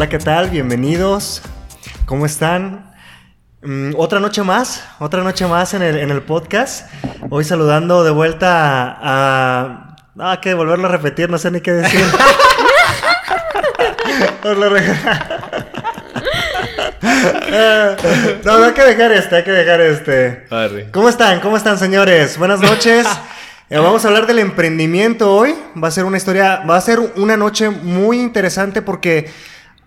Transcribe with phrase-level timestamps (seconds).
[0.00, 0.48] Hola, ¿qué tal?
[0.48, 1.42] Bienvenidos.
[2.06, 2.90] ¿Cómo están?
[3.60, 6.90] Mm, otra noche más, otra noche más en el, en el podcast.
[7.28, 9.96] Hoy saludando de vuelta a...
[10.18, 12.00] Ah, que volverlo a repetir, no sé ni qué decir.
[18.42, 20.46] no, no hay que dejar este, hay que dejar este.
[20.92, 21.40] ¿Cómo están?
[21.40, 22.38] ¿Cómo están, señores?
[22.38, 23.06] Buenas noches.
[23.68, 25.54] Eh, vamos a hablar del emprendimiento hoy.
[25.76, 29.30] Va a ser una historia, va a ser una noche muy interesante porque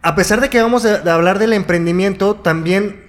[0.03, 3.01] a pesar de que vamos a hablar del emprendimiento, también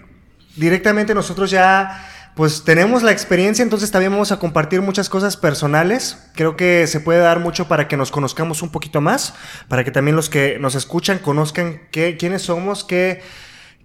[0.56, 6.18] directamente nosotros ya pues tenemos la experiencia, entonces también vamos a compartir muchas cosas personales.
[6.34, 9.34] Creo que se puede dar mucho para que nos conozcamos un poquito más,
[9.68, 13.22] para que también los que nos escuchan conozcan qué, quiénes somos, qué,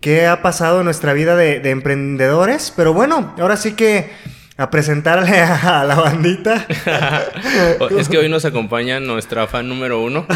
[0.01, 2.73] qué ha pasado en nuestra vida de, de emprendedores.
[2.75, 4.11] Pero bueno, ahora sí que
[4.59, 6.67] a presentarle a, la bandita.
[7.97, 10.25] es que hoy nos acompaña nuestra fan número uno.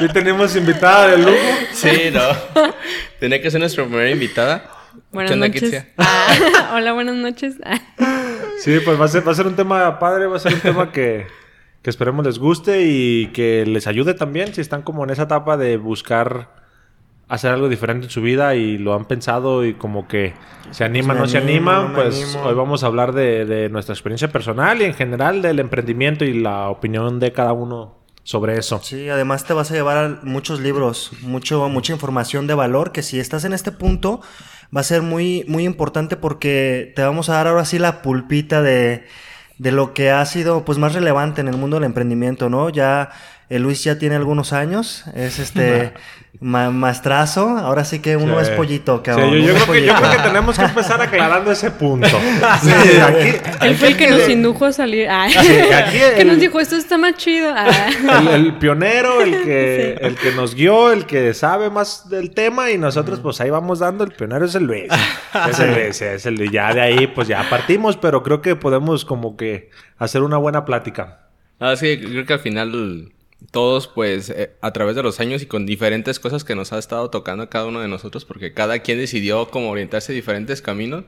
[0.00, 1.36] Y tenemos invitada de lujo.
[1.72, 2.20] Sí, no.
[3.18, 4.70] Tenía que ser nuestra primera invitada.
[5.12, 5.84] Buenas noches.
[5.98, 7.56] Ah, hola, buenas noches.
[8.58, 10.60] sí, pues va a, ser, va a ser un tema padre, va a ser un
[10.60, 11.26] tema que,
[11.82, 15.56] que esperemos les guste y que les ayude también si están como en esa etapa
[15.56, 16.59] de buscar
[17.30, 20.34] hacer algo diferente en su vida y lo han pensado y como que
[20.72, 24.84] se animan, no se animan, pues hoy vamos a hablar de, nuestra experiencia personal y
[24.84, 28.80] en general del emprendimiento y la opinión de cada uno sobre eso.
[28.82, 33.20] Sí, además te vas a llevar muchos libros, mucho, mucha información de valor que si
[33.20, 34.20] estás en este punto
[34.76, 38.60] va a ser muy, muy importante porque te vamos a dar ahora sí la pulpita
[38.60, 39.04] de,
[39.58, 42.70] de lo que ha sido pues más relevante en el mundo del emprendimiento, ¿no?
[42.70, 43.10] Ya
[43.50, 45.92] el Luis ya tiene algunos años, es este
[46.40, 49.32] maestrazo, ahora sí que uno es pollito, cabrón.
[49.32, 52.06] Sí, yo, creo que, yo, creo que, tenemos que empezar aclarando ese punto.
[52.62, 55.08] Sí, aquí, Él fue el que nos indujo a salir.
[55.10, 55.26] Ah.
[56.16, 57.52] que nos dijo, esto está más chido.
[57.54, 57.90] Ah.
[58.32, 62.78] El, pionero, el que, el que nos guió, el que sabe más del tema y
[62.78, 64.88] nosotros pues ahí vamos dando, el pionero es el Luis.
[65.48, 66.52] Es el Luis, es el Luis.
[66.52, 70.64] Ya de ahí pues ya partimos, pero creo que podemos como que hacer una buena
[70.64, 71.26] plática.
[71.58, 73.12] Ah, sí, creo que al final
[73.50, 76.78] todos pues eh, a través de los años y con diferentes cosas que nos ha
[76.78, 80.62] estado tocando a cada uno de nosotros, porque cada quien decidió como orientarse a diferentes
[80.62, 81.04] caminos,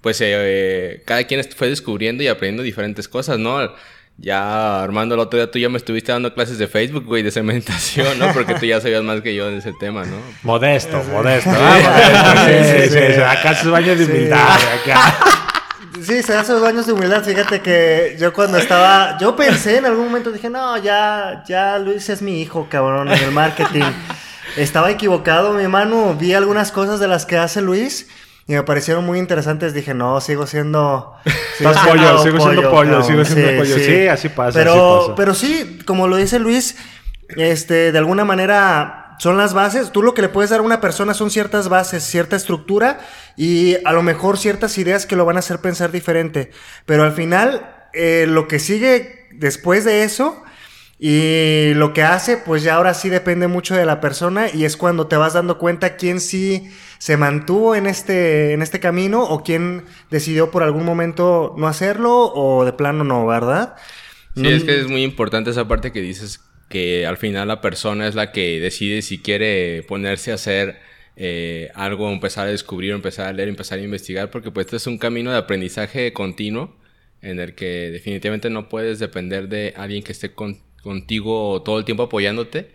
[0.00, 3.72] pues eh, cada quien fue descubriendo y aprendiendo diferentes cosas, ¿no?
[4.20, 7.30] Ya Armando, el otro día tú ya me estuviste dando clases de Facebook, güey, de
[7.30, 8.32] cementación, ¿no?
[8.32, 10.16] Porque tú ya sabías más que yo de ese tema, ¿no?
[10.42, 11.50] Modesto, modesto.
[11.52, 15.44] Ah, sí, sí, sí, Acá sus baños de humildad, acá.
[16.02, 17.22] Sí, se hace dos años de humildad.
[17.24, 22.08] Fíjate que yo cuando estaba, yo pensé en algún momento, dije, no, ya, ya Luis
[22.08, 23.82] es mi hijo, cabrón, en el marketing.
[24.56, 26.14] estaba equivocado, mi hermano.
[26.14, 28.08] Vi algunas cosas de las que hace Luis
[28.46, 29.74] y me parecieron muy interesantes.
[29.74, 31.14] Dije, no, sigo siendo.
[31.58, 33.76] Sigo siendo pollo, sigo siendo pollo, sigo siendo pollo.
[33.76, 34.58] Sí, así pasa.
[34.58, 36.76] Pero, pero sí, como lo dice Luis,
[37.36, 39.90] este, de alguna manera son las bases.
[39.92, 43.00] Tú lo que le puedes dar a una persona son ciertas bases, cierta estructura
[43.38, 46.50] y a lo mejor ciertas ideas que lo van a hacer pensar diferente.
[46.86, 50.42] Pero al final, eh, lo que sigue después de eso
[50.98, 54.76] y lo que hace, pues ya ahora sí depende mucho de la persona y es
[54.76, 56.68] cuando te vas dando cuenta quién sí
[56.98, 62.32] se mantuvo en este, en este camino o quién decidió por algún momento no hacerlo
[62.34, 63.76] o de plano no, ¿verdad?
[64.34, 68.08] Sí, es que es muy importante esa parte que dices que al final la persona
[68.08, 70.80] es la que decide si quiere ponerse a hacer
[71.20, 74.86] eh, algo, empezar a descubrir, empezar a leer, empezar a investigar, porque pues este es
[74.86, 76.76] un camino de aprendizaje continuo
[77.22, 82.04] en el que definitivamente no puedes depender de alguien que esté contigo todo el tiempo
[82.04, 82.70] apoyándote.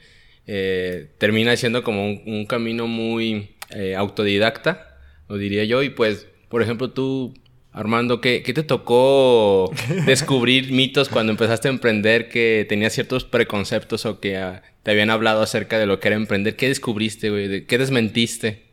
[0.46, 4.98] Eh, termina siendo como un, camino muy eh, autodidacta,
[5.30, 7.34] lo diría yo, y pues, por ejemplo, tú
[7.74, 9.72] Armando, ¿qué, te tocó
[10.06, 15.10] descubrir mitos cuando empezaste a emprender que tenías ciertos preconceptos o que ah, te habían
[15.10, 16.56] hablado acerca de lo que era emprender?
[16.56, 17.66] ¿Qué descubriste, güey?
[17.66, 18.68] ¿Qué desmentiste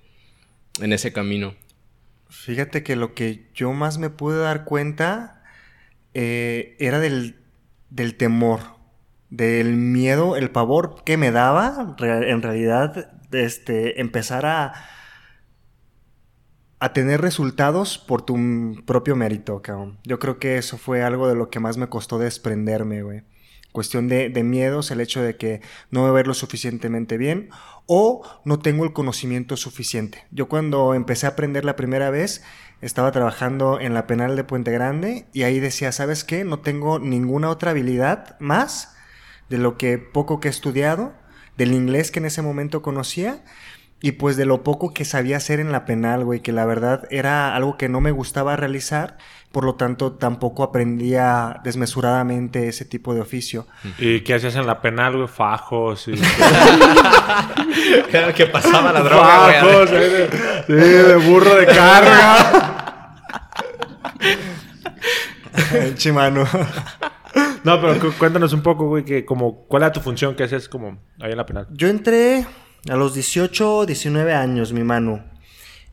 [0.83, 1.55] en ese camino?
[2.29, 5.43] Fíjate que lo que yo más me pude dar cuenta
[6.13, 7.37] eh, era del,
[7.89, 8.61] del temor,
[9.31, 14.75] del miedo, el pavor que me daba en realidad este, empezar a
[16.81, 18.37] a tener resultados por tu
[18.87, 19.99] propio mérito, cabrón.
[20.05, 23.23] Yo creo que eso fue algo de lo que más me costó desprenderme, güey.
[23.71, 25.61] Cuestión de, de miedos, el hecho de que
[25.91, 27.51] no me ver lo suficientemente bien
[27.87, 30.25] o no tengo el conocimiento suficiente.
[30.33, 32.43] Yo cuando empecé a aprender la primera vez,
[32.81, 36.45] estaba trabajando en la penal de Puente Grande y ahí decía, ¿sabes qué?
[36.45, 38.97] No tengo ninguna otra habilidad más
[39.51, 41.13] de lo que poco que he estudiado,
[41.59, 43.45] del inglés que en ese momento conocía
[44.03, 47.07] y pues de lo poco que sabía hacer en la penal, güey, que la verdad
[47.11, 49.19] era algo que no me gustaba realizar,
[49.53, 53.67] por lo tanto tampoco aprendía desmesuradamente ese tipo de oficio.
[53.99, 55.29] ¿Y qué hacías en la penal, güey?
[55.29, 56.13] Fajos y...
[58.35, 60.29] que pasaba la droga, Fajos, de,
[60.67, 63.17] sí, de burro de carga.
[65.95, 66.47] Chimano.
[67.65, 70.99] No, pero cuéntanos un poco, güey, que como, ¿cuál era tu función que haces como
[71.21, 71.67] ahí en la penal?
[71.71, 72.47] Yo entré
[72.89, 75.25] a los 18, 19 años, mi mano.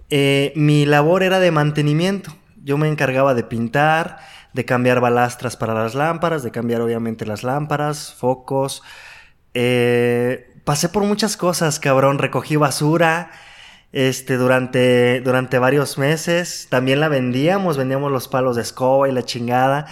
[0.10, 2.34] Eh, mi labor era de mantenimiento.
[2.64, 4.20] Yo me encargaba de pintar,
[4.54, 8.84] de cambiar balastras para las lámparas, de cambiar obviamente las lámparas, focos.
[9.54, 12.20] Eh, pasé por muchas cosas, cabrón.
[12.20, 13.32] Recogí basura
[13.92, 16.68] este, durante, durante varios meses.
[16.70, 19.86] También la vendíamos, vendíamos los palos de escoba y la chingada.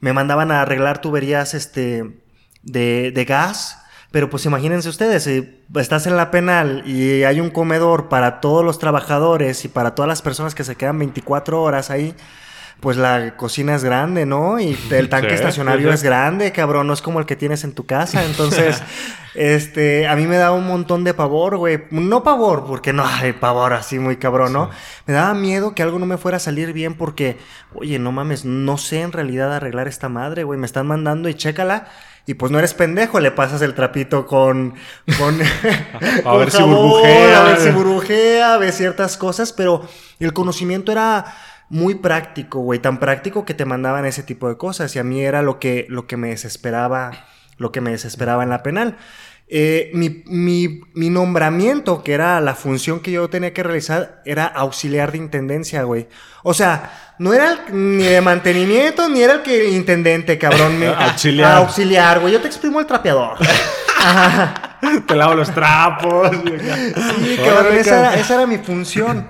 [0.00, 2.20] Me mandaban a arreglar tuberías este,
[2.62, 3.82] de, de gas.
[4.10, 8.64] Pero pues imagínense ustedes, si estás en la penal y hay un comedor para todos
[8.64, 12.14] los trabajadores y para todas las personas que se quedan 24 horas ahí,
[12.80, 14.60] pues la cocina es grande, ¿no?
[14.60, 17.86] Y el tanque estacionario es grande, cabrón, no es como el que tienes en tu
[17.86, 18.24] casa.
[18.24, 18.82] Entonces,
[19.34, 21.84] este, a mí me daba un montón de pavor, güey.
[21.90, 24.70] No pavor, porque no hay pavor así muy cabrón, ¿no?
[25.06, 27.36] Me daba miedo que algo no me fuera a salir bien porque,
[27.74, 30.58] oye, no mames, no sé en realidad arreglar esta madre, güey.
[30.58, 31.88] Me están mandando y chécala.
[32.28, 34.74] Y pues no eres pendejo, le pasas el trapito con.
[35.18, 35.40] con
[36.26, 37.40] a ver si burbujea.
[37.40, 39.88] A ver si burbujea, ves ciertas cosas, pero
[40.20, 41.24] el conocimiento era
[41.70, 45.22] muy práctico, güey, tan práctico que te mandaban ese tipo de cosas y a mí
[45.22, 47.12] era lo que, lo que me desesperaba,
[47.56, 48.98] lo que me desesperaba en la penal.
[49.50, 54.44] Eh, mi, mi, mi, nombramiento, que era la función que yo tenía que realizar, era
[54.44, 56.06] auxiliar de intendencia, güey.
[56.42, 60.82] O sea, no era ni de mantenimiento, ni era el que intendente, cabrón.
[60.98, 61.56] auxiliar.
[61.56, 62.34] Auxiliar, güey.
[62.34, 63.38] Yo te exprimo el trapeador.
[65.06, 66.30] te lavo los trapos.
[66.30, 69.28] sí, cabrón, esa esa era mi función.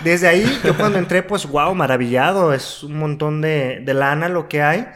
[0.00, 2.52] Desde ahí, yo cuando entré, pues, wow, maravillado.
[2.52, 4.86] Es un montón de, de lana lo que hay.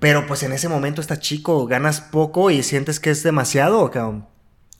[0.00, 4.26] Pero pues en ese momento estás chico, ganas poco y sientes que es demasiado, cabrón.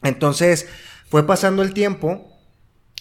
[0.02, 0.66] Entonces,
[1.08, 2.32] fue pasando el tiempo.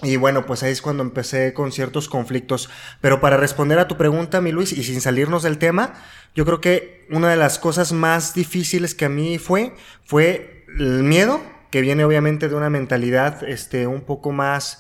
[0.02, 2.70] Y bueno, pues ahí es cuando empecé con ciertos conflictos.
[3.02, 5.94] Pero para responder a tu pregunta, mi Luis, y sin salirnos del tema,
[6.36, 9.74] yo creo que una de las cosas más difíciles que a mí fue,
[10.04, 11.42] fue el miedo,
[11.72, 14.80] que viene obviamente de una mentalidad este, un poco más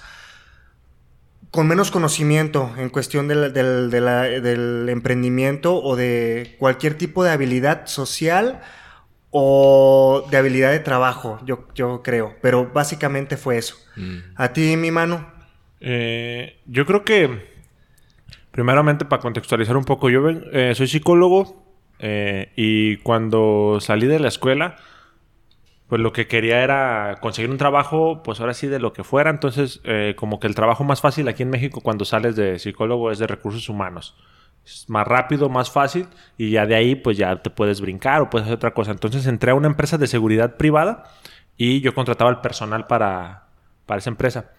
[1.56, 8.60] con menos conocimiento en cuestión del, del, emprendimiento o de cualquier tipo de habilidad social
[9.32, 12.36] o de habilidad de trabajo, yo, yo creo.
[12.42, 13.78] Pero básicamente fue eso.
[13.96, 14.18] Mm.
[14.36, 15.32] ¿A ti, mi mano?
[15.80, 17.48] Eh, yo creo que,
[18.52, 21.64] primeramente, para contextualizar un poco, yo eh, soy psicólogo
[22.00, 24.76] eh, y cuando salí de la escuela,
[25.88, 29.30] pues lo que quería era conseguir un trabajo, pues ahora sí de lo que fuera.
[29.30, 33.12] Entonces, eh, como que el trabajo más fácil aquí en México cuando sales de psicólogo
[33.12, 34.16] es de recursos humanos.
[34.66, 38.30] Es más rápido, más fácil y ya de ahí pues ya te puedes brincar o
[38.32, 38.92] puedes hacer otra cosa.
[38.92, 41.04] Entonces entré a una empresa de seguridad privada
[41.56, 43.46] y yo contrataba el personal para,
[43.86, 44.54] para esa empresa.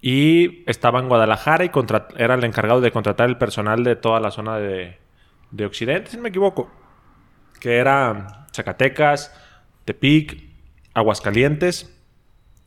[0.00, 1.70] Y estaba en Guadalajara y
[2.16, 4.98] era el encargado de contratar el personal de toda la zona de,
[5.52, 6.68] de Occidente, si no me equivoco.
[7.60, 9.32] Que era Zacatecas,
[9.84, 10.51] Tepic,
[10.94, 11.92] Aguascalientes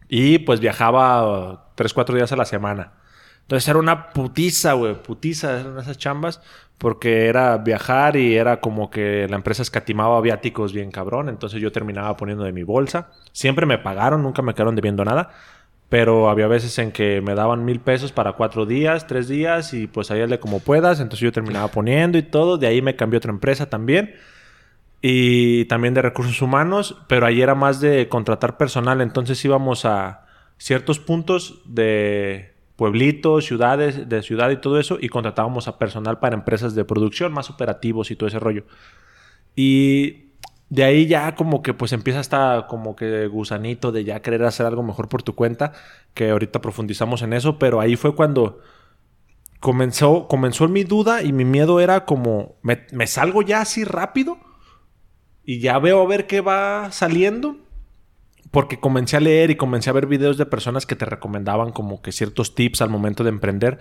[0.07, 2.93] y pues viajaba tres, cuatro días a la semana.
[3.41, 6.41] Entonces era una putiza, güey, putiza, eran esas chambas,
[6.79, 11.71] porque era viajar y era como que la empresa escatimaba viáticos bien cabrón, entonces yo
[11.71, 13.11] terminaba poniendo de mi bolsa.
[13.33, 15.29] Siempre me pagaron, nunca me quedaron debiendo nada,
[15.89, 19.85] pero había veces en que me daban mil pesos para cuatro días, tres días y
[19.85, 23.19] pues ahí de como puedas, entonces yo terminaba poniendo y todo, de ahí me cambió
[23.19, 24.15] otra empresa también
[25.01, 30.25] y también de recursos humanos, pero ahí era más de contratar personal, entonces íbamos a
[30.57, 36.35] ciertos puntos de pueblitos, ciudades, de ciudad y todo eso, y contratábamos a personal para
[36.35, 38.65] empresas de producción, más operativos y todo ese rollo.
[39.55, 40.31] Y
[40.69, 44.65] de ahí ya como que pues empieza hasta como que gusanito de ya querer hacer
[44.65, 45.73] algo mejor por tu cuenta,
[46.13, 48.59] que ahorita profundizamos en eso, pero ahí fue cuando
[49.59, 54.37] comenzó, comenzó mi duda y mi miedo era como, me salgo ya así rápido?
[55.45, 57.57] Y ya veo a ver qué va saliendo.
[58.51, 62.01] Porque comencé a leer y comencé a ver videos de personas que te recomendaban como
[62.01, 63.79] que ciertos tips al momento de emprender.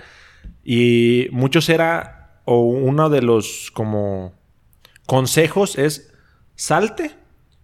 [0.64, 4.34] Y muchos era, o uno de los como
[5.06, 6.12] consejos es,
[6.56, 7.12] salte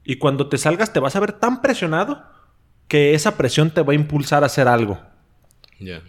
[0.05, 2.25] y cuando te salgas te vas a ver tan presionado
[2.87, 5.01] que esa presión te va a impulsar a hacer algo.
[5.79, 6.03] Ya.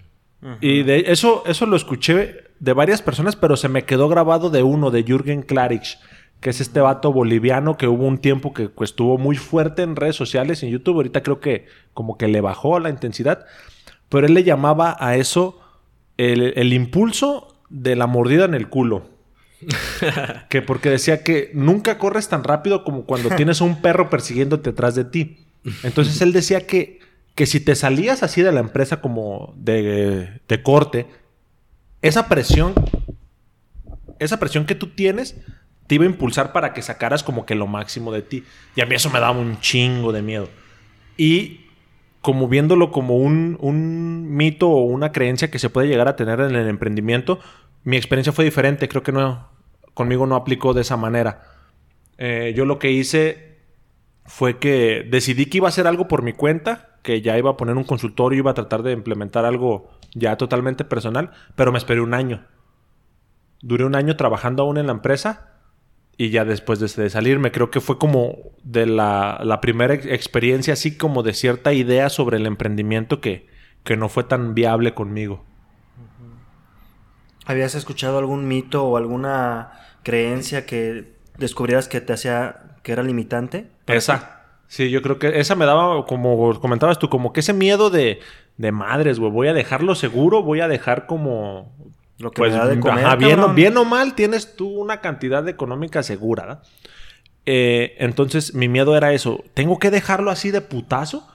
[0.59, 4.63] Y de eso, eso lo escuché de varias personas, pero se me quedó grabado de
[4.63, 5.97] uno, de Jürgen Klarich
[6.41, 9.95] que es este vato boliviano que hubo un tiempo que pues, estuvo muy fuerte en
[9.95, 10.95] redes sociales, en YouTube.
[10.95, 13.45] Ahorita creo que como que le bajó la intensidad.
[14.09, 15.61] Pero él le llamaba a eso
[16.17, 19.09] el, impulso de la mordida en el culo.
[20.49, 24.95] que porque decía que nunca corres tan rápido como cuando tienes un perro persiguiéndote atrás
[24.95, 25.45] de ti.
[25.83, 26.99] Entonces él decía que,
[27.35, 31.05] que si te salías así de la empresa como de, de corte,
[32.01, 32.73] esa presión,
[34.17, 35.35] esa presión que tú tienes,
[35.91, 38.45] te iba a impulsar para que sacaras como que lo máximo de ti.
[38.77, 40.47] Y a mí eso me daba un chingo de miedo.
[41.17, 41.65] Y
[42.21, 46.39] como viéndolo como un, un mito o una creencia que se puede llegar a tener
[46.39, 47.39] en el emprendimiento,
[47.83, 48.87] mi experiencia fue diferente.
[48.87, 49.49] Creo que no,
[49.93, 51.43] conmigo no aplicó de esa manera.
[52.17, 53.57] Eh, yo lo que hice
[54.23, 57.57] fue que decidí que iba a hacer algo por mi cuenta, que ya iba a
[57.57, 61.99] poner un consultorio, iba a tratar de implementar algo ya totalmente personal, pero me esperé
[61.99, 62.45] un año.
[63.61, 65.50] Duré un año trabajando aún en la empresa
[66.21, 71.23] y ya después de, salirme, creo que fue como de la, primera experiencia, así como
[71.23, 73.47] de cierta idea sobre el emprendimiento que,
[73.83, 75.43] que no fue tan viable conmigo.
[77.47, 79.71] ¿Habías escuchado algún mito o alguna
[80.03, 83.71] creencia que descubrieras que te hacía que era limitante?
[83.87, 84.43] Esa.
[84.67, 88.19] Sí, yo creo que esa me daba, como comentabas tú, como que ese miedo de,
[88.57, 89.31] de madres, güey.
[89.31, 91.73] Voy a dejarlo seguro, voy a dejar como.
[92.21, 96.61] Lo que pues, de comer, bien, o mal, tienes tú una cantidad económica segura.
[97.45, 99.43] Eh, entonces, mi miedo era eso.
[99.53, 101.27] Tengo que dejarlo así de putazo.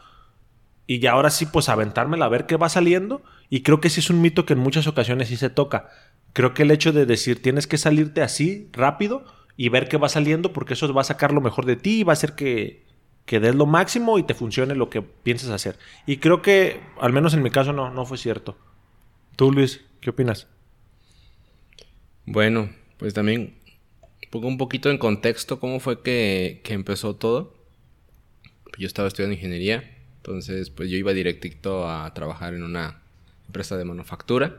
[0.86, 3.22] Y ya ahora sí, pues aventármela a ver qué va saliendo.
[3.50, 5.88] Y creo que sí es un mito que en muchas ocasiones sí se toca.
[6.32, 9.24] Creo que el hecho de decir tienes que salirte así rápido
[9.56, 12.04] y ver qué va saliendo, porque eso va a sacar lo mejor de ti y
[12.04, 12.84] va a hacer que,
[13.24, 15.78] que des lo máximo y te funcione lo que piensas hacer.
[16.06, 18.56] Y creo que, al menos en mi caso, no, no fue cierto.
[19.34, 20.48] Tú, Luis, ¿qué opinas?
[22.26, 23.54] Bueno, pues también
[24.30, 27.54] pongo un poquito en contexto cómo fue que, que empezó todo.
[28.78, 33.00] Yo estaba estudiando ingeniería, entonces pues yo iba directito a trabajar en una
[33.46, 34.58] empresa de manufactura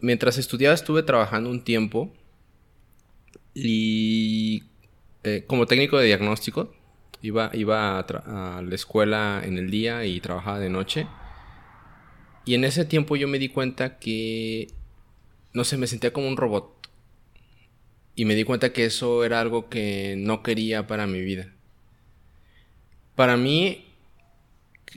[0.00, 2.12] mientras estudiaba estuve trabajando un tiempo
[3.54, 4.64] y
[5.24, 6.74] eh, como técnico de diagnóstico
[7.22, 11.06] iba, iba a, la escuela en el día y trabajaba de noche.
[12.46, 14.68] Y en ese tiempo yo me di cuenta que,
[15.52, 16.88] no sé, me sentía como un robot.
[18.14, 21.52] Y me di cuenta que eso era algo que no quería para mi vida.
[23.14, 23.86] Para mí,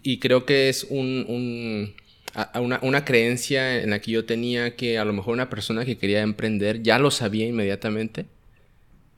[0.01, 1.95] y creo que es un
[2.55, 5.97] una, una, creencia en la que yo tenía que a lo mejor una persona que
[5.97, 8.25] quería emprender ya lo sabía inmediatamente,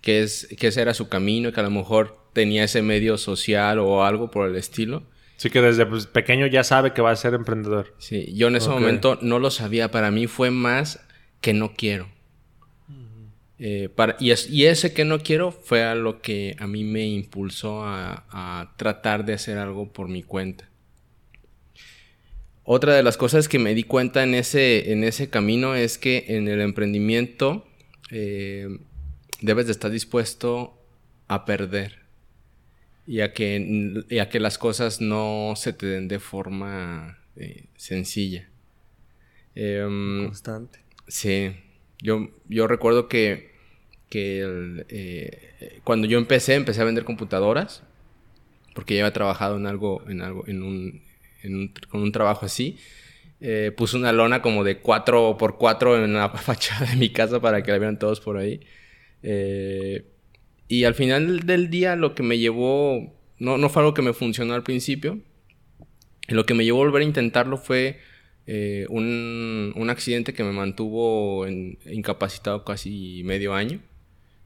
[0.01, 3.80] que, es, que ese era su camino, que a lo mejor tenía ese medio social
[3.80, 5.04] o algo por el estilo.
[5.38, 7.94] Sí, que desde pues, pequeño ya sabe que va a ser emprendedor.
[7.98, 9.92] Sí, yo en ese momento no lo sabía.
[9.92, 11.05] Para mí fue más
[11.46, 12.08] que no quiero.
[13.60, 17.06] Eh, para, y, y, ese que no quiero fue a lo que a mí me
[17.06, 20.68] impulsó a, a tratar de hacer algo por mi cuenta.
[22.64, 26.25] Otra de las cosas que me di cuenta en ese, en ese camino es que
[26.30, 27.68] en el emprendimiento
[28.10, 28.68] eh,
[29.40, 30.82] debes de estar dispuesto
[31.28, 32.00] a perder
[33.06, 38.50] y a que, que las cosas no se te den de forma eh, sencilla.
[39.54, 40.85] Em, Constante.
[41.08, 41.56] Sí,
[42.02, 43.52] yo, yo recuerdo que,
[44.10, 47.84] que eh, cuando yo empecé, empecé a vender computadoras
[48.76, 51.02] porque ya había trabajado en algo, en algo, en un,
[51.90, 52.78] con un trabajo así.
[53.40, 57.40] Eh, puse una lona como de 4 por 4 en la fachada de mi casa
[57.40, 58.60] para que la vieran todos por ahí.
[59.24, 60.06] Eh,
[60.68, 64.14] y al final del día lo que me llevó, no, no fue algo que me
[64.14, 65.20] funcionó al principio.
[66.28, 68.00] Lo que me llevó a volver a intentarlo fue
[68.48, 73.80] eh, un, un, accidente que me mantuvo incapacitado casi medio año.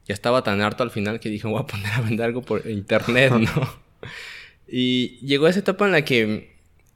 [0.06, 2.68] Ya estaba tan harto al final que dije, voy a poner a vender algo por
[2.68, 3.80] internet, ¿no?
[4.68, 6.24] y llegó esa etapa en la que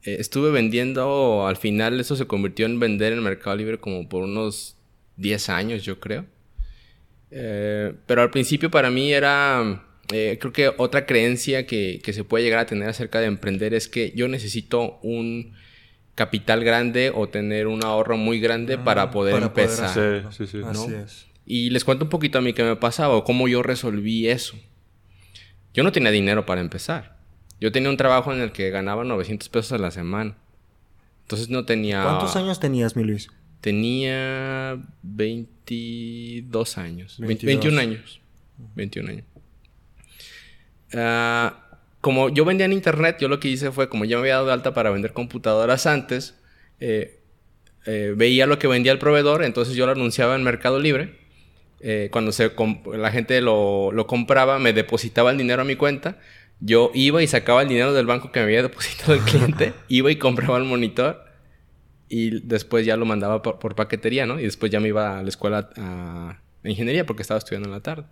[0.03, 4.24] eh, estuve vendiendo, al final eso se convirtió en vender en Mercado Libre como por
[4.24, 4.77] unos
[5.17, 6.25] 10 años, yo creo.
[7.31, 12.24] Eh, pero al principio para mí era, eh, creo que otra creencia que, que, se
[12.24, 15.53] puede llegar a tener acerca de emprender es que yo necesito un
[16.15, 20.32] capital grande o tener un ahorro muy grande ah, para poder empezar.
[20.32, 21.27] sí, sí, Así es.
[21.46, 24.55] Y les cuento un poquito a mí qué me pasaba o cómo yo resolví eso.
[25.74, 27.17] Yo no tenía dinero para empezar.
[27.60, 30.38] Yo tenía un trabajo en el que ganaba 900 pesos a la semana.
[31.22, 32.03] Entonces no tenía...
[32.03, 33.29] ¿Cuántos años tenías, mi Luis?
[33.62, 37.17] Tenía 22 años.
[37.20, 38.22] 21 años.
[38.75, 39.25] 21 años.
[40.93, 41.62] Ah,
[42.03, 44.48] como yo vendía en internet, yo lo que hice fue, como ya me había dado
[44.48, 46.36] de alta para vender computadoras antes,
[46.79, 47.22] eh,
[47.86, 51.24] eh, veía lo que vendía el proveedor, entonces yo lo anunciaba en Mercado Libre.
[51.79, 52.51] Eh, cuando se
[52.93, 56.17] la gente lo, lo compraba, me depositaba el dinero a mi cuenta
[56.65, 60.10] yo iba y sacaba el dinero del banco que me había depositado el cliente, iba
[60.10, 61.25] y compraba el monitor
[62.07, 64.39] y después ya lo mandaba por, paquetería, ¿no?
[64.39, 67.81] Y después ya me iba a la escuela a, ingeniería porque estaba estudiando en la
[67.81, 68.05] tarde.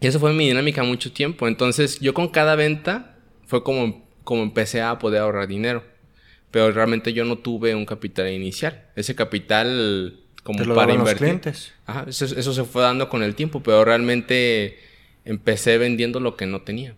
[0.00, 1.48] Y eso fue mi dinámica mucho tiempo.
[1.48, 5.82] Entonces yo con cada venta fue como, como empecé a poder ahorrar dinero.
[6.50, 8.86] Pero realmente yo no tuve un capital inicial.
[8.96, 11.40] Ese capital como para invertir.
[11.84, 14.78] Ajá, eso, eso, se fue dando con el tiempo, pero realmente
[15.24, 16.94] empecé vendiendo lo que no tenía.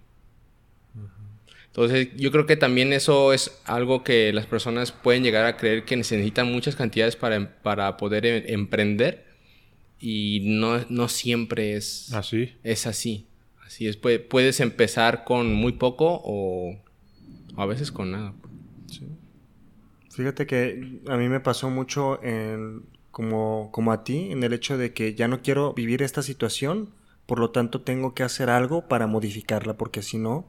[1.67, 5.85] Entonces, yo creo que también eso es algo que las personas pueden llegar a creer
[5.85, 9.30] que necesitan muchas cantidades para, para poder em, emprender
[10.01, 12.55] y no, no siempre es así.
[12.65, 13.27] Es así.
[13.65, 16.77] Así es, puedes empezar con muy poco o,
[17.57, 18.35] a veces con nada.
[20.11, 24.77] Fíjate que a mí me pasó mucho en, como, como a ti en el hecho
[24.77, 26.91] de que ya no quiero vivir esta situación,
[27.27, 30.49] por lo tanto tengo que hacer algo para modificarla, porque si no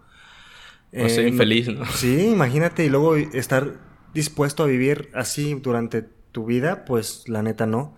[0.93, 1.85] o sea, infeliz, ¿no?
[1.85, 3.79] Sí, imagínate y luego estar
[4.13, 7.95] dispuesto a vivir así durante tu vida, pues la neta no.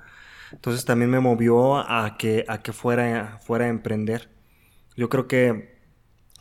[0.53, 4.29] Entonces también me movió a que, a que fuera, fuera a emprender.
[4.95, 5.79] Yo creo que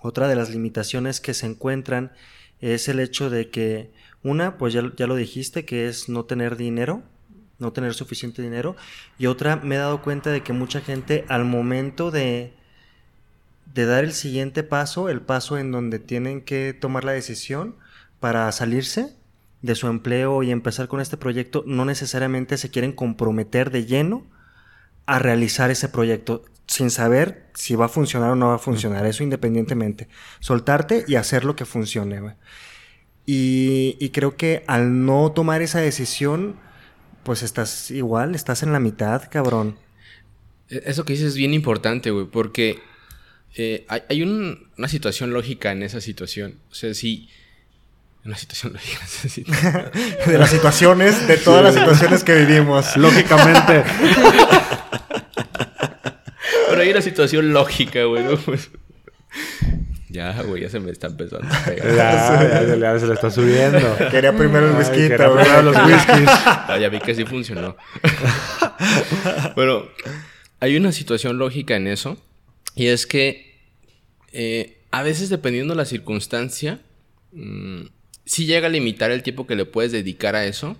[0.03, 2.13] otra de las limitaciones que se encuentran
[2.61, 3.91] es el hecho de que
[4.23, 7.03] una, pues ya, ya lo dijiste, que es no tener dinero,
[7.59, 8.77] no tener suficiente dinero.
[9.19, 12.53] Y otra, me he dado cuenta de que mucha gente al momento de,
[13.73, 17.77] de dar el siguiente paso, el paso en donde tienen que tomar la decisión
[18.21, 19.17] para salirse
[19.63, 24.27] de su empleo y empezar con este proyecto, no necesariamente se quieren comprometer de lleno
[25.07, 29.07] a realizar ese proyecto sin saber si va a funcionar o no va a funcionar,
[29.07, 30.09] eso independientemente.
[30.41, 32.37] Soltarte y hacer lo que funcione.
[33.27, 36.57] Y, y creo que al no tomar esa decisión,
[37.23, 39.77] pues estás igual, estás en la mitad, cabrón.
[40.69, 42.81] E-, eso que dices es bien importante, güey, porque
[43.55, 46.59] eh, hay, una situación lógica en esa situación.
[46.71, 47.29] O sea, si...
[48.25, 49.91] Una situación lógica.
[50.27, 52.97] de las situaciones, de todas las situaciones que vivimos.
[52.97, 53.85] Lógicamente.
[56.69, 58.25] Pero hay una situación lógica, güey.
[58.45, 58.71] Pues,
[60.09, 61.97] ya, güey, ya se me está empezando a pegar.
[61.97, 63.97] Ya, ya, se le está subiendo.
[64.11, 66.29] Quería primero el whisky, primero los whiskies.
[66.29, 67.77] Ah, ya vi que sí funcionó.
[69.57, 69.85] bueno,
[70.61, 72.19] hay una situación lógica en eso
[72.75, 73.59] y es que
[74.33, 76.81] eh, a veces dependiendo de la circunstancia,
[77.33, 77.87] mm,
[78.25, 80.77] si llega a limitar el tiempo que le puedes dedicar a eso.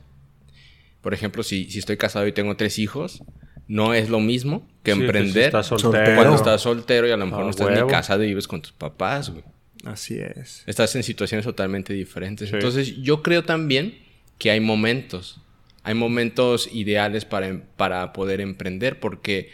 [1.01, 3.23] Por ejemplo, si, si estoy casado y tengo tres hijos,
[3.67, 7.71] no es lo mismo que emprender cuando estás soltero y a lo mejor no estás
[7.71, 9.45] ni casado y vives con tus papás, güey.
[9.85, 10.63] Así es.
[10.67, 12.53] Estás en situaciones totalmente diferentes.
[12.53, 13.99] Entonces, yo creo también
[14.39, 15.41] que hay momentos.
[15.83, 19.51] Hay momentos ideales para, para poder emprender porque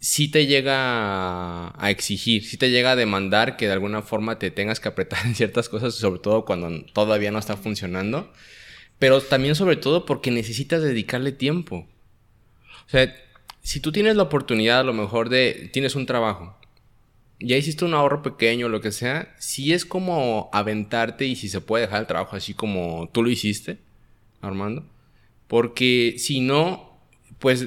[0.00, 4.50] si te llega a exigir, si te llega a demandar que de alguna forma te
[4.50, 8.32] tengas que apretar en ciertas cosas, sobre todo cuando todavía no está funcionando,
[8.98, 11.88] pero también sobre todo porque necesitas dedicarle tiempo.
[12.86, 13.14] O sea,
[13.60, 16.56] si tú tienes la oportunidad a lo mejor de, tienes un trabajo,
[17.40, 21.60] ya hiciste un ahorro pequeño, lo que sea, si es como aventarte y si se
[21.60, 23.78] puede dejar el trabajo así como tú lo hiciste,
[24.40, 24.84] Armando,
[25.46, 26.98] porque si no,
[27.38, 27.66] pues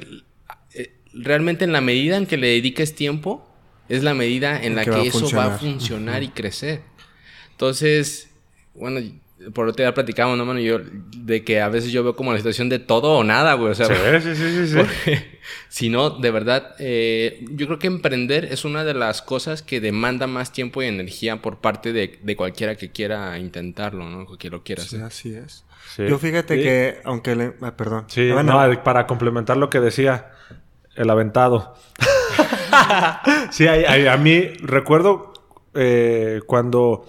[1.14, 3.48] realmente en la medida en que le dediques tiempo,
[3.90, 6.82] es la medida en la que, eso va a funcionar y crecer.
[7.52, 8.30] Entonces,
[8.74, 9.02] bueno,
[9.54, 10.60] por otro día platicamos, ¿no, mano?
[10.60, 10.80] Yo,
[11.18, 13.72] de que a veces yo veo como la situación de todo o nada, güey.
[13.72, 15.14] O sea, sí, sí, sí, sí.
[15.68, 19.82] si no, de verdad, eh, yo creo que emprender es una de las cosas que
[19.82, 24.38] demanda más tiempo y energía por parte de, de cualquiera que quiera intentarlo, ¿no?
[24.38, 25.04] Que lo quiera hacer.
[25.04, 25.66] así es.
[25.98, 27.54] Yo fíjate que, aunque le...
[27.62, 28.06] Ah, perdón.
[28.08, 30.32] Sí, no, para complementar lo que decía,
[31.02, 31.74] el aventado.
[33.52, 35.34] sí, a, mí recuerdo
[35.74, 37.06] eh, cuando,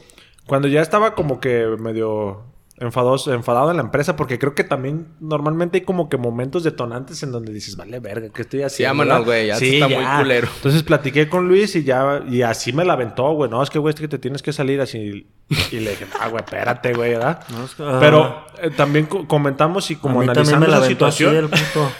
[0.46, 5.08] cuando ya estaba como que medio enfadoso, enfadado en la empresa porque creo que también
[5.20, 8.94] normalmente hay como que momentos detonantes en donde dices, vale, verga, ¿qué estoy haciendo?
[8.94, 10.48] Sí, vámonos, güey, ya está muy culero.
[10.56, 13.78] Entonces platiqué con Luis y ya, y así me la aventó, güey, no, es que,
[13.78, 15.26] güey, es que te tienes que salir así.
[15.70, 17.40] Y le dije, ah, güey, espérate, güey, ¿verdad?
[17.78, 17.98] Ah.
[18.00, 21.50] Pero eh, también comentamos y como analizando la, situación.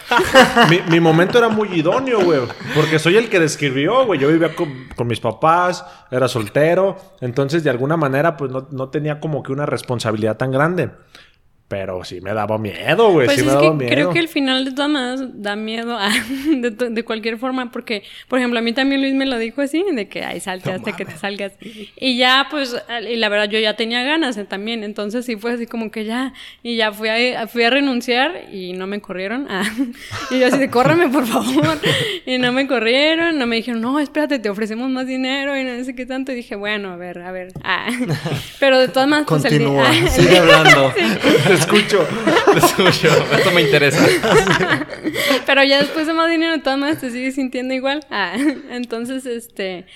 [0.70, 2.40] mi, mi, momento era muy idóneo, güey,
[2.74, 7.62] porque soy el que describió, güey, yo vivía con, con, mis papás, era soltero, entonces
[7.62, 10.90] de alguna manera, pues no, no tenía como que una responsabilidad tan grande 35.
[11.72, 13.24] Pero sí me daba miedo, güey.
[13.24, 13.90] Pues sí me daba miedo.
[13.90, 15.98] Creo que el final de todas maneras da miedo
[16.46, 20.06] de, cualquier forma, porque, por ejemplo, a mí también Luis me lo dijo así, de
[20.06, 21.54] que, ay, salte hasta que te salgas.
[21.96, 22.76] Y ya, pues,
[23.11, 26.04] y la verdad, yo ya tenía ganas eh, también, entonces sí fue así como que
[26.04, 29.46] ya, y ya fui a, fui a renunciar y no me corrieron.
[29.48, 29.64] Ah,
[30.30, 31.78] y yo así de, córreme, por favor.
[32.26, 35.82] Y no me corrieron, no me dijeron, no, espérate, te ofrecemos más dinero y no
[35.85, 36.32] sé qué tanto.
[36.32, 37.48] Y dije, bueno, a ver, a ver.
[37.64, 37.88] Ah.
[38.61, 40.92] Pero de todas maneras, pues, Continúa, sigue hablando.
[41.62, 42.07] Escucho.
[42.46, 43.09] Lo escucho.
[43.33, 44.07] Esto me interesa.
[45.46, 48.01] Pero ya después de más dinero, todas más te sigues sintiendo igual.
[48.11, 48.35] Ah,
[48.70, 49.87] entonces, este,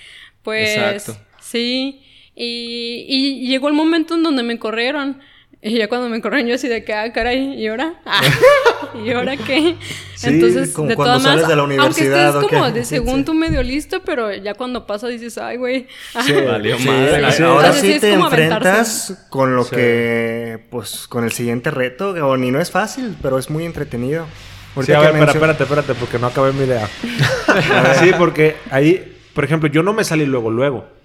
[0.43, 1.17] pues, Exacto.
[1.39, 2.01] sí.
[2.35, 5.19] Y, y llegó el momento en donde me corrieron.
[5.59, 7.95] Y ya cuando me corren yo así de que, ah, caray, ¿y ahora?
[8.05, 8.21] Ah,
[9.03, 9.75] ¿Y ahora qué?
[10.21, 12.35] Entonces, como de cuando sales de la universidad.
[12.35, 15.87] Aunque estés como de según tú medio listo, pero ya cuando pasa dices, ay, güey.
[16.23, 17.39] Sí, valió más.
[17.39, 22.61] Ahora sí, te enfrentas con lo que, pues, con el siguiente reto, o ni no
[22.61, 24.27] es fácil, pero es muy entretenido.
[24.83, 26.87] sí, a ver, espérate, espérate, porque no acabé mi idea.
[27.99, 30.96] sí, porque ahí, por ejemplo, yo no me salí luego, luego.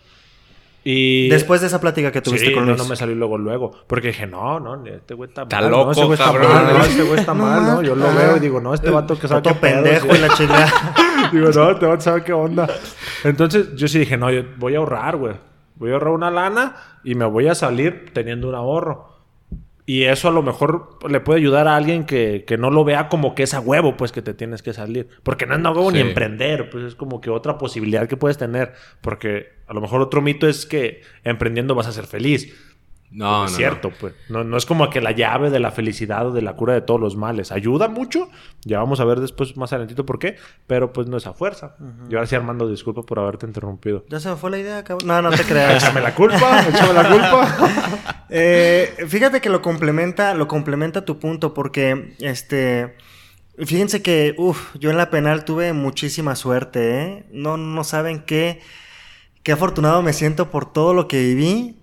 [0.85, 1.29] Y...
[1.29, 2.77] Después de esa plática que tuviste con Luis.
[2.77, 3.71] no me salió luego, luego.
[3.87, 5.71] Porque dije, no, no, este güey está, está mal.
[5.71, 7.83] loco, no, ese güey está mal, no, este güey está mal, ¿no?
[7.83, 10.73] Yo lo veo y digo, no, este vato que sabe qué pendejo y la chingada.
[11.33, 12.69] digo, no, este vato sabe qué onda.
[13.25, 15.35] Entonces, yo sí dije, no, yo voy a ahorrar, güey.
[15.77, 19.12] Voy a ahorrar una lana y me voy a salir teniendo un ahorro.
[19.85, 23.09] Y eso a lo mejor le puede ayudar a alguien que, que, no lo vea
[23.09, 25.09] como que es a huevo, pues que te tienes que salir.
[25.25, 28.39] Porque no es a huevo ni emprender, pues es como que otra posibilidad que puedes
[28.39, 28.75] tener.
[29.01, 32.55] Porque a lo mejor otro mito es que emprendiendo vas a ser feliz.
[33.13, 34.15] No, no es cierto, pues.
[34.29, 36.81] No, no, es como que la llave de la felicidad o de la cura de
[36.81, 37.53] todos los males.
[37.53, 38.31] Ayuda mucho.
[38.65, 40.37] Ya vamos a ver después más adelantito por qué.
[40.67, 41.77] Pero pues no es a fuerza.
[42.09, 44.05] Yo ahora sí, Armando, disculpa por haberte interrumpido.
[44.09, 45.07] Ya se me fue la idea, cabrón.
[45.07, 45.83] No, no te creas.
[45.85, 48.25] échame la culpa, échame la culpa.
[48.31, 52.97] eh, fíjate que lo complementa, lo complementa tu punto, porque este.
[53.59, 57.27] Fíjense que, uff, yo en la penal tuve muchísima suerte, ¿eh?
[57.31, 58.61] No, no saben qué,
[59.43, 61.82] qué afortunado me siento por todo lo que viví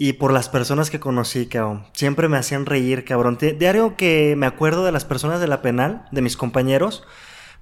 [0.00, 1.84] y por las personas que conocí, cabrón.
[1.92, 3.36] Siempre me hacían reír, cabrón.
[3.36, 7.02] Diario que me acuerdo de las personas de la penal, de mis compañeros,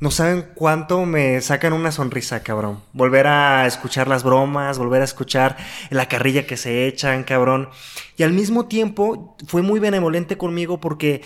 [0.01, 2.83] no saben cuánto me sacan una sonrisa, cabrón.
[2.93, 5.57] Volver a escuchar las bromas, volver a escuchar
[5.89, 7.71] la carrilla que se echan, cabrón.
[8.19, 11.23] Y al mismo tiempo fue muy benevolente conmigo porque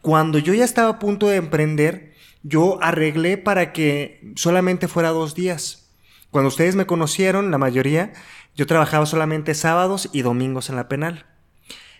[0.00, 5.34] cuando yo ya estaba a punto de emprender, yo arreglé para que solamente fuera dos
[5.34, 5.90] días.
[6.30, 8.12] Cuando ustedes me conocieron, la mayoría,
[8.54, 11.26] yo trabajaba solamente sábados y domingos en la penal.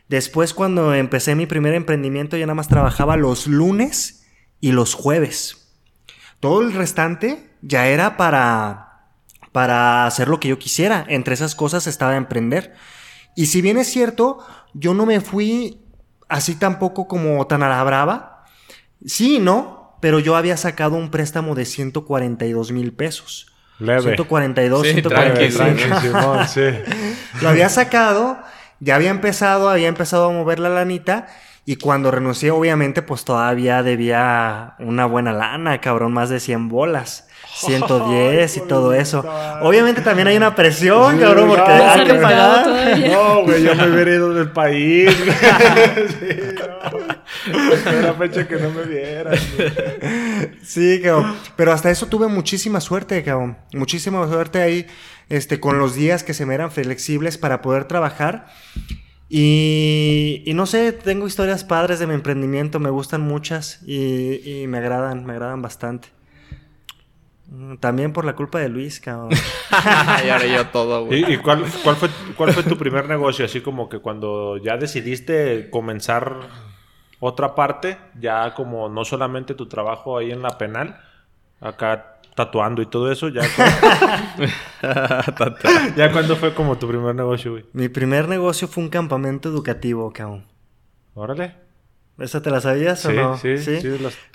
[0.08, 4.26] Después, cuando empecé mi primer emprendimiento, ya nada más trabajaba los lunes
[4.60, 5.72] y los jueves.
[6.40, 9.06] Todo el restante ya era para,
[9.52, 11.04] para hacer lo que yo quisiera.
[11.08, 12.74] Entre esas cosas estaba emprender.
[13.36, 14.38] Y si bien es cierto,
[14.74, 15.80] yo no me fui
[16.28, 18.44] así tampoco como tan a la brava.
[19.06, 23.51] Sí, no, pero yo había sacado un préstamo de 142 mil pesos.
[23.78, 26.44] 142, 145.
[26.48, 26.62] sí.
[27.40, 28.38] Lo había sacado,
[28.80, 31.26] ya había empezado, había empezado a mover la lanita.
[31.64, 37.28] Y cuando renuncié, obviamente, pues todavía debía una buena lana, cabrón, más de 100 bolas.
[37.54, 39.24] 110 y todo eso.
[39.60, 42.66] Obviamente también hay una presión, cabrón, porque hay que pagar.
[43.10, 45.10] No, güey, yo me hubiera ido del país.
[46.20, 46.36] sí.
[47.86, 49.36] Era fecha que no me vieran.
[50.62, 51.36] Sí, cabrón.
[51.56, 53.56] Pero hasta eso tuve muchísima suerte, cabrón.
[53.74, 54.86] Muchísima suerte ahí,
[55.28, 58.46] este, con los días que se me eran flexibles para poder trabajar.
[59.28, 64.66] Y, y, no sé, tengo historias padres de mi emprendimiento, me gustan muchas y, y
[64.66, 66.08] me agradan, me agradan bastante.
[67.80, 69.30] También por la culpa de Luis, cabrón.
[70.24, 71.34] y ahora yo todo, güey.
[71.34, 73.44] ¿Y, cuál, cuál, fue, cuál fue tu primer negocio?
[73.44, 76.48] Así como que cuando ya decidiste comenzar
[77.24, 81.00] otra parte, ya como no solamente tu trabajo ahí en la penal,
[81.60, 83.42] acá tatuando y todo eso, ya,
[85.96, 87.64] ya cuando fue como tu primer negocio, güey.
[87.74, 90.46] Mi primer negocio fue un campamento educativo, cabrón.
[91.14, 91.54] Órale.
[92.18, 93.38] ¿Esa te la sabías o no?
[93.38, 93.78] Sí, sí.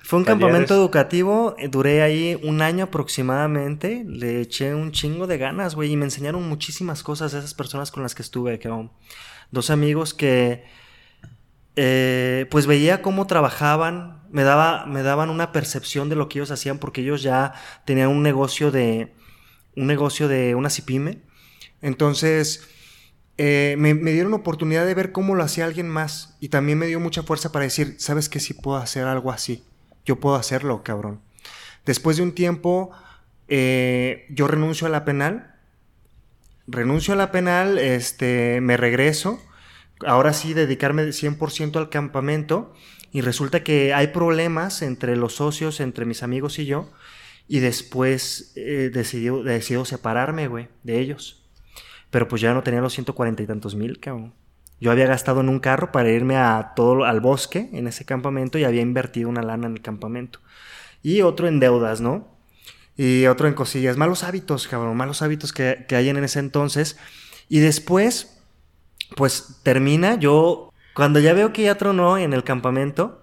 [0.02, 5.38] Fue un campamento educativo, eh, duré ahí un año aproximadamente, le eché un chingo de
[5.38, 8.72] ganas, güey, y me enseñaron muchísimas cosas esas personas con las que estuve, que
[9.52, 10.77] dos amigos que
[11.80, 16.50] eh, pues veía cómo trabajaban, me, daba, me daban una percepción de lo que ellos
[16.50, 17.54] hacían porque ellos ya
[17.86, 19.14] tenían un negocio de,
[19.76, 21.22] un negocio de una cipime,
[21.84, 22.68] entonces
[23.38, 27.00] eh, me, dieron oportunidad de ver cómo lo hacía alguien más y también me dio
[27.00, 29.64] mucha fuerza para decir, sabes que si puedo hacer algo así,
[30.04, 31.22] yo puedo hacerlo, cabrón.
[31.86, 32.90] Después de un tiempo,
[33.50, 35.54] eh, yo renuncio a la penal,
[36.66, 39.40] renuncio a la penal, este, me regreso,
[40.06, 42.74] ahora sí dedicarme 100% al campamento
[43.12, 46.92] y resulta que hay problemas entre los socios, entre mis amigos y yo,
[47.48, 51.48] y después eh, decido separarme, güey, de ellos.
[52.10, 54.34] Pero pues ya no tenía los 140 y tantos mil, cabrón.
[54.80, 58.60] Yo había gastado en un carro para irme a todo al bosque en ese campamento
[58.60, 60.40] y había invertido una lana en el campamento.
[61.02, 62.38] Y otro en deudas, ¿no?
[62.96, 63.98] Y otro en cosillas.
[63.98, 64.96] Malos hábitos, cabrón.
[64.96, 66.98] Malos hábitos que, que hay en ese entonces.
[67.50, 68.37] Y después,
[69.16, 70.16] pues termina.
[70.16, 73.22] Yo Cuando ya veo que ya tronó en el campamento,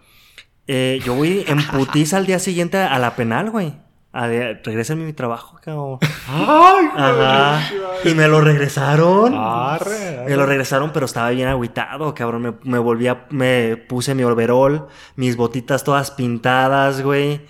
[0.66, 3.74] eh, yo voy en putiza al día siguiente a la penal, güey.
[4.12, 5.98] A ver, regresa mi trabajo, cabrón.
[6.28, 7.68] ¡Ay, Ajá.
[8.04, 9.32] Y me lo regresaron.
[9.32, 12.42] Me lo regresaron, pero estaba bien agüitado, cabrón.
[12.42, 17.40] Me, me volví a, me puse mi overol, mis botitas todas pintadas, güey.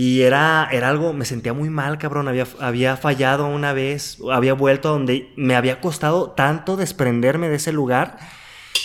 [0.00, 2.28] Y era, era algo, me sentía muy mal, cabrón.
[2.28, 7.56] Había, había fallado una vez, había vuelto a donde me había costado tanto desprenderme de
[7.56, 8.16] ese lugar.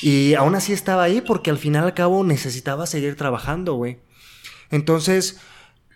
[0.02, 4.00] Y aún así estaba ahí porque al final al cabo necesitaba seguir trabajando, güey.
[4.72, 5.40] Entonces,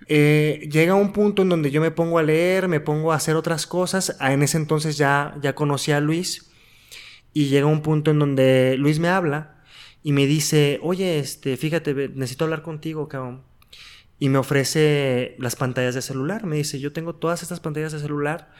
[0.08, 3.36] eh, llega un punto en donde yo me pongo a leer, me pongo a hacer
[3.36, 4.17] otras cosas.
[4.19, 6.51] Ah, en ese entonces ya, ya conocí a Luis.
[7.34, 9.63] Y llega un punto en donde Luis me habla
[10.03, 13.46] y me dice, oye, este, fíjate, necesito hablar contigo, cabrón.
[14.19, 16.45] Y me ofrece las pantallas de celular.
[16.45, 18.51] Me dice, yo tengo todas estas pantallas de celular.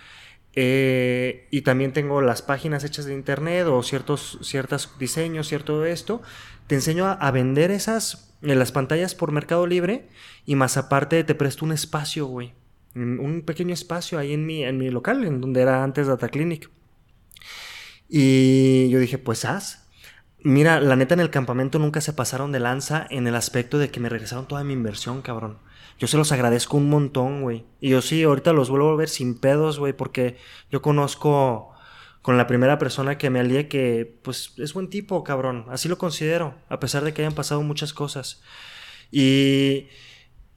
[0.60, 6.22] Eh, y también tengo las páginas hechas de internet o ciertos, ciertos diseños, cierto esto.
[6.68, 10.10] Te enseño a, vender esas, en eh, las pantallas por Mercado Libre
[10.46, 12.54] y más aparte te presto un espacio, güey.
[12.96, 16.72] Un pequeño espacio ahí en mi, en mi local, en donde era antes Data Clinic.
[18.10, 19.87] Y yo dije, pues haz.
[20.44, 23.90] Mira, la neta en el campamento nunca se pasaron de lanza en el aspecto de
[23.90, 25.58] que me regresaron toda mi inversión, cabrón.
[26.00, 27.66] Yo se los agradezco un montón, güey.
[27.82, 30.38] Y yo sí, ahorita los vuelvo a ver sin pedos, güey, porque
[30.70, 31.74] yo conozco
[32.22, 35.66] con la primera persona que me alié que, pues, es buen tipo, cabrón.
[35.70, 38.44] Así lo considero, a pesar de que hayan pasado muchas cosas.
[39.12, 39.88] Y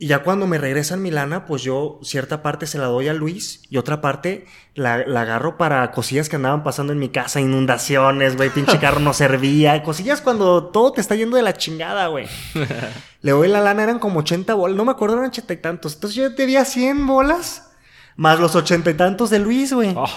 [0.02, 3.12] y ya cuando me regresan mi lana, pues yo cierta parte se la doy a
[3.12, 8.34] Luis y otra parte la, agarro para cosillas que andaban pasando en mi casa, inundaciones,
[8.34, 12.26] güey, pinche carro no servía, cosillas cuando todo te está yendo de la chingada, güey.
[13.20, 15.96] Le doy la lana, eran como 80 bolas, no me acuerdo, eran 80 y tantos.
[15.96, 17.70] Entonces yo te di 100 bolas,
[18.16, 19.92] más los 80 y tantos de Luis, güey.
[19.94, 20.08] Oh.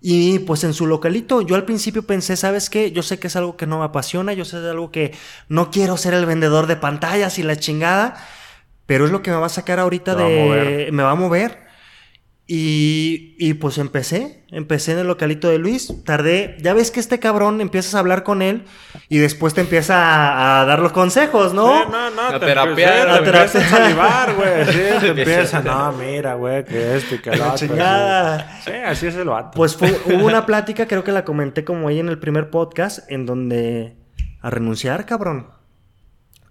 [0.00, 2.90] Y pues en su localito, yo al principio pensé, ¿sabes qué?
[2.90, 5.14] Yo sé que es algo que no me apasiona, yo sé de algo que
[5.48, 8.16] no quiero ser el vendedor de pantallas y la chingada
[8.86, 10.88] pero es lo que me va a sacar ahorita de...
[10.92, 11.62] me va a mover.
[12.54, 17.20] Y, y, pues empecé, empecé en el localito de Luis, tardé, ya ves que este
[17.20, 18.64] cabrón empiezas a hablar con él
[19.08, 21.88] y después te empieza a, dar los consejos, ¿no?
[21.88, 26.34] no, no, a te terapiar, a empieza a salivar, güey, sí, te empieza, no, mira,
[26.34, 27.56] güey, que esto y que lo otro.
[27.58, 29.52] Sí, así es el vato.
[29.56, 33.24] Pues hubo una plática, creo que la comenté como ahí en el primer podcast, en
[33.24, 33.96] donde
[34.42, 35.61] a renunciar, cabrón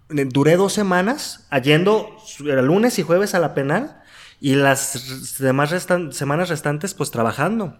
[0.08, 4.02] duré dos semanas yendo lunes y jueves a la penal
[4.40, 5.70] y las demás
[6.10, 7.78] semanas restantes pues trabajando.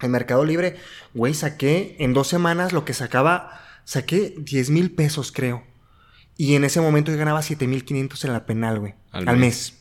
[0.00, 0.76] En Mercado Libre,
[1.14, 5.62] güey, saqué en dos semanas lo que sacaba, saqué 10 mil pesos creo.
[6.36, 8.94] Y en ese momento yo ganaba 7 mil 500 en la penal, güey.
[9.12, 9.78] Al, mes.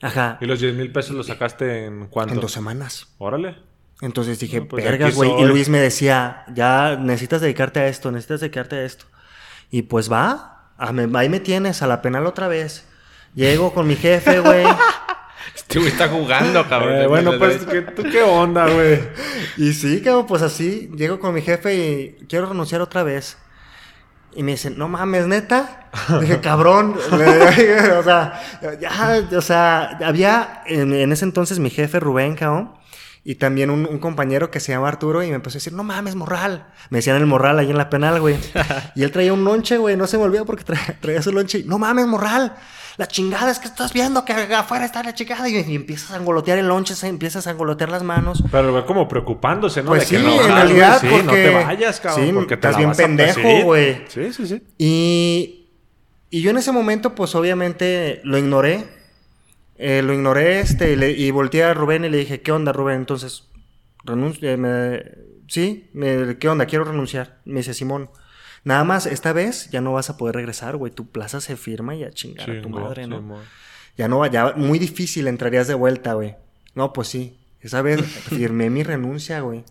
[0.00, 0.38] Ajá.
[0.40, 2.32] ¿Y los 10 mil pesos los sacaste en cuánto?
[2.34, 3.08] En dos semanas.
[3.18, 3.56] Órale.
[4.00, 5.30] Entonces dije, pues vergas, güey.
[5.38, 9.06] Y Luis me decía, ya necesitas dedicarte a esto, necesitas dedicarte a esto.
[9.70, 12.84] Y pues va, Ah, ahí me tienes, a la penal otra vez.
[13.34, 14.64] Llego con mi jefe, güey.
[15.54, 16.96] Este güey está jugando, cabrón.
[16.96, 19.00] Eh, bueno, pues, ¿tú qué onda, güey?
[19.56, 20.90] Y sí, cabrón, pues así.
[20.94, 23.36] Llego con mi jefe y quiero renunciar otra vez.
[24.34, 25.90] Y me dicen, no mames, neta.
[26.20, 26.96] Dije, cabrón.
[27.10, 28.40] o sea,
[28.80, 32.77] ya, o sea, había en, en, ese entonces mi jefe Rubén, cabrón.
[33.28, 36.14] Y también un, compañero que se llama Arturo y me empezó a decir, no mames,
[36.14, 36.68] morral.
[36.88, 38.38] Me decían el morral ahí en la penal, güey.
[38.94, 39.98] y él traía un lonche, güey.
[39.98, 40.64] No se me olvidó porque
[40.98, 41.62] traía, su lonche.
[41.66, 42.54] No mames, morral.
[42.96, 45.46] La chingada es que estás viendo que afuera está la chingada.
[45.46, 48.42] Y, empiezas a angolotear el lonche, empiezas a angolotear las manos.
[48.50, 49.90] Pero güey, como preocupándose, ¿no?
[49.90, 50.98] Pues sí, en realidad.
[50.98, 52.26] porque, no te vayas, cabrón.
[52.26, 54.06] Sí, porque estás bien pendejo, güey.
[54.08, 54.62] Sí, sí, sí.
[54.78, 55.68] Y,
[56.30, 58.97] y yo en ese momento, pues obviamente lo ignoré
[59.78, 62.96] eh, lo ignoré este y, volteé a Rubén y le dije, ¿qué onda Rubén?
[62.96, 63.48] Entonces,
[64.04, 64.56] renuncia,
[65.46, 65.88] sí,
[66.40, 66.66] ¿qué onda?
[66.66, 67.38] Quiero renunciar.
[67.44, 68.10] Me dice Simón,
[68.64, 70.92] nada más esta vez ya no vas a poder regresar, güey.
[70.92, 73.38] Tu plaza se firma y a chingar a tu madre, ¿no?
[73.96, 76.36] ya no, ya muy difícil entrarías de vuelta, güey.
[76.74, 77.38] No, pues sí.
[77.60, 79.64] Esa vez firmé mi renuncia, güey.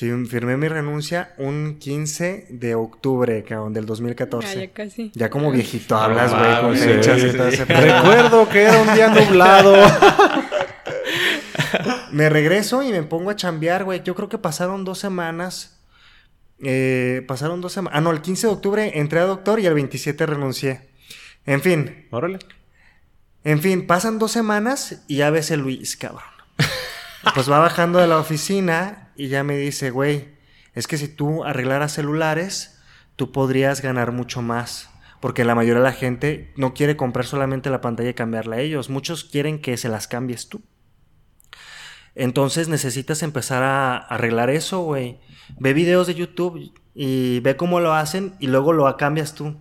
[0.00, 4.54] Firmé mi renuncia un 15 de octubre, cabrón, del 2014.
[4.54, 5.12] Ya, ya casi.
[5.14, 9.08] Ya como viejito hablas, güey, con fechas y todo ese Recuerdo que era un día
[9.08, 9.74] nublado.
[12.12, 14.02] me regreso y me pongo a chambear, güey.
[14.02, 15.82] Yo creo que pasaron dos semanas.
[16.62, 17.98] Eh, pasaron dos semanas.
[17.98, 20.80] Ah, no, el 15 de octubre entré a doctor y el 27 renuncié.
[21.44, 22.06] En fin.
[22.10, 22.38] Órale.
[23.44, 26.22] En fin, pasan dos semanas y ya ves el Luis, cabrón.
[27.34, 30.28] Pues va bajando de la oficina y ya me dice, güey,
[30.74, 32.80] es que si tú arreglaras celulares,
[33.16, 34.88] tú podrías ganar mucho más.
[35.20, 38.60] Porque la mayoría de la gente no quiere comprar solamente la pantalla y cambiarla a
[38.60, 38.88] ellos.
[38.88, 40.62] Muchos quieren que se las cambies tú.
[42.14, 45.20] Entonces necesitas empezar a arreglar eso, güey.
[45.58, 46.72] Ve videos de YouTube.
[46.94, 49.60] y ve cómo lo hacen y luego lo cambias tú.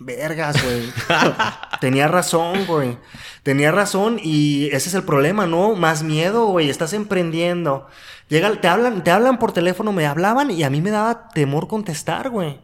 [0.00, 0.82] Vergas, güey.
[1.80, 2.98] Tenía razón, güey.
[3.42, 5.74] Tenía razón y ese es el problema, ¿no?
[5.74, 6.70] Más miedo, güey.
[6.70, 7.86] Estás emprendiendo.
[8.28, 11.68] Llega, te hablan, te hablan por teléfono, me hablaban y a mí me daba temor
[11.68, 12.60] contestar, güey.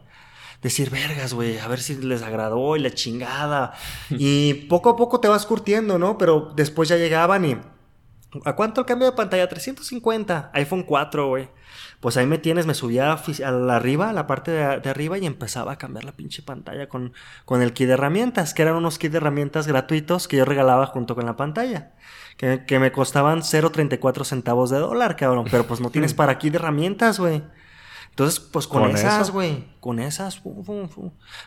[0.61, 3.73] Decir, vergas, güey, a ver si les agradó y la chingada.
[4.09, 6.17] y poco a poco te vas curtiendo, ¿no?
[6.17, 7.57] Pero después ya llegaban y...
[8.43, 9.47] ¿A cuánto el cambio de pantalla?
[9.47, 10.51] 350.
[10.53, 11.47] iPhone 4, güey.
[12.05, 15.25] Pues ahí me tienes, me subía a la arriba, a la parte de, arriba y
[15.25, 17.13] empezaba a cambiar la pinche pantalla con,
[17.45, 20.85] con el kit de herramientas, que eran unos kits de herramientas gratuitos que yo regalaba
[20.85, 21.93] junto con la pantalla.
[22.37, 25.47] Que, que me costaban 0.34 centavos de dólar, cabrón.
[25.49, 27.41] Pero pues no tienes para kit de herramientas, güey.
[28.15, 29.65] Entonces, pues con, esas, güey.
[29.81, 30.41] Con esas.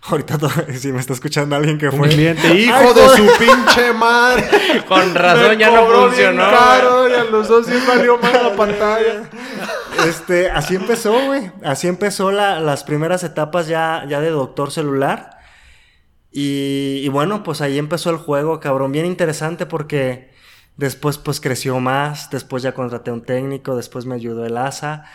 [0.03, 0.39] Ahorita
[0.79, 2.11] si me está escuchando alguien que fue.
[2.11, 4.45] cliente, hijo de su pinche madre.
[4.87, 6.43] con razón ya no funcionó.
[6.43, 9.31] Caro, y a los dos sí valió más la pantalla.
[10.07, 11.51] Este, así empezó, güey.
[11.65, 15.39] Así empezó las primeras etapas ya, ya de doctor celular.
[16.31, 18.93] Y, y, bueno, pues ahí empezó el juego, cabrón.
[18.93, 20.35] Bien interesante porque
[20.77, 22.29] después pues creció más.
[22.29, 23.75] Después ya contraté a un técnico.
[23.75, 25.07] Después me ayudó el ASA.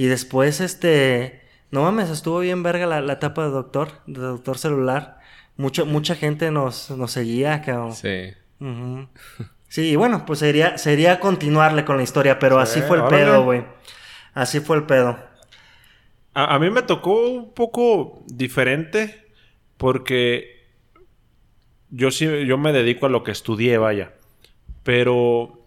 [0.00, 5.18] Y después, este, no mames, estuvo bien verga la, etapa de doctor, de doctor celular.
[5.58, 7.92] Mucho, mucha gente nos, nos seguía, cabrón.
[7.92, 8.32] Sí.
[9.68, 13.44] Sí, y bueno, pues sería, sería continuarle con la historia, pero así fue el pedo,
[13.44, 13.66] güey.
[14.32, 15.18] Así fue el pedo.
[16.32, 19.30] A, a, mí me tocó un poco diferente
[19.76, 20.64] porque
[21.90, 24.14] yo sí, yo me dedico a lo que estudié, vaya.
[24.82, 25.62] Pero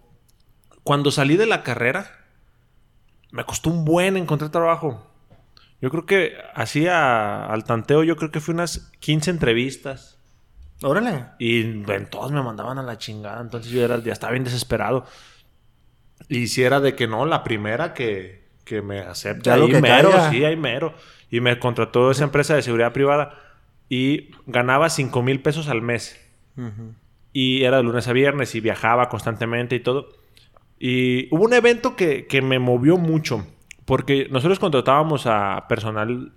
[0.82, 2.23] cuando salí de la carrera,
[3.34, 5.04] me costó un buen encontrar trabajo.
[5.80, 10.20] Yo creo que así al tanteo, yo creo que fue unas 15 entrevistas.
[10.82, 11.24] Órale.
[11.40, 13.40] Y en todos me mandaban a la chingada.
[13.40, 15.04] Entonces yo era, ya estaba bien desesperado.
[16.28, 19.54] Y si era de que no, la primera que, que me acepta.
[19.54, 20.94] Ahí mero, sí, ahí mero.
[21.28, 23.34] Y me contrató esa empresa de seguridad privada.
[23.88, 26.20] Y ganaba 5 mil pesos al mes.
[27.32, 30.12] Y era de lunes a viernes y viajaba constantemente y todo.
[30.78, 33.46] Y hubo un evento que, me movió mucho,
[33.84, 36.32] porque nosotros contratábamos a personal,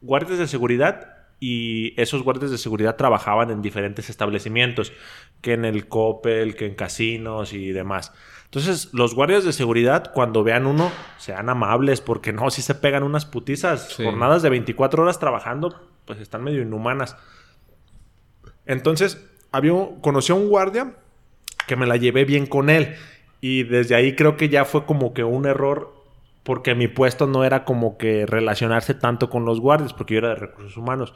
[0.00, 4.92] guardias de seguridad, y esos guardias de seguridad trabajaban en diferentes establecimientos,
[5.40, 8.12] que en el Coppel, que en casinos y demás.
[8.44, 13.02] Entonces, los guardias de seguridad, cuando vean uno, sean amables, porque no, si se pegan
[13.02, 17.16] unas putizas, jornadas de 24 horas trabajando, pues están medio inhumanas.
[18.66, 20.94] Entonces, había, conocí a un guardia
[21.66, 22.94] que me la llevé bien con él.
[23.44, 25.92] Y desde ahí creo que ya fue como que un error
[26.44, 30.28] porque mi puesto no era como que relacionarse tanto con los guardias, porque yo era
[30.30, 31.12] de recursos humanos.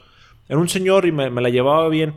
[0.48, 2.14] Era un señor y me, la llevaba bien.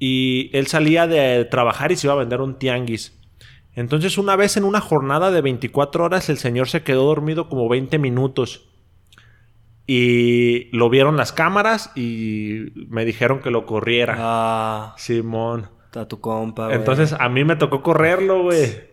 [0.00, 3.16] Y él salía de trabajar y se iba a vender un tianguis.
[3.76, 7.68] Entonces una vez en una jornada de 24 horas el señor se quedó dormido como
[7.68, 8.68] 20 minutos.
[9.86, 14.16] Y lo vieron las cámaras y me dijeron que lo corriera.
[14.18, 14.94] Ah.
[14.98, 15.68] Simón.
[15.84, 18.90] Está tu compa, Entonces a mí me tocó correrlo, güey.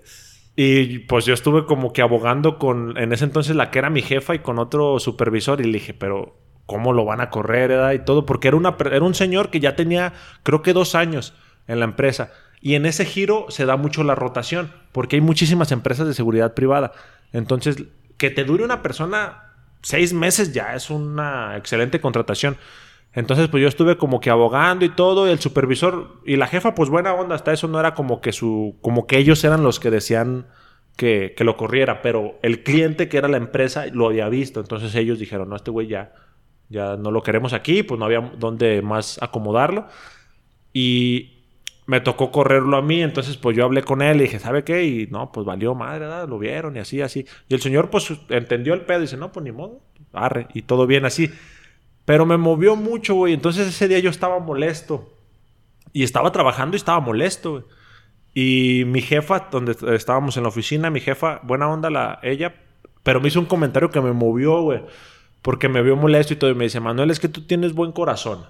[0.59, 4.01] Y pues yo estuve como que abogando con, en ese entonces, la que era mi
[4.01, 5.61] jefa y con otro supervisor.
[5.61, 7.93] Y le dije, pero ¿cómo lo van a correr?
[7.93, 11.35] Y todo, porque era, una, era un señor que ya tenía, creo que dos años
[11.67, 12.31] en la empresa.
[12.59, 16.55] Y en ese giro se da mucho la rotación, porque hay muchísimas empresas de seguridad
[16.55, 16.91] privada.
[17.33, 17.83] Entonces,
[18.17, 22.57] que te dure una persona seis meses ya es una excelente contratación.
[23.13, 26.75] Entonces, pues yo estuve como que abogando y todo, y el supervisor y la jefa,
[26.75, 29.79] pues buena onda, hasta eso no era como que su, como que ellos eran los
[29.79, 30.47] que decían
[30.95, 34.93] que, que lo corriera, pero el cliente que era la empresa lo había visto, entonces
[34.95, 36.13] ellos dijeron, no, este güey ya,
[36.69, 39.87] ya no lo queremos aquí, pues no había dónde más acomodarlo.
[40.73, 41.37] Y
[41.87, 44.83] me tocó correrlo a mí, entonces pues yo hablé con él y dije, ¿sabe qué?
[44.85, 46.27] Y no, pues valió madre, ¿verdad?
[46.27, 47.25] Lo vieron y así, así.
[47.47, 50.63] Y el señor pues entendió el pedo y dice, no, pues ni modo, arre, y
[50.63, 51.31] todo bien así.
[52.07, 53.33] Pero me movió mucho, güey.
[53.33, 55.13] Entonces ese día yo estaba molesto.
[55.91, 57.63] Y estaba trabajando y estaba molesto, güey.
[58.33, 62.55] Y mi jefa, donde estábamos en la oficina, mi jefa, buena onda la, ella,
[63.03, 64.85] pero me hizo un comentario que me movió, güey.
[65.41, 66.49] Porque me vio molesto y todo.
[66.49, 68.45] Y me dice, Manuel, es que tú tienes buen corazón.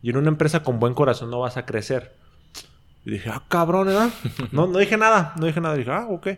[0.00, 2.16] Y en una empresa con buen corazón no vas a crecer.
[3.04, 4.08] Y dije, ah, cabrón, ¿verdad?
[4.52, 5.34] no, no dije nada.
[5.38, 5.76] No dije nada.
[5.76, 6.28] dije, ah, ok.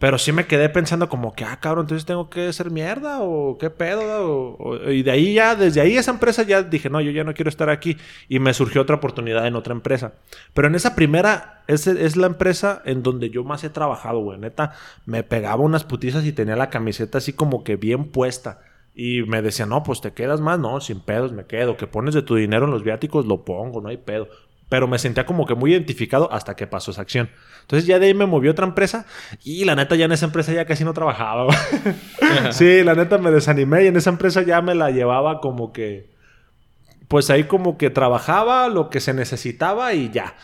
[0.00, 3.58] Pero sí me quedé pensando como que, ah, cabrón, entonces tengo que ser mierda o
[3.58, 4.56] qué pedo.
[4.90, 7.50] y de ahí ya, desde ahí esa empresa ya dije, no, yo ya no quiero
[7.50, 7.98] estar aquí.
[8.26, 10.14] Y me surgió otra oportunidad en otra empresa.
[10.54, 14.38] Pero en esa primera, es, es la empresa en donde yo más he trabajado, güey.
[14.38, 14.72] Neta,
[15.04, 18.62] me pegaba unas putizas y tenía la camiseta así como que bien puesta.
[18.94, 21.76] Y me decía, no, pues te quedas más, no, sin pedos me quedo.
[21.76, 24.28] Que pones de tu dinero en los viáticos, lo pongo, no hay pedo.
[24.70, 27.28] Pero me sentía como que muy identificado hasta que pasó esa acción.
[27.62, 29.04] Entonces ya de ahí me movió otra empresa
[29.42, 31.52] y la neta ya en esa empresa ya casi no trabajaba.
[32.52, 36.08] sí, la neta me desanimé y en esa empresa ya me la llevaba como que,
[37.08, 40.36] pues ahí como que trabajaba lo que se necesitaba y ya.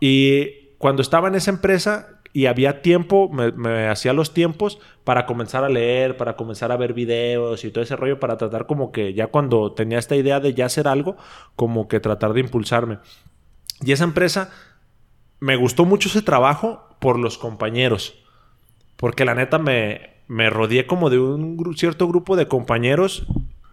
[0.00, 5.26] Y cuando estaba en esa empresa y había tiempo, me, me hacía los tiempos para
[5.26, 8.92] comenzar a leer, para comenzar a ver videos y todo ese rollo, para tratar como
[8.92, 11.18] que ya cuando tenía esta idea de ya hacer algo,
[11.54, 12.98] como que tratar de impulsarme.
[13.82, 14.50] Y esa empresa,
[15.40, 18.14] me gustó mucho ese trabajo por los compañeros.
[18.96, 23.26] Porque la neta me, me rodeé como de un cierto grupo de compañeros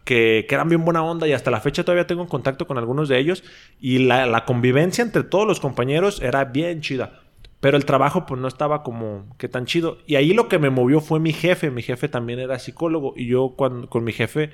[0.03, 3.09] que, que, eran bien buena onda y hasta la fecha todavía tengo contacto con algunos
[3.09, 3.43] de ellos.
[3.79, 7.21] Y la, la, convivencia entre todos los compañeros era bien chida.
[7.59, 9.99] Pero el trabajo pues no estaba como que tan chido.
[10.07, 11.69] Y ahí lo que me movió fue mi jefe.
[11.69, 13.13] Mi jefe también era psicólogo.
[13.15, 14.51] Y yo cuando, con mi jefe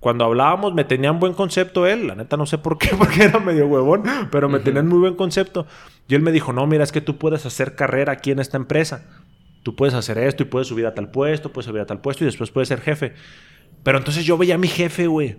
[0.00, 3.24] cuando hablábamos me tenía un buen concepto él, la neta no sé por qué, porque
[3.24, 5.66] era medio huevón, pero me tenía un muy buen concepto.
[6.08, 8.56] Y él me dijo, no, mira, es que tú puedes hacer carrera aquí en esta
[8.56, 9.06] empresa.
[9.62, 12.24] Tú puedes hacer esto y puedes subir a tal puesto, puedes subir a tal puesto
[12.24, 13.12] y después puedes ser jefe.
[13.82, 15.36] Pero entonces yo veía a mi jefe, güey.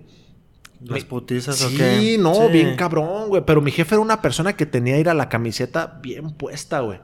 [0.79, 1.99] ¿Las putizas sí, o qué?
[1.99, 3.43] Sí, no, bien cabrón, güey.
[3.45, 6.99] Pero mi jefe era una persona que tenía ir a la camiseta bien puesta, güey.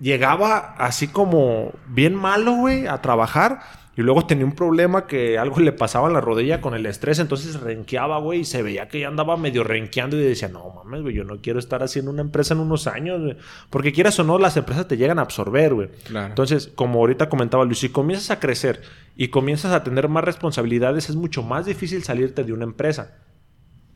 [0.00, 3.60] Llegaba así como bien malo, güey, a trabajar
[3.94, 7.18] y luego tenía un problema que algo le pasaba en la rodilla con el estrés,
[7.18, 11.02] entonces renqueaba, güey, y se veía que ya andaba medio renqueando y decía, no mames,
[11.02, 13.36] güey, yo no quiero estar haciendo una empresa en unos años, güey.
[13.68, 15.88] Porque quieras o no, las empresas te llegan a absorber, güey.
[16.08, 18.80] Entonces, como ahorita comentaba Luis, si comienzas a crecer
[19.14, 23.18] y comienzas a tener más responsabilidades, es mucho más difícil salirte de una empresa.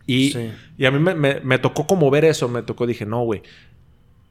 [0.07, 0.37] Y,
[0.77, 3.43] y a mí me, me, tocó como ver eso, me tocó, dije, no, güey.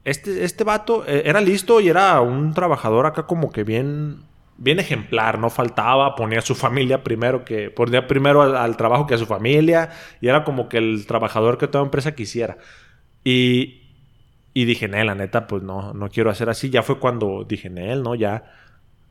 [0.04, 4.20] Este, este vato eh, era listo y era un trabajador acá como que bien
[4.58, 9.14] bien ejemplar, no faltaba, ponía a su familia primero que ponía primero al, trabajo que
[9.14, 9.90] a su familia
[10.20, 12.58] y era como que el trabajador que toda empresa quisiera.
[13.24, 13.82] Y,
[14.54, 16.70] y dije, la neta, pues no, no quiero hacer así.
[16.70, 18.52] Ya fue cuando dije, él, no, ya.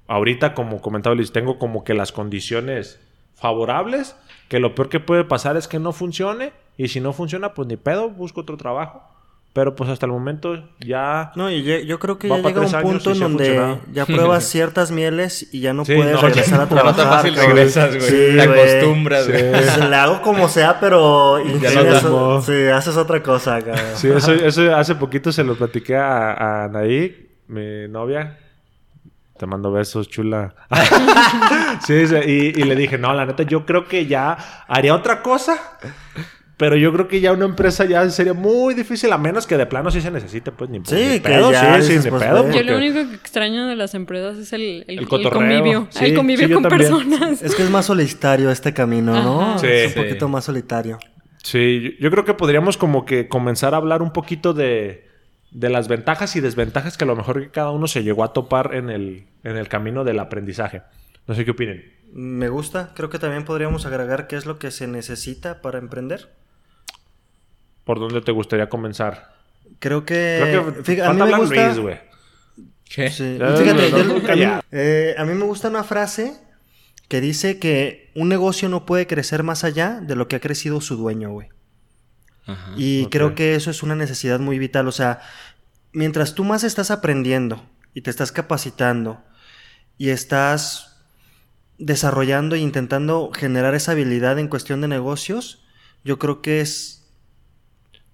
[0.08, 3.00] Ahorita, como comentaba Luis, tengo como que las condiciones
[3.36, 4.16] favorables,
[4.48, 7.68] que lo peor que puede pasar es que no funcione y si no funciona, pues
[7.68, 9.15] ni pedo, busco otro trabajo.
[9.56, 11.32] Pero pues hasta el momento ya...
[11.38, 15.48] No, y yo creo que ya llega un punto en donde ya pruebas ciertas mieles
[15.54, 17.06] y ya no puedes regresar a trabajar.
[17.06, 18.36] No fácil regresas, güey.
[18.36, 19.52] Te acostumbras, güey.
[19.52, 21.42] Pues, le hago como sea, pero...
[21.62, 23.86] Ya no sí, haces otra cosa, cabrón.
[23.96, 28.38] Sí, eso, eso hace poquito se lo platiqué a, a Anaí, mi novia.
[29.38, 30.54] Te mando besos, chula.
[31.88, 35.78] sí, y, y le dije, no, la neta, yo creo que ya haría otra cosa
[36.58, 39.66] pero yo creo que ya una empresa ya sería muy difícil, a menos que de
[39.66, 42.50] plano sí se necesite, pues ni, sí, pedo, sí, sí, ni pedo.
[42.52, 45.90] Yo lo único que extraño de las empresas es el, el, el, convivio.
[46.00, 47.42] el convivio con personas.
[47.42, 49.60] Es que es más solitario este camino, ¿no?
[49.60, 49.68] Sí.
[49.68, 50.98] Es un poquito más solitario.
[51.44, 55.08] Sí, yo creo que podríamos como que comenzar a hablar un poquito de,
[55.52, 58.74] de las ventajas y desventajas que a lo mejor cada uno se llegó a topar
[58.74, 60.82] en el, en el camino del aprendizaje.
[61.28, 61.94] No sé qué opinen.
[62.14, 62.94] Me gusta.
[62.96, 66.30] Creo que también podríamos agregar qué es lo que se necesita para emprender.
[67.86, 69.36] ¿Por dónde te gustaría comenzar?
[69.80, 70.62] Creo que.
[70.84, 71.68] fíjate, a mí me gusta.
[71.68, 72.00] Luis, güey.
[72.90, 73.10] ¿Qué?
[73.10, 76.34] Fíjate, eh, a, mí, me gusta una frase
[77.08, 80.82] que dice que un negocio no puede crecer más allá de lo que ha crecido
[80.82, 81.50] su dueño, güey.
[82.78, 84.88] y creo que eso es una necesidad muy vital.
[84.88, 85.22] O sea,
[85.94, 89.24] mientras tú más estás aprendiendo y te estás capacitando
[89.98, 90.98] y estás
[91.78, 95.66] desarrollando e intentando generar esa habilidad en cuestión de negocios,
[96.04, 96.95] yo creo que es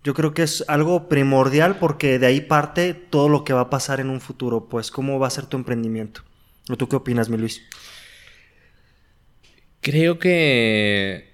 [0.03, 3.69] yo creo que es algo primordial porque de ahí parte todo lo que va a
[3.69, 6.23] pasar en un futuro, pues cómo va a ser tu emprendimiento.
[6.69, 7.61] ¿O tú qué opinas, mi Luis?
[9.81, 11.31] Creo que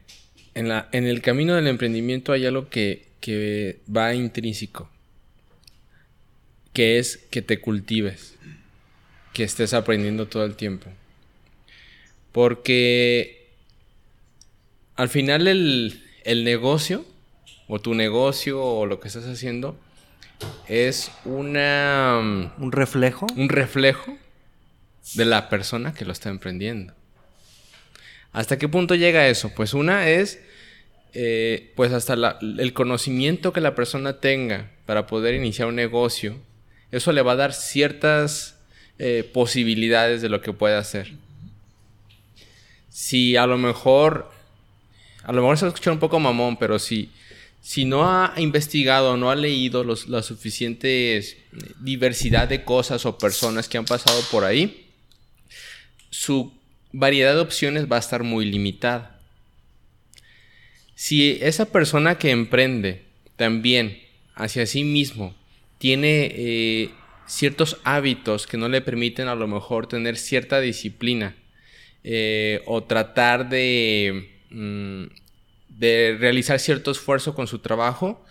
[0.53, 4.89] en, la, en el camino del emprendimiento hay algo que, que va intrínseco,
[6.73, 8.35] que es que te cultives,
[9.33, 10.89] que estés aprendiendo todo el tiempo.
[12.33, 13.49] Porque
[14.95, 17.05] al final el, el negocio
[17.67, 19.77] o tu negocio o lo que estás haciendo
[20.67, 22.19] es una...
[22.21, 23.27] Mm, un reflejo.
[23.35, 24.17] Un reflejo
[25.15, 26.93] de la persona que lo está emprendiendo.
[28.33, 29.51] ¿Hasta qué punto llega eso?
[29.55, 30.39] Pues una es,
[31.13, 36.37] eh, pues hasta el conocimiento que la persona tenga para poder iniciar un negocio,
[36.91, 38.59] eso le va a dar ciertas
[38.99, 41.13] eh, posibilidades de lo que puede hacer.
[42.89, 44.29] Si a lo mejor,
[45.23, 47.11] a lo mejor se va a escuchar un poco mamón, pero si
[47.61, 51.23] si no ha investigado, no ha leído la suficiente eh,
[51.79, 54.87] diversidad de cosas o personas que han pasado por ahí,
[56.09, 56.53] su
[56.91, 59.19] variedad de opciones va a estar muy limitada.
[60.95, 63.03] Si esa persona que emprende
[63.35, 64.01] también
[64.33, 65.35] hacia sí mismo
[65.77, 66.89] tiene eh,
[67.27, 71.35] ciertos hábitos que no le permiten a lo mejor tener cierta disciplina
[72.03, 75.03] eh, o tratar de, mm,
[75.77, 78.23] de realizar cierto esfuerzo con su trabajo,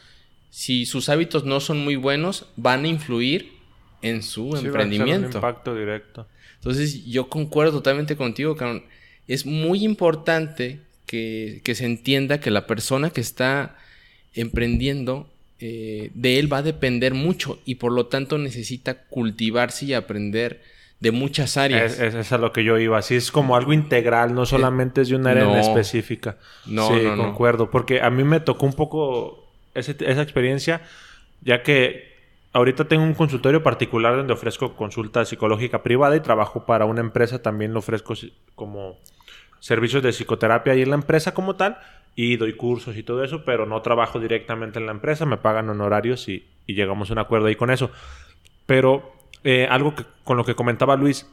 [0.51, 3.53] si sus hábitos no son muy buenos, van a influir
[4.03, 5.29] en su emprendimiento.
[5.29, 6.27] un impacto directo.
[6.57, 8.85] Entonces, yo concuerdo totalmente contigo, Caron.
[9.29, 13.77] Es muy importante que, que, se entienda que la persona que está
[14.35, 15.29] emprendiendo
[15.59, 20.63] eh, de él va a depender mucho y por lo tanto necesita cultivarse y aprender
[21.01, 21.99] de muchas áreas.
[21.99, 22.99] Es, es, a lo que yo iba.
[22.99, 26.37] Así es como algo integral, no solamente es de un área en específica.
[26.67, 27.71] No, sí, no, concuerdo.
[27.71, 30.83] Porque a mí me tocó un poco esa experiencia,
[31.43, 32.17] ya que
[32.53, 37.43] ahorita tengo un consultorio particular donde ofrezco consulta psicológica privada y trabajo para una empresa.
[37.43, 38.15] También lo ofrezco
[38.55, 38.97] como
[39.61, 41.79] servicios de psicoterapia ahí en la empresa como tal
[42.15, 45.69] y doy cursos y todo eso, pero no trabajo directamente en la empresa, me pagan
[45.69, 47.91] honorarios y, y llegamos a un acuerdo ahí con eso.
[48.65, 49.16] Pero
[49.47, 51.31] eh, algo que, con lo que comentaba Luis,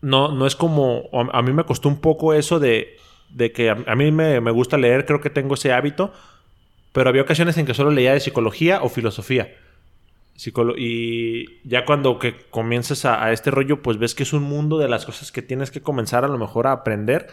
[0.00, 2.96] no, no es como, a, mí me costó un poco eso de,
[3.30, 6.12] de que a, mí me, me, gusta leer, creo que tengo ese hábito,
[6.92, 9.56] pero había ocasiones en que solo leía de psicología o filosofía.
[10.76, 14.78] y ya cuando que comienzas a, a, este rollo, pues ves que es un mundo
[14.78, 17.26] de las cosas que tienes que comenzar a lo mejor a aprender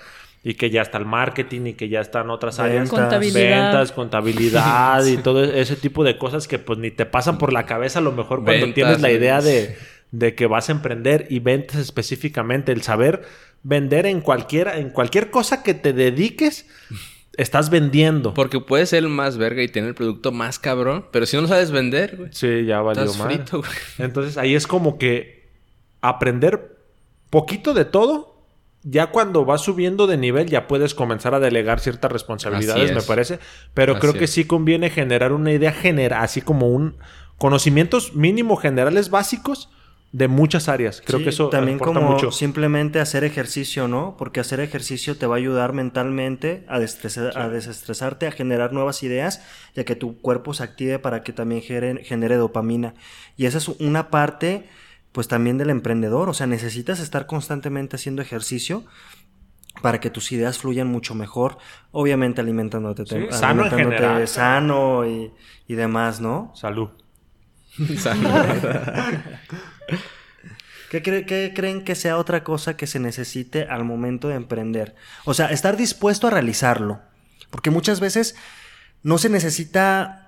[0.43, 3.71] y que ya está el marketing y que ya están otras áreas, contabilidad.
[3.71, 7.65] ventas, contabilidad y todo ese tipo de cosas que pues ni te pasan por la
[7.65, 9.75] cabeza a lo mejor cuando tienes la idea de,
[10.11, 13.23] de, que vas a emprender y ventas específicamente, el saber
[13.63, 16.67] vender en cualquiera, en cualquier cosa que te dediques.
[17.35, 18.33] Estás vendiendo.
[18.33, 21.43] Porque puedes ser el más verga y tener el producto más cabrón, pero si no
[21.43, 22.29] lo sabes vender, güey.
[22.33, 23.45] Sí, ya valió mal.
[23.99, 25.47] Entonces ahí es como que
[26.01, 26.77] aprender
[27.29, 28.36] poquito de todo
[28.89, 33.39] ya cuando vas subiendo de nivel ya puedes comenzar a delegar ciertas responsabilidades, me parece.
[33.73, 36.95] Pero creo que sí conviene generar una idea general, así como un
[37.37, 39.69] conocimientos mínimo generales básicos
[40.13, 41.01] de muchas áreas.
[41.05, 44.15] Creo que eso también como simplemente hacer ejercicio, ¿no?
[44.17, 49.43] Porque hacer ejercicio te va a ayudar mentalmente a, a desestresarte, a generar nuevas ideas
[49.75, 52.93] y a que tu cuerpo se active para que también genere dopamina.
[53.35, 54.65] Y esa es una parte
[55.17, 56.29] pues también del emprendedor.
[56.29, 58.85] O sea, necesitas estar constantemente haciendo ejercicio
[59.81, 61.57] para que tus ideas fluyan mucho mejor.
[61.91, 65.33] Obviamente alimentándote, sano, alimentándote sano y,
[65.67, 66.51] y, demás, ¿no?
[66.53, 66.89] Salud.
[70.91, 74.93] ¿Qué, ¿Qué, creen que sea otra cosa que se necesite al momento de emprender?
[75.25, 77.01] O sea, estar dispuesto a realizarlo.
[77.49, 78.35] Porque muchas veces
[79.01, 80.26] no se necesita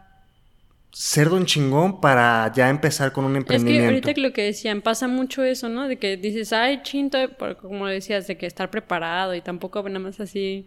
[0.92, 3.84] ser don chingón para ya empezar con un emprendimiento.
[3.84, 5.88] Es que ahorita lo que decían, pasa mucho eso, ¿no?
[5.88, 7.18] De que dices, ay, chinto,
[7.62, 10.66] como decías, de que estar preparado y tampoco nada más así.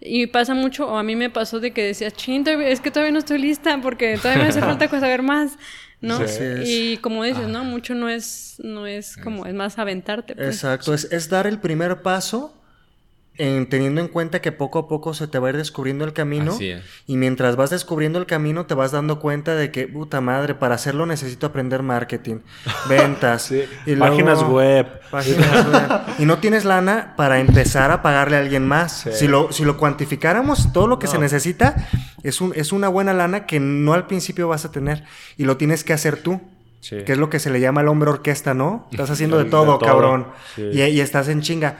[0.00, 3.12] Y pasa mucho, o a mí me pasó de que decías, chinto, es que todavía
[3.12, 5.56] no estoy lista porque todavía me hace falta saber más,
[6.00, 6.20] ¿no?
[6.64, 7.64] y como dices, ¿no?
[7.64, 10.34] Mucho no es, no es como, es más aventarte.
[10.34, 10.48] Pues.
[10.48, 12.60] Exacto, es, es dar el primer paso
[13.36, 16.56] teniendo en cuenta que poco a poco se te va a ir descubriendo el camino.
[17.06, 20.76] Y mientras vas descubriendo el camino, te vas dando cuenta de que, puta madre, para
[20.76, 22.38] hacerlo necesito aprender marketing,
[22.88, 23.52] ventas,
[23.86, 24.86] y páginas, web.
[26.18, 29.04] Y no tienes lana para empezar a pagarle a alguien más.
[29.12, 31.88] Si, lo, si lo cuantificáramos, todo lo que se necesita
[32.22, 35.04] es, un, es una buena lana que no al principio vas a tener.
[35.36, 36.40] Y lo tienes que hacer tú.
[36.88, 38.86] Que es lo que se le llama el hombre orquesta, ¿no?
[38.90, 40.28] Estás haciendo de todo, cabrón.
[40.58, 41.78] Y, y estás en chinga.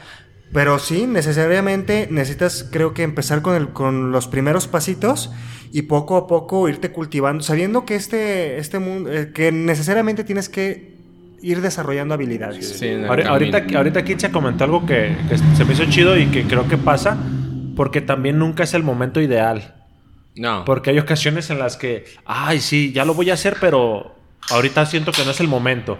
[0.52, 5.32] Pero sí, necesariamente necesitas, creo que empezar con, el, con los primeros pasitos
[5.72, 10.48] y poco a poco irte cultivando, sabiendo que este, este mundo, eh, que necesariamente tienes
[10.48, 10.94] que
[11.42, 12.78] ir desarrollando habilidades.
[12.78, 15.16] Sí, ahorita, ahorita Kitcha comentó algo que,
[15.56, 17.18] se me hizo chido y que creo que pasa,
[17.74, 19.74] porque también nunca es el momento ideal.
[20.36, 20.64] No.
[20.64, 24.14] Porque hay ocasiones en las que, ay, sí, ya lo voy a hacer, pero
[24.50, 25.98] ahorita siento que no es el momento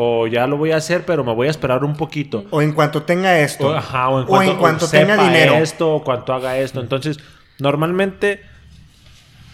[0.00, 2.44] o ya lo voy a hacer, pero me voy a esperar un poquito.
[2.50, 3.66] O en cuanto tenga esto.
[3.66, 5.56] O, ajá, o en cuanto, tenga dinero.
[5.56, 6.80] esto, o cuanto haga esto.
[6.80, 7.18] Entonces,
[7.58, 8.40] normalmente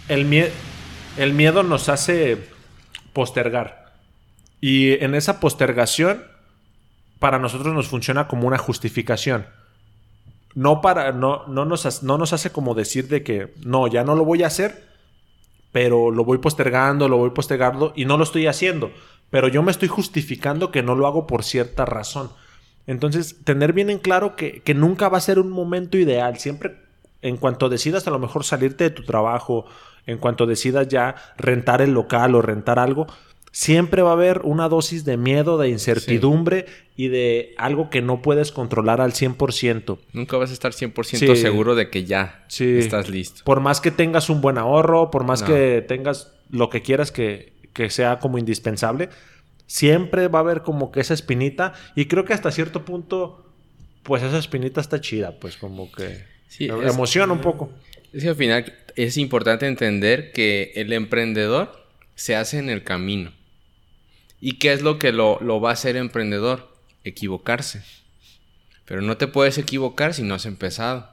[0.08, 0.50] el,
[1.16, 2.46] el miedo nos hace
[3.14, 3.94] postergar.
[4.60, 6.22] Y en esa postergación,
[7.20, 9.46] para nosotros nos funciona como una justificación.
[10.54, 14.14] No, para, no, no, nos, no nos hace como decir de que no, ya no
[14.14, 14.84] lo voy a hacer,
[15.72, 18.92] pero lo voy postergando, lo voy postergando y no lo estoy haciendo
[19.34, 22.30] pero yo me estoy justificando que no lo hago por cierta razón.
[22.86, 26.38] Entonces, tener bien en claro que, nunca va a ser un momento ideal.
[26.38, 26.76] Siempre,
[27.20, 29.66] en cuanto decidas a lo mejor salirte de tu trabajo,
[30.06, 33.08] en cuanto decidas ya rentar el local o rentar algo,
[33.50, 38.22] siempre va a haber una dosis de miedo, de incertidumbre y de algo que no
[38.22, 39.98] puedes controlar al 100%.
[40.12, 43.42] Nunca vas a estar 100% seguro de que ya estás listo.
[43.42, 47.53] Por más que tengas un buen ahorro, por más que tengas lo que quieras que,
[47.74, 49.10] que sea como indispensable,
[49.66, 53.44] siempre va a haber como que esa espinita y creo que hasta cierto punto
[54.02, 56.24] pues esa espinita está chida, pues como que
[56.60, 57.72] emociona un poco.
[58.12, 63.32] Es que al final es importante entender que el emprendedor se hace en el camino.
[64.40, 66.70] ¿Y qué es lo que lo, va a hacer emprendedor?
[67.02, 67.82] Equivocarse.
[68.84, 71.08] Pero no te puedes equivocar si no has empezado.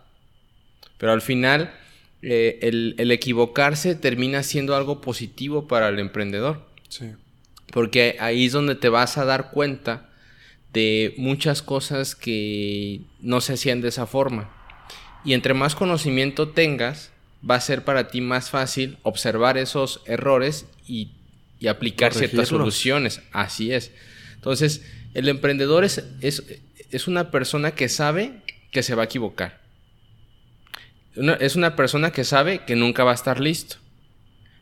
[0.98, 1.74] Pero al final,
[2.22, 6.68] eh, el, el, equivocarse termina siendo algo positivo para el emprendedor.
[6.90, 7.12] Sí.
[7.72, 10.10] Porque ahí es donde te vas a dar cuenta
[10.74, 14.50] de muchas cosas que no se hacían de esa forma.
[15.24, 17.12] Y entre más conocimiento tengas,
[17.48, 21.12] va a ser para ti más fácil observar esos errores y,
[21.70, 23.22] aplicar ciertas soluciones.
[23.32, 23.92] Así es.
[24.34, 24.82] Entonces,
[25.14, 28.42] el emprendedor es, es, una persona que sabe
[28.72, 29.61] que se va a equivocar.
[31.16, 33.78] Es una persona que sabe que nunca va a estar listo.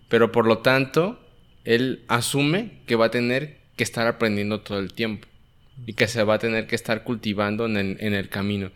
[0.09, 1.19] Pero por lo tanto,
[1.63, 5.27] él asume que va a tener que estar aprendiendo todo el tiempo
[5.85, 8.71] y que se va a tener que estar cultivando en el, camino.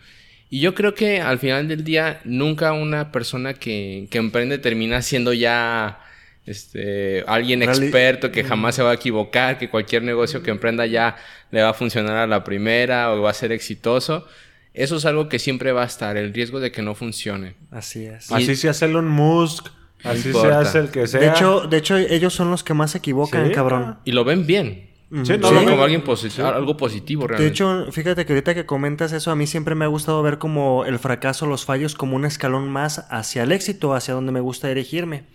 [0.50, 5.34] Y yo creo que al final del día nunca una persona que, emprende termina siendo
[5.34, 6.00] ya
[6.46, 11.18] este, alguien experto que jamás se va a equivocar, que cualquier negocio que emprenda ya
[11.52, 14.28] le va a funcionar a la primera o va a ser exitoso.
[14.74, 17.56] Eso es algo que siempre va a estar, el riesgo de que no funcione.
[17.70, 18.32] Así es.
[18.32, 19.68] Así se hace Elon Musk,
[20.04, 21.20] así se hace el que sea.
[21.20, 24.00] De hecho, de hecho ellos son los que más se equivocan, cabrón.
[24.06, 24.94] Y lo ven bien.
[25.24, 26.04] Sí, no, como alguien
[26.44, 27.44] algo positivo realmente.
[27.44, 30.40] De hecho, fíjate que ahorita que comentas eso, a mí siempre me ha gustado ver
[30.40, 34.40] como el fracaso, los fallos, como un escalón más hacia el éxito, hacia donde me
[34.40, 35.26] gusta dirigirme.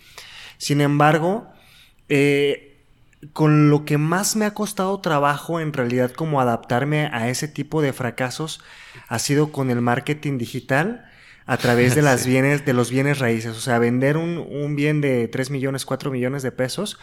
[0.57, 1.47] Sin embargo,
[2.09, 2.77] eh,
[3.33, 7.81] con lo que más me ha costado trabajo en realidad como adaptarme a ese tipo
[7.81, 8.61] de fracasos
[9.09, 11.11] ha sido con el marketing digital
[11.47, 13.57] a través de las bienes, de los bienes raíces.
[13.57, 16.99] O sea, vender un, un bien de 3 millones, 4 millones de pesos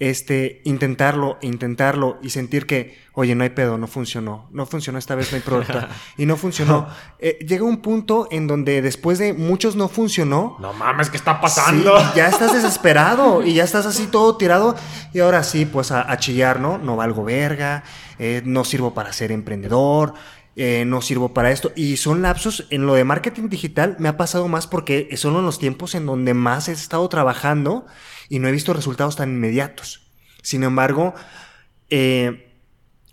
[0.00, 5.14] este, intentarlo, intentarlo y sentir que, oye, no hay pedo, no funcionó, no funcionó esta
[5.14, 5.80] vez, no hay producto,
[6.18, 6.88] y no funcionó.
[7.20, 10.58] Eh, llega un punto en donde después de muchos no funcionó.
[10.60, 11.96] No mames, ¿qué está pasando?
[12.14, 14.74] ya estás desesperado y ya estás así todo tirado,
[15.14, 16.76] y ahora sí, pues a, chillar, ¿no?
[16.76, 17.82] No valgo verga,
[18.18, 20.12] eh, no sirvo para ser emprendedor.
[20.56, 21.72] Eh, no sirvo para esto.
[21.74, 25.58] Y son lapsos, en lo de marketing digital me ha pasado más porque son los
[25.58, 27.86] tiempos en donde más he estado trabajando
[28.28, 30.06] y no he visto resultados tan inmediatos.
[30.42, 31.14] Sin embargo,
[31.90, 32.52] eh,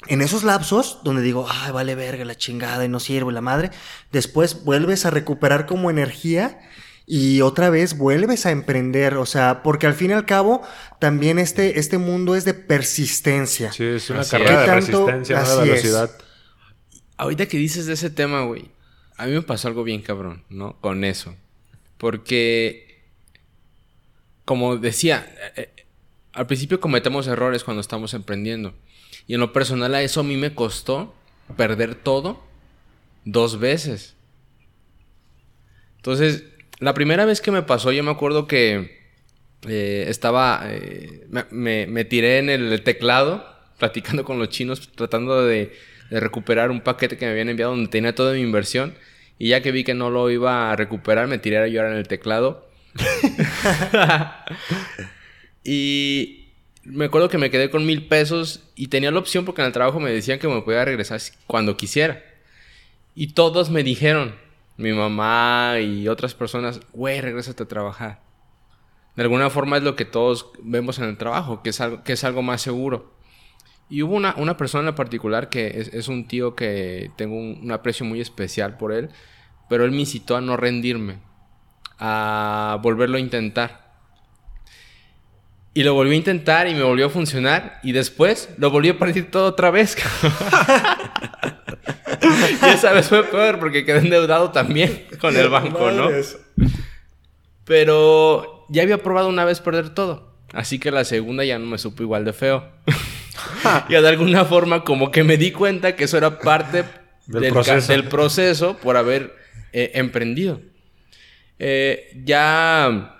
[0.07, 3.71] en esos lapsos donde digo, ay, vale verga la chingada y no sirve la madre,
[4.11, 6.59] después vuelves a recuperar como energía
[7.07, 10.61] y otra vez vuelves a emprender, o sea, porque al fin y al cabo
[10.99, 13.71] también este, este mundo es de persistencia.
[13.71, 16.11] Sí, es una carrera de resistencia, de velocidad.
[17.21, 18.71] Ahorita que dices de ese tema, güey,
[19.15, 20.81] a mí me pasó algo bien cabrón, ¿no?
[20.81, 21.35] Con eso.
[21.99, 23.03] Porque
[24.43, 25.85] como decía, eh, eh,
[26.33, 28.73] al principio cometemos errores cuando estamos emprendiendo.
[29.27, 31.13] Y en lo personal a eso a mí me costó
[31.57, 32.43] perder todo
[33.23, 34.15] dos veces.
[35.97, 36.45] Entonces,
[36.79, 38.99] la primera vez que me pasó, yo me acuerdo que
[39.67, 40.65] eh, estaba,
[41.51, 43.45] me, tiré en el teclado,
[43.77, 45.71] platicando con los chinos, tratando de,
[46.11, 48.93] de, recuperar un paquete que me habían enviado donde tenía toda mi inversión.
[49.39, 51.97] Y ya que vi que no lo iba a recuperar, me tiré a llorar en
[51.97, 52.69] el teclado.
[55.63, 56.41] y
[56.83, 59.73] me acuerdo que me quedé con mil pesos y tenía la opción porque en el
[59.73, 62.23] trabajo me decían que me podía regresar cuando quisiera.
[63.15, 64.35] Y todos me dijeron,
[64.77, 68.21] mi mamá y otras personas, güey, regrésate a trabajar.
[69.15, 72.13] De alguna forma es lo que todos vemos en el trabajo, que es algo, que
[72.13, 73.13] es algo más seguro.
[73.91, 78.05] Y hubo una, una persona en particular que es, un tío que tengo un, aprecio
[78.05, 79.09] muy especial por él,
[79.67, 81.19] pero él me incitó a no rendirme
[81.99, 83.91] a volverlo a intentar.
[85.73, 87.81] Y lo volví a intentar y me volvió a funcionar.
[87.83, 89.97] Y después lo volví a partir todo otra vez.
[92.63, 96.07] y esa vez fue peor porque quedé endeudado también con el banco, ¿no?
[97.65, 100.31] Pero ya había probado una vez perder todo.
[100.53, 102.69] Así que la segunda ya no me supo igual de feo.
[103.89, 106.83] y de alguna forma como que me di cuenta que eso era parte
[107.27, 108.77] del, proceso.
[108.77, 109.35] por haber
[109.73, 110.61] eh, emprendido.
[111.59, 113.15] Eh, ya,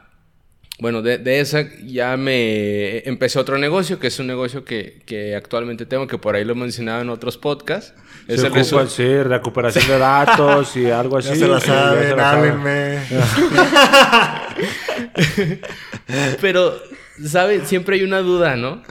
[0.80, 5.36] bueno, de, de, esa ya me empecé otro negocio, que es un negocio que, que
[5.36, 7.94] actualmente tengo, que por ahí lo he mencionado en otros podcasts.
[8.28, 11.30] Es el ocupa, sí, recuperación de datos y algo así.
[11.30, 13.00] Ya se lo saben, háblenme.
[16.42, 16.80] Pero,
[17.26, 17.68] ¿sabes?
[17.68, 18.84] Siempre hay una duda, ¿no?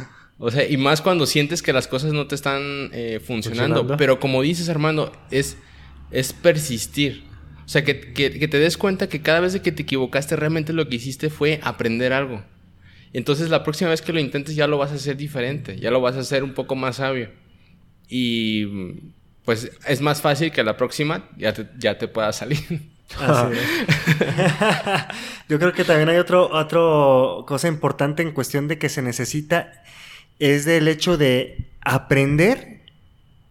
[0.42, 3.86] O sea, y más cuando sientes que las cosas no te están eh, funcionando.
[3.98, 5.58] Pero como dices, Armando, es,
[6.10, 7.24] es persistir.
[7.66, 10.96] O sea, que, te des cuenta que cada vez que te equivocaste, realmente lo que
[10.96, 12.42] hiciste fue aprender algo.
[13.12, 15.78] Entonces, la próxima vez que lo intentes, ya lo vas a hacer diferente.
[15.78, 17.28] Ya lo vas a hacer un poco más sabio.
[18.08, 18.64] Y
[19.44, 22.60] pues es más fácil que la próxima ya te, ya te pueda salir.
[25.48, 29.82] Yo creo que también hay otro, otro cosa importante en cuestión de que se necesita
[30.40, 32.80] es del hecho de aprender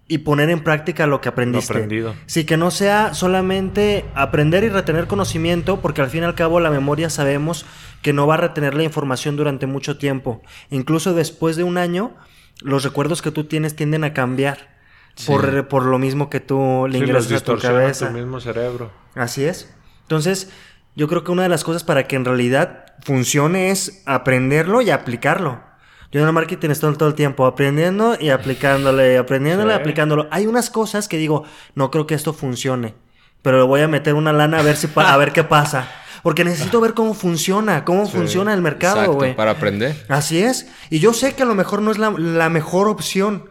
[0.09, 1.71] y poner en práctica lo que aprendiste.
[1.71, 2.15] aprendido.
[2.25, 6.59] Sí, que no sea solamente aprender y retener conocimiento, porque al fin y al cabo
[6.59, 7.65] la memoria sabemos
[8.01, 10.41] que no va a retener la información durante mucho tiempo.
[10.71, 12.15] Incluso después de un año,
[12.61, 14.79] los recuerdos que tú tienes tienden a cambiar.
[15.27, 18.07] Por, por, lo mismo que tú le ingresas a tu cabeza.
[18.07, 18.91] tu mismo cerebro.
[19.15, 19.69] Así es.
[20.03, 20.49] Entonces,
[20.95, 24.89] yo creo que una de las cosas para que en realidad funcione es aprenderlo y
[24.91, 25.68] aplicarlo.
[26.11, 30.27] Yo en el marketing estoy todo el tiempo aprendiendo y aplicándole, aprendiéndole y aplicándolo.
[30.31, 31.43] Hay unas cosas que digo,
[31.75, 32.95] no creo que esto funcione,
[33.41, 35.87] pero le voy a meter una lana a ver si a ver qué pasa.
[36.23, 39.35] Porque necesito ver cómo funciona, cómo funciona el mercado, güey.
[39.35, 40.05] Para aprender.
[40.09, 40.67] Así es.
[40.89, 43.49] Y yo sé que a lo mejor no es la, la mejor opción,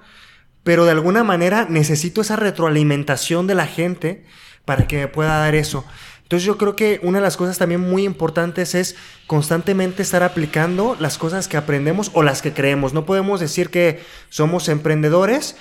[0.64, 4.26] pero de alguna manera necesito esa retroalimentación de la gente
[4.66, 5.86] para que me pueda dar eso.
[6.28, 10.94] Entonces yo creo que una de las cosas también muy importantes es constantemente estar aplicando
[11.00, 12.92] las cosas que aprendemos o las que creemos.
[12.92, 15.56] No podemos decir que somos emprendedores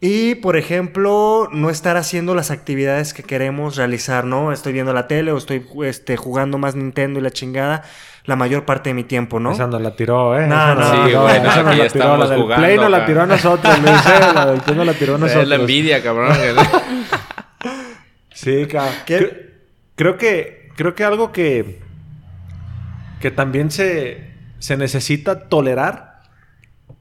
[0.00, 4.50] y, por ejemplo, no estar haciendo las actividades que queremos realizar, ¿no?
[4.50, 7.84] Estoy viendo la tele o estoy este, jugando más Nintendo y la chingada
[8.24, 9.52] la mayor parte de mi tiempo, ¿no?
[9.52, 10.48] Esa no la tiró, ¿eh?
[10.48, 12.16] No, no, sí, no, bueno, esa no la tiró.
[12.16, 14.04] La del Play no la tiró a nosotros, Luis.
[14.34, 15.44] La del Play no la tiró a nosotros.
[15.44, 16.34] Es la envidia, cabrón.
[18.34, 19.49] sí, cabrón.
[20.00, 21.78] Creo que, creo que algo que,
[23.20, 26.22] que también se, se necesita tolerar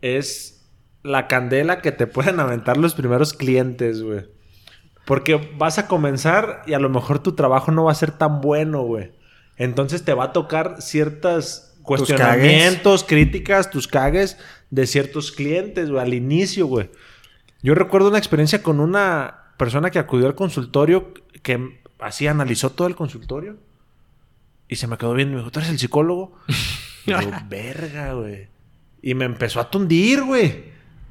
[0.02, 0.70] es
[1.02, 4.26] la candela que te pueden aventar los primeros clientes, güey.
[5.06, 8.42] Porque vas a comenzar y a lo mejor tu trabajo no va a ser tan
[8.42, 9.14] bueno, güey.
[9.56, 14.38] Entonces te va a tocar ciertos cuestionamientos, críticas, tus cagues
[14.72, 16.90] de ciertos clientes, güey, al inicio, güey.
[17.64, 22.88] Yo recuerdo una experiencia con una persona que acudió al consultorio que así analizó todo
[22.88, 23.58] el consultorio
[24.68, 25.32] y se me quedó bien.
[25.32, 26.38] Me dijo, ¿tú eres el psicólogo?
[27.06, 27.18] y yo,
[27.50, 28.48] verga, güey.
[29.02, 30.64] Y me empezó a tundir, güey.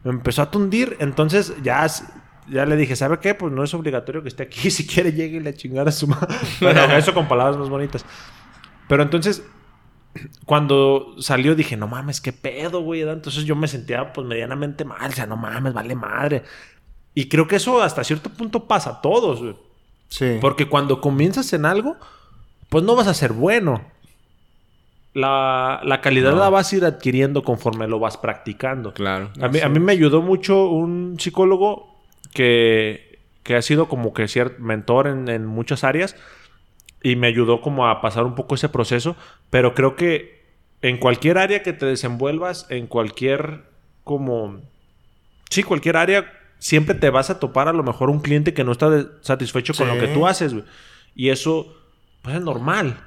[0.05, 0.97] Me empezó a tundir.
[1.01, 1.87] Entonces ya
[2.51, 3.35] ya le dije, ¿sabe qué?
[3.35, 4.71] Pues no es obligatorio que esté aquí.
[4.79, 6.35] Si quiere, llegue y le chingara a su madre.
[6.61, 8.05] Bueno, eso con palabras más bonitas.
[8.89, 9.45] Pero entonces,
[10.45, 13.03] cuando salió, dije, no mames, qué pedo, güey.
[13.03, 15.11] Entonces yo me sentía, pues, medianamente mal.
[15.11, 16.45] O sea, no mames, vale madre.
[17.15, 19.57] Y creo que eso hasta cierto punto pasa a todos, güey.
[20.09, 20.39] Sí.
[20.41, 21.97] Porque cuando comienzas en algo,
[22.69, 23.83] pues no vas a ser bueno.
[25.15, 28.93] La, calidad la vas a ir adquiriendo conforme lo vas practicando.
[28.93, 29.31] Claro.
[29.41, 31.97] A mí, a mí me ayudó mucho un psicólogo
[32.33, 36.15] que, que ha sido como que cierto mentor en, en, muchas áreas
[37.03, 39.17] y me ayudó como a pasar un poco ese proceso,
[39.51, 40.39] pero creo que
[40.83, 43.65] en cualquier área que te desenvuelvas, en cualquier
[44.05, 44.61] como...
[45.51, 48.73] Sí, cualquier área, siempre te vas a topar a lo mejor un cliente que no
[48.73, 50.55] está satisfecho con lo que tú haces,
[51.15, 51.75] Y eso,
[52.23, 53.01] pues es normal.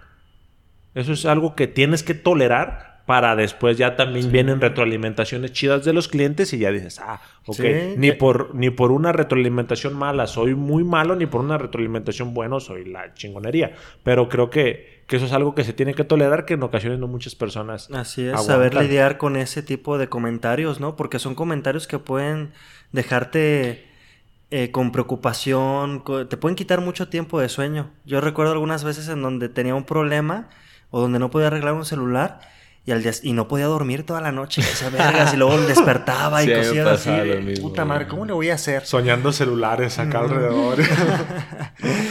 [0.93, 5.91] Eso es algo que tienes que tolerar para después ya también vienen retroalimentaciones chidas de
[5.91, 7.59] los clientes y ya dices, ah, ok,
[7.97, 12.59] ni, por, ni por una retroalimentación mala soy muy malo, ni por una retroalimentación buena
[12.59, 13.73] soy la chingonería.
[14.03, 16.99] Pero creo que, que eso es algo que se tiene que tolerar, que en ocasiones
[16.99, 17.89] no muchas personas.
[17.91, 20.95] Así es, saber lidiar con ese tipo de comentarios, ¿no?
[20.95, 22.53] Porque son comentarios que pueden
[22.91, 23.87] dejarte
[24.49, 27.91] eh, con preocupación, te pueden quitar mucho tiempo de sueño.
[28.05, 30.49] Yo recuerdo algunas veces en donde tenía un problema
[30.89, 32.41] o donde no podía arreglar un celular
[32.83, 36.47] y, al y no podía dormir toda la noche, esa vergas, y luego despertaba y
[36.47, 37.61] sí, cosía así.
[37.61, 38.85] Puta madre, ¿cómo le voy a hacer?
[38.85, 40.79] Soñando celulares acá alrededor.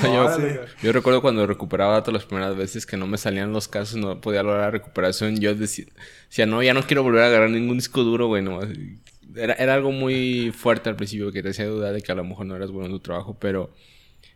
[0.82, 4.20] yo, recuerdo cuando recuperaba datos las primeras veces que no me salían los casos, no
[4.20, 5.40] podía lograr la recuperación.
[5.40, 5.86] Yo decía,
[6.46, 8.44] no, ya no quiero volver a agarrar ningún disco duro, güey.
[9.36, 12.24] Era, era algo muy fuerte al principio que te hacía duda de que a lo
[12.24, 13.70] mejor no eras bueno en tu trabajo, pero.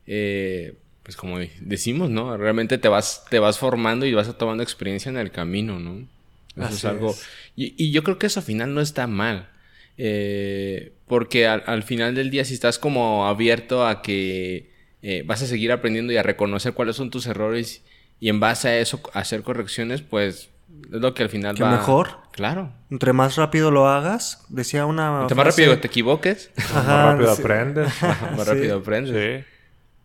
[0.06, 0.74] Eh,
[1.04, 2.36] pues como decimos, ¿no?
[2.38, 6.08] Realmente te vas, te vas formando y vas tomando experiencia en el camino, ¿no?
[6.56, 7.14] Eso es algo.
[7.56, 9.50] Y, yo creo que eso al final no está mal.
[9.98, 14.70] Eh, porque al, final del día, si estás como abierto a que
[15.02, 17.82] eh, vas a seguir aprendiendo y a reconocer cuáles son tus errores
[18.18, 20.48] y en base a eso hacer correcciones, pues
[20.92, 21.70] es lo que al final va.
[21.70, 22.08] mejor.
[22.32, 22.72] Claro.
[22.90, 25.22] Entre más rápido lo hagas, decía una.
[25.22, 28.02] Entre más rápido te equivoques, más rápido aprendes.
[28.36, 29.46] más rápido aprendes.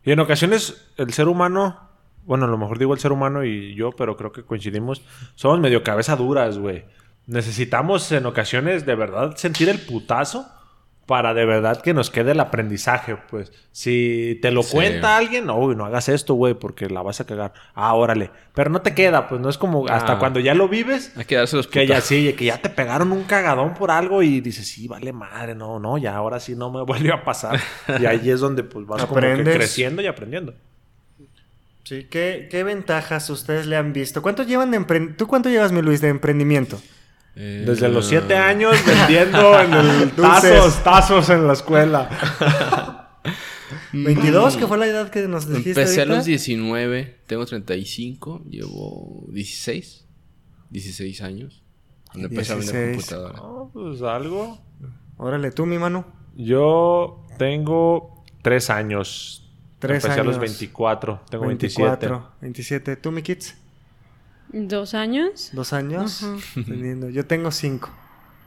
[0.04, 1.90] Y en ocasiones el ser humano
[2.30, 5.02] bueno, a lo mejor digo el ser humano y yo, pero creo que coincidimos.
[5.34, 6.86] Somos medio cabeza duras, güey.
[7.26, 10.48] necesitamos en ocasiones de verdad sentir el putazo
[11.10, 13.52] para de verdad que nos quede el aprendizaje, pues.
[13.72, 17.52] Si te lo cuenta alguien, no, no hagas esto, güey, porque la vas a cagar.
[17.74, 18.30] Ah, órale.
[18.54, 20.20] Pero no te queda, pues no es como hasta Ah.
[20.20, 23.12] cuando ya lo vives, Hay que darse los que ya sí, que ya te pegaron
[23.12, 26.70] un cagadón por algo y dices, sí, vale madre, no, no, ya ahora sí no
[26.70, 27.60] me vuelve a pasar.
[28.00, 30.54] y ahí es donde pues vas como que creciendo y aprendiendo.
[31.86, 34.22] Sí, ¿qué, qué ventajas ustedes le han visto?
[34.22, 35.18] ¿Cuánto llevan de emprendimiento?
[35.18, 36.80] ¿Tú cuánto llevas, mi Luis, de emprendimiento?
[37.36, 42.10] Eh, Desde los siete años vendiendo en el tazos, tazos en la escuela.
[43.94, 44.58] ¿22?
[44.58, 46.18] que fue la edad que nos dijiste Empecé a ahorita?
[46.18, 50.06] los 19, tengo 35, llevo 16,
[50.70, 51.64] 16 años.
[52.12, 53.06] Cuando empecé a vender 16.
[53.20, 53.38] computadora.
[53.40, 54.60] No, pues algo.
[55.18, 56.06] Órale, tú, mi mano.
[56.36, 59.46] Yo tengo tres años.
[59.80, 60.60] Tres Empecé a los años.
[60.60, 62.96] 24, tengo 24, 27.
[62.98, 63.56] ¿Tú, mi kids?
[64.52, 65.50] ¿Dos años?
[65.54, 66.24] ¿Dos años?
[66.24, 66.36] Ajá.
[66.68, 67.10] Vendiendo.
[67.10, 67.90] Yo tengo cinco.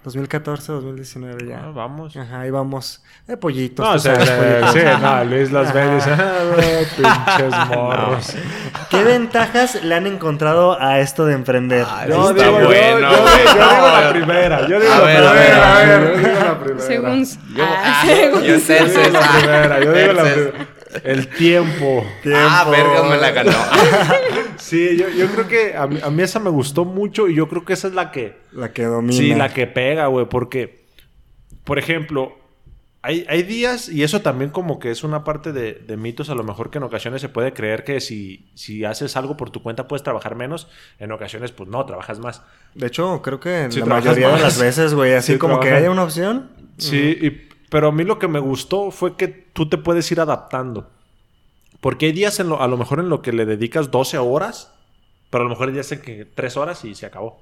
[0.05, 1.55] 2014, 2019 27.
[1.55, 1.70] Ah, ya.
[1.70, 2.16] vamos.
[2.16, 3.05] Ajá, ahí vamos.
[3.28, 3.86] De pollitos.
[3.86, 4.30] No, o sea, sabes,
[4.64, 4.72] pollitos.
[4.72, 6.09] sí, no, Luis Las Vegas.
[6.09, 6.40] Ah,
[7.38, 8.32] Pinches morros.
[8.90, 11.86] ¿Qué ventajas le han encontrado a esto de emprender?
[11.88, 12.98] Ah, Yo Está digo, yo- bueno.
[12.98, 14.66] yo, digo- yo digo la primera.
[14.68, 15.74] Yo digo A la ver, a primera.
[15.78, 16.84] ver, a Yo digo la primera.
[16.84, 17.24] Según...
[17.55, 19.84] Yo- ah, ah, según- yo Yo sé, digo la primera.
[19.84, 20.66] Yo digo la primera.
[21.05, 22.05] El tiempo.
[22.34, 23.53] Ah, verga, me la ganó.
[24.59, 27.49] Sí, yo, yo creo que a mí, a mí esa me gustó mucho y yo
[27.49, 28.36] creo que esa es la que...
[28.53, 29.12] La que domina.
[29.12, 30.84] Sí, la que pega, güey, porque,
[31.64, 32.38] por ejemplo,
[33.03, 36.36] hay, hay días, y eso también como que es una parte de, de mitos, a
[36.36, 39.62] lo mejor que en ocasiones se puede creer que si, si haces algo por tu
[39.62, 40.68] cuenta puedes trabajar menos,
[41.01, 42.43] en ocasiones pues no, trabajas más.
[42.74, 44.43] De hecho, creo que Sí, la mayoría de más.
[44.43, 45.82] las veces, güey, así Sí, como que trabajas.
[45.82, 46.51] haya una opción.
[46.78, 50.20] Sí, y- pero a mí lo que me gustó fue que tú te puedes ir
[50.20, 50.90] adaptando.
[51.80, 54.74] Porque hay días en lo- a lo mejor en lo que le dedicas 12 horas,
[55.30, 57.40] pero a lo mejor hay días en que 3 horas y se acabó.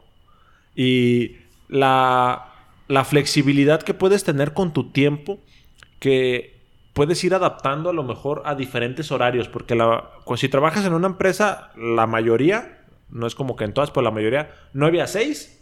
[0.76, 1.36] Y
[1.68, 2.46] la,
[2.86, 5.40] la flexibilidad que puedes tener con tu tiempo,
[5.98, 6.60] que
[6.92, 11.08] puedes ir adaptando a lo mejor a diferentes horarios, porque la, si trabajas en una
[11.08, 12.78] empresa, la mayoría,
[13.10, 15.60] no es como que en todas, pero la mayoría, 9 a 6,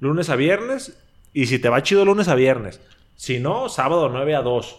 [0.00, 0.98] lunes a viernes,
[1.34, 2.80] y si te va chido lunes a viernes,
[3.16, 4.76] si no, sábado 9 a 2.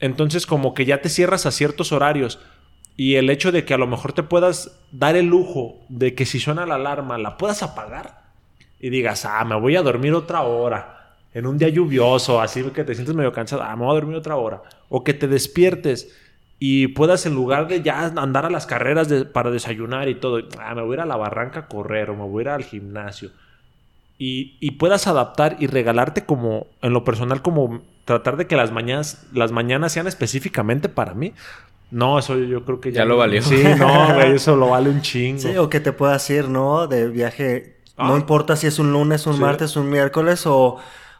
[0.00, 2.38] Entonces como que ya te cierras a ciertos horarios.
[2.96, 6.26] Y el hecho de que a lo mejor te puedas dar el lujo de que
[6.26, 8.24] si suena la alarma la puedas apagar
[8.78, 11.16] y digas, ah, me voy a dormir otra hora.
[11.32, 14.16] En un día lluvioso, así que te sientes medio cansado, ah, me voy a dormir
[14.16, 14.62] otra hora.
[14.88, 16.14] O que te despiertes
[16.58, 20.74] y puedas en lugar de ya andar a las carreras para desayunar y todo, ah,
[20.74, 22.64] me voy a ir a la barranca a correr o me voy a ir al
[22.64, 23.30] gimnasio.
[24.22, 28.70] Y, y puedas adaptar y regalarte como, en lo personal, como tratar de que las
[28.70, 31.32] mañanas, las mañanas sean específicamente para mí.
[31.90, 32.98] No, eso yo creo que ya...
[32.98, 33.40] Ya lo valió.
[33.40, 35.40] Sí, no, güey, eso lo vale un chingo.
[35.40, 36.86] Sí, o que te puedas ir, ¿no?
[36.86, 37.78] De viaje.
[37.96, 38.18] No Ah.
[38.18, 39.40] importa si es un lunes, un Sí.
[39.40, 40.76] martes, un miércoles o,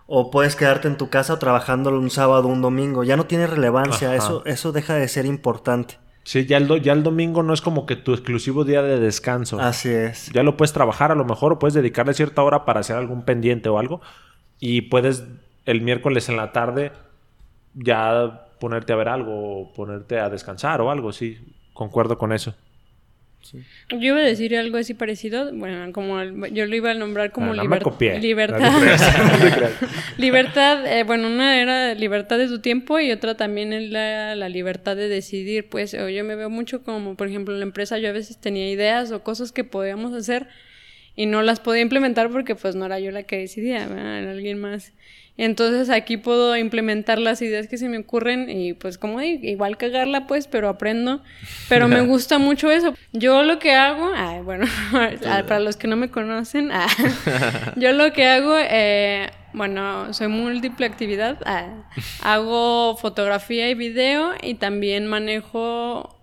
[0.07, 3.03] o puedes quedarte en tu casa trabajando un sábado, un domingo.
[3.03, 4.09] Ya no tiene relevancia.
[4.09, 4.17] Ajá.
[4.19, 5.99] Eso, eso deja de ser importante.
[6.31, 9.01] Sí, ya el, do- ya el domingo no es como que tu exclusivo día de
[9.01, 9.61] descanso.
[9.61, 10.31] Así es.
[10.33, 13.23] Ya lo puedes trabajar a lo mejor o puedes dedicarle cierta hora para hacer algún
[13.25, 14.01] pendiente o algo.
[14.61, 15.25] Y puedes
[15.65, 16.93] el miércoles en la tarde
[17.75, 21.37] ya ponerte a ver algo o ponerte a descansar o algo, sí.
[21.73, 22.55] Concuerdo con eso.
[23.91, 27.33] Yo iba a decir algo así parecido, bueno, como el- yo lo iba a nombrar
[27.33, 28.19] como Ah, no me liber- copié.
[28.21, 28.61] libertad.
[28.71, 29.69] No
[30.19, 34.49] libertad, eh, bueno, una era libertad de tu tiempo y otra también es la, la
[34.49, 35.69] libertad de decidir.
[35.69, 38.39] Pues o yo me veo mucho como, por ejemplo, en la empresa yo a veces
[38.41, 40.49] tenía ideas o cosas que podíamos hacer
[41.17, 44.21] y no las podía implementar porque pues no era yo la que decidía, ¿verdad?
[44.21, 44.93] era alguien más.
[45.43, 50.27] Entonces aquí puedo implementar las ideas que se me ocurren y pues como igual cagarla
[50.27, 51.23] pues, pero aprendo.
[51.67, 52.93] Pero me gusta mucho eso.
[53.15, 56.89] Yo lo que hago, ay, bueno, ah, para los que no me conocen, ah,
[57.77, 61.39] yo lo que hago, eh, bueno, soy múltiple actividad.
[61.47, 61.85] ah,
[62.21, 66.19] hago fotografía y video y también manejo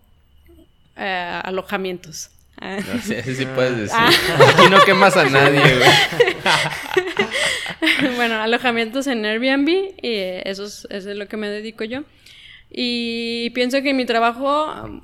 [0.96, 2.30] eh, alojamientos.
[2.60, 2.80] Ah.
[2.94, 3.98] No sé, ese sí puedes decir.
[3.98, 4.10] Ah.
[4.50, 5.90] Aquí no quemas a nadie, güey.
[8.16, 9.70] bueno, alojamientos en Airbnb
[10.02, 12.04] y eso es, eso es lo que me dedico yo.
[12.70, 15.00] Y pienso que mi trabajo,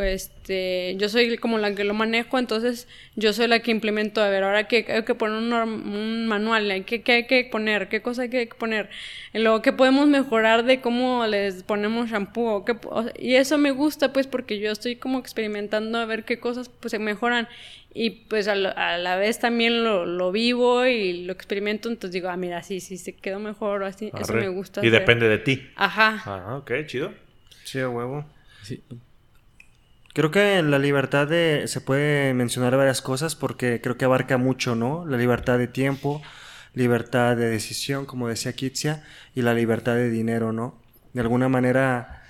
[0.00, 4.28] este, yo soy como la que lo manejo, entonces yo soy la que implemento, a
[4.28, 6.84] ver, ahora que hay que poner un, un manual.
[6.86, 7.88] ¿qué, qué hay que poner?
[7.88, 8.88] ¿Qué cosa hay que poner?
[9.34, 12.56] Luego, ¿qué podemos mejorar de cómo les ponemos shampoo?
[12.56, 16.04] o qué o sea, y eso me gusta, pues, porque yo estoy como experimentando a
[16.06, 17.48] ver qué cosas pues, se mejoran.
[17.94, 22.12] Y pues a, lo- a la vez también lo, lo vivo y lo experimento, entonces
[22.12, 24.42] digo, ah, mira, sí, sí, se quedó mejor o así, eso Arre.
[24.42, 24.82] me gusta.
[24.84, 25.00] Y hacer.
[25.00, 25.66] depende de ti.
[25.74, 26.22] Ajá.
[26.26, 27.12] Ah, ok, chido.
[27.64, 28.24] Sí, a huevo.
[28.62, 28.82] Sí.
[30.18, 31.68] Creo que la libertad de...
[31.68, 35.06] se puede mencionar varias cosas porque creo que abarca mucho, ¿no?
[35.06, 36.20] La libertad de tiempo,
[36.74, 39.04] libertad de decisión, como decía Kitsia,
[39.36, 40.82] y la libertad de dinero, ¿no?
[41.12, 42.24] De alguna manera,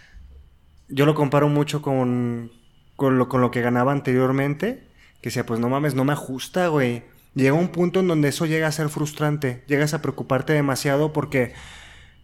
[0.91, 2.53] yo lo comparo mucho con,
[2.95, 4.87] con, lo, con lo que ganaba anteriormente,
[5.23, 7.05] que decía, pues no mames, no me ajusta, güey.
[7.35, 11.55] Llega un punto en donde eso llega a ser frustrante, llegas a preocuparte demasiado porque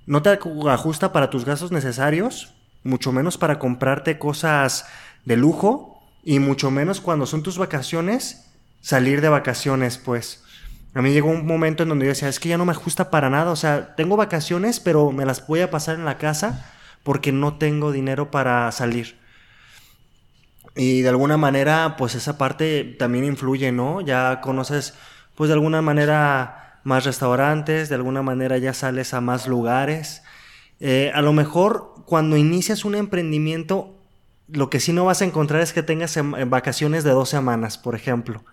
[0.05, 2.53] no te ajusta para tus gastos necesarios,
[2.83, 4.85] mucho menos para comprarte cosas
[5.25, 8.51] de lujo y mucho menos cuando son tus vacaciones,
[8.81, 10.43] salir de vacaciones, pues.
[10.95, 13.11] A mí llegó un momento en donde yo decía, es que ya no me ajusta
[13.11, 16.71] para nada, o sea, tengo vacaciones, pero me las voy a pasar en la casa
[17.03, 19.19] porque no tengo dinero para salir.
[20.77, 24.01] Y de alguna manera, pues esa parte también influye, ¿no?
[24.01, 24.95] Ya conoces,
[25.35, 30.23] pues de alguna manera, más restaurantes, de alguna manera ya sales a más lugares.
[30.81, 33.94] Eh, a lo mejor cuando inicias un emprendimiento,
[34.49, 37.95] lo que sí no vas a encontrar es que tengas vacaciones de dos semanas, por
[37.95, 38.45] ejemplo.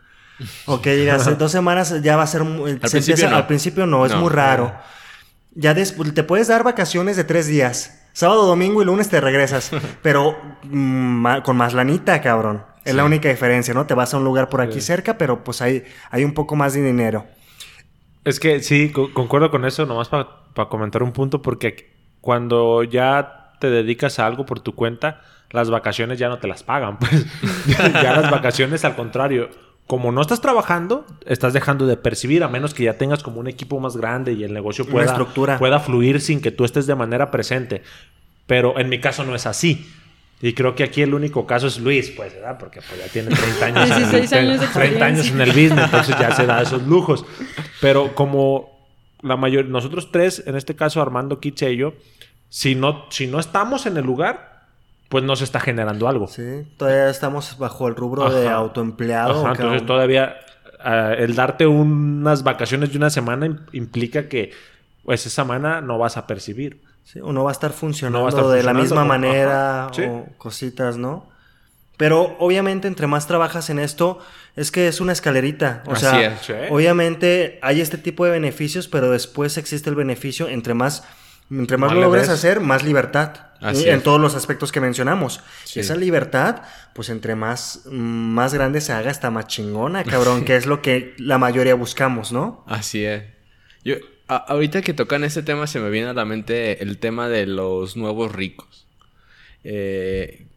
[0.66, 2.42] O que digas, dos semanas ya va a ser...
[2.42, 3.36] Al, principio, no.
[3.36, 4.74] al principio no, es muy raro.
[5.54, 8.02] Ya después te puedes dar vacaciones de tres días.
[8.14, 9.72] Sábado, domingo y lunes te regresas.
[10.02, 12.64] pero mm, con más lanita, cabrón.
[12.84, 13.86] Es la única diferencia, ¿no?
[13.86, 16.74] Te vas a un lugar por aquí cerca, pero pues hay, hay un poco más
[16.74, 17.28] de dinero.
[18.24, 23.70] Es que sí, concuerdo con eso, nomás para comentar un punto, porque cuando ya te
[23.70, 26.98] dedicas a algo por tu cuenta, las vacaciones ya no te las pagan.
[27.00, 29.50] Pues ya las vacaciones, al contrario,
[29.88, 33.48] como no estás trabajando, estás dejando de percibir, a menos que ya tengas como un
[33.48, 35.16] equipo más grande y el negocio pueda,
[35.60, 37.84] pueda fluir sin que tú estés de manera presente.
[38.48, 39.88] Pero en mi caso no es así.
[40.42, 42.58] Y creo que aquí el único caso es Luis, pues, ¿verdad?
[42.58, 46.18] Porque pues, ya tiene 30 años, en el, años, 30 años en el business, entonces
[46.20, 47.24] ya se da esos lujos.
[47.80, 48.72] Pero como
[49.22, 51.94] la mayor, nosotros tres, en este caso Armando, Kitche y yo,
[52.52, 54.66] si no, si no estamos en el lugar,
[55.08, 56.28] pues no se está generando algo.
[56.28, 59.50] Sí, todavía estamos bajo el rubro de autoempleado.
[59.50, 60.36] entonces todavía
[60.84, 64.52] ah, el darte unas vacaciones de una semana implica que
[65.06, 66.82] pues esa semana no vas a percibir.
[67.06, 71.30] Sí, o no va a estar funcionando, de la misma manera o cositas, ¿no?
[71.96, 74.20] Pero obviamente entre más trabajas en esto,
[74.58, 75.84] es que es una escalerita.
[75.86, 76.38] O sea,
[76.70, 81.06] obviamente hay este tipo de beneficios, pero después existe el beneficio entre más
[81.52, 83.34] entre más lo logres hacer, más libertad.
[83.62, 85.42] en todos los aspectos que mencionamos.
[85.76, 90.66] Esa libertad, pues entre más, más grande se haga, está más chingona, cabrón, que es
[90.66, 92.64] lo que la mayoría buscamos, ¿no?
[92.68, 93.24] Así es.
[93.84, 93.96] Yo,
[94.28, 97.98] ahorita que tocan este tema, se me viene a la mente el tema de los
[97.98, 98.88] nuevos ricos.
[99.64, 100.48] Eh,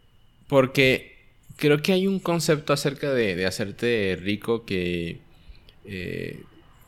[0.47, 1.19] porque
[1.57, 5.19] creo que hay un concepto acerca de, hacerte rico que
[5.85, 6.43] eh,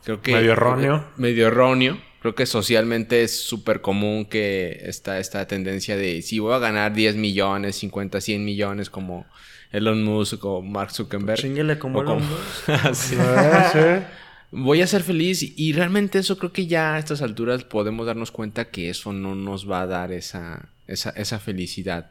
[0.05, 0.33] creo que...
[0.33, 1.05] Medio erróneo.
[1.17, 6.55] Medio erróneo creo que socialmente es súper común que está esta tendencia de si voy
[6.55, 9.27] a ganar 10 millones, 50, 100 millones como
[9.71, 11.79] Elon Musk o Mark Zuckerberg.
[11.79, 13.15] Como Elon Musk.
[13.21, 14.09] Ah,
[14.51, 18.33] voy a ser feliz y realmente eso creo que ya a estas alturas podemos darnos
[18.33, 22.11] cuenta que eso no nos va a dar esa, esa, felicidad.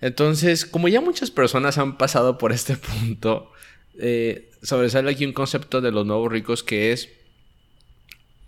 [0.00, 3.50] Entonces, como ya muchas personas han pasado por este punto,
[3.98, 7.08] eh, sobresale aquí un concepto de los nuevos ricos que es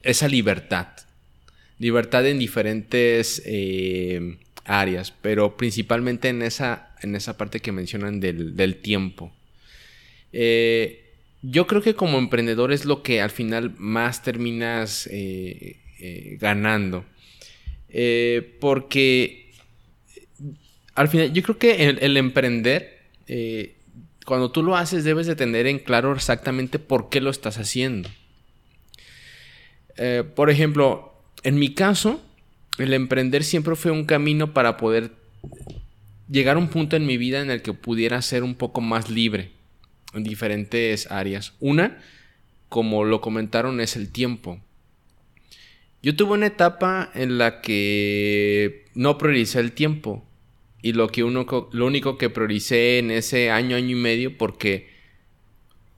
[0.05, 0.89] esa libertad.
[1.79, 8.77] Libertad en diferentes eh, áreas, pero principalmente en esa, en esa parte que mencionan del,
[8.77, 9.33] tiempo.
[10.33, 15.77] Eh, yo creo que como emprendedor es lo que al final más terminas eh,
[16.39, 17.05] ganando.
[18.61, 19.53] porque
[20.95, 23.01] al final yo creo que el emprender,
[24.25, 28.09] cuando tú lo haces debes de tener en claro exactamente por qué lo estás haciendo.
[29.97, 32.21] Eh, por ejemplo, en mi caso,
[32.79, 35.13] el emprender siempre fue un camino para poder
[36.29, 39.11] llegar a un punto en mi vida en el que pudiera ser un poco más
[39.11, 39.53] libre
[40.15, 41.53] en diferentes áreas.
[41.61, 41.99] Una,
[42.69, 44.61] como lo comentaron, es el tiempo.
[46.03, 50.25] Yo tuve una etapa en la que no prioricé el tiempo.
[50.83, 54.91] Y lo, que uno, lo único que prioricé en ese año, año y medio, porque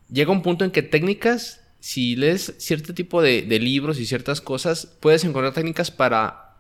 [0.09, 4.87] llega un punto en que técnicas si lees cierto tipo de, libros y ciertas cosas,
[4.99, 6.57] puedes encontrar técnicas para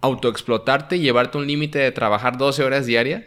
[0.00, 3.22] autoexplotarte llevarte un límite de trabajar 12 horas diarias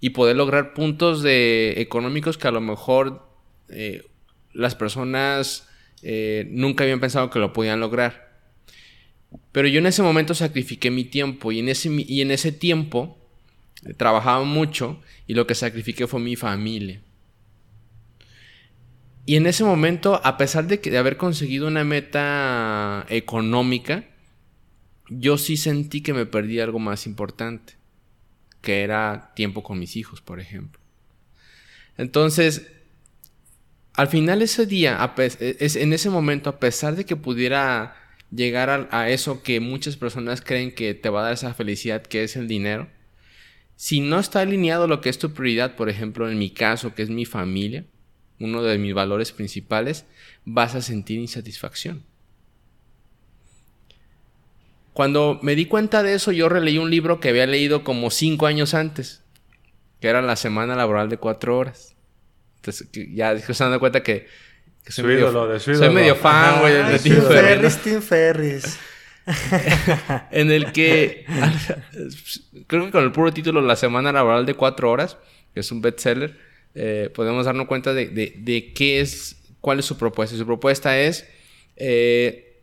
[0.00, 3.26] y poder lograr puntos de, económicos que a lo mejor
[3.68, 4.04] eh,
[4.52, 5.68] las personas
[6.02, 8.38] eh, nunca habían pensado que lo podían lograr.
[9.50, 13.18] Pero yo en ese momento sacrifiqué mi tiempo y en ese, y en ese tiempo
[13.84, 17.00] eh, trabajaba mucho y lo que sacrifiqué fue mi familia.
[19.26, 24.04] Y en ese momento, a pesar de, que, de haber conseguido una meta económica,
[25.08, 27.74] yo sí sentí que me perdí algo más importante,
[28.60, 30.80] que era tiempo con mis hijos, por ejemplo.
[31.96, 32.70] Entonces,
[33.94, 37.96] al final ese día, en ese momento, a pesar de que pudiera
[38.30, 42.24] llegar a, eso que muchas personas creen que te va a dar esa felicidad que
[42.24, 42.88] es el dinero,
[43.76, 47.02] si no está alineado lo que es tu prioridad, por ejemplo, en mi caso, que
[47.02, 47.84] es mi familia,
[48.40, 50.06] uno de mis valores principales,
[50.44, 52.04] vas a sentir insatisfacción.
[54.92, 58.46] Cuando me di cuenta de eso, yo releí un libro que había leído como cinco
[58.46, 59.22] años antes,
[60.00, 61.94] que era La Semana Laboral de Cuatro Horas.
[62.56, 64.28] Entonces, ya se dando cuenta que,
[64.86, 67.78] soy, medio, soy medio fan, güey, de Tim Ferris.
[67.78, 68.78] Tim Ferris.
[70.30, 71.24] en el que
[72.66, 75.16] creo que con el puro título La Semana Laboral de Cuatro Horas,
[75.54, 76.38] que es un bestseller,
[76.74, 80.36] eh, podemos darnos cuenta de, de, qué es, cuál es su propuesta.
[80.36, 81.28] Su propuesta es,
[81.76, 82.62] eh,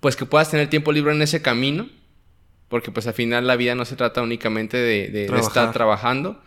[0.00, 1.88] pues que puedas tener tiempo libre en ese camino,
[2.68, 6.42] porque pues al final la vida no se trata únicamente de, de estar trabajando.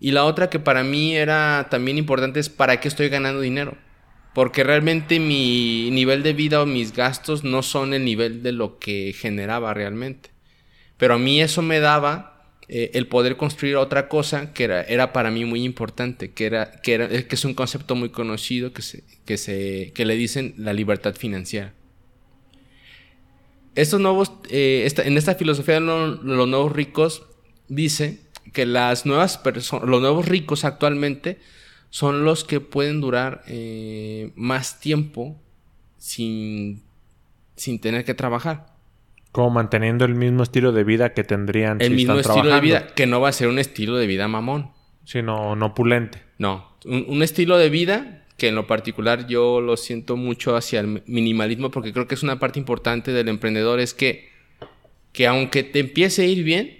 [0.00, 3.76] Y la otra que para mí era también importante es para qué estoy ganando dinero.
[4.34, 8.78] Porque realmente mi nivel de vida o mis gastos no son el nivel de lo
[8.78, 10.30] que generaba realmente.
[10.96, 12.37] Pero a mí eso me daba
[12.70, 16.70] eh, el poder construir otra cosa que era, era para mí muy importante, que, era,
[16.82, 20.54] que, era, que es un concepto muy conocido que, se, que, se, que le dicen
[20.58, 21.72] la libertad financiera.
[23.74, 27.22] Estos nuevos, eh, en esta filosofía de los, nuevos ricos
[27.68, 28.20] dice
[28.52, 31.38] que las nuevas los nuevos ricos actualmente
[31.88, 35.40] son los que pueden durar eh, más tiempo
[35.96, 36.82] sin,
[37.56, 38.77] sin tener que trabajar.
[39.38, 43.06] Como manteniendo el mismo estilo de vida que tendrían el mismo estilo de vida, que
[43.06, 44.72] no va a ser un estilo de vida mamón.
[45.04, 46.24] Sino no opulente.
[46.38, 51.04] No, un, estilo de vida que en lo particular yo lo siento mucho hacia el
[51.06, 54.28] minimalismo porque creo que es una parte importante del emprendedor es que,
[55.12, 56.76] que aunque te empiece a ir bien,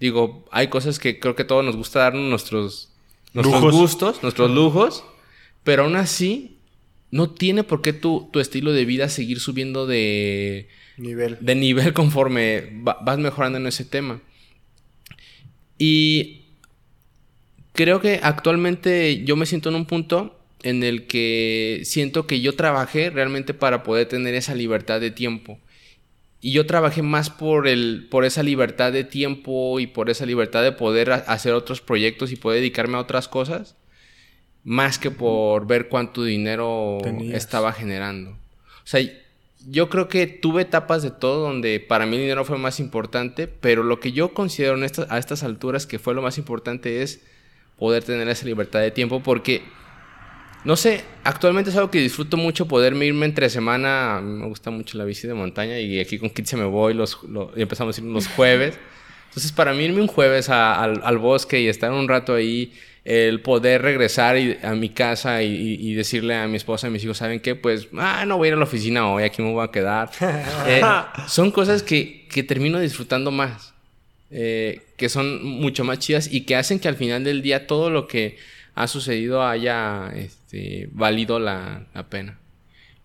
[0.00, 2.94] digo, hay cosas que creo que todos nos gusta darnos nuestros,
[3.34, 5.04] nuestros gustos, nuestros lujos,
[5.64, 6.57] pero aún así
[7.10, 11.38] no tiene por qué tu, tu estilo de vida seguir subiendo de nivel.
[11.40, 14.20] De nivel conforme vas mejorando en ese tema.
[15.78, 16.42] Y
[17.72, 22.54] creo que actualmente yo me siento en un punto en el que siento que yo
[22.54, 25.60] trabajé realmente para poder tener esa libertad de tiempo.
[26.40, 30.62] Y yo trabajé más por, el, por esa libertad de tiempo y por esa libertad
[30.62, 33.76] de poder hacer otros proyectos y poder dedicarme a otras cosas,
[34.64, 36.98] más que por ver cuánto dinero
[37.32, 38.30] estaba generando.
[38.30, 39.00] O sea,
[39.70, 43.48] yo creo que tuve etapas de todo donde para mí el dinero fue más importante,
[43.48, 44.78] pero lo que yo considero
[45.08, 47.20] a estas alturas que fue lo más importante es
[47.78, 49.62] poder tener esa libertad de tiempo porque,
[50.64, 54.98] no sé, actualmente es algo que disfruto mucho poderme irme entre semana, me gusta mucho
[54.98, 57.18] la bici de montaña y aquí con Kitse me voy los,
[57.56, 58.78] y empezamos a ir los jueves.
[59.28, 62.72] Entonces para mí irme un jueves al, al bosque y estar un rato ahí
[63.08, 67.16] el poder regresar a mi casa y, decirle a mi esposa y a mis hijos,
[67.16, 67.54] ¿saben qué?
[67.54, 70.10] Pues, ah, no voy a ir a la oficina hoy, aquí me voy a quedar.
[70.66, 70.82] Eh,
[71.26, 73.72] son cosas que, termino disfrutando más,
[74.30, 77.88] eh, que son mucho más chidas y que hacen que al final del día todo
[77.88, 78.36] lo que
[78.74, 82.38] ha sucedido haya este, valido la, pena.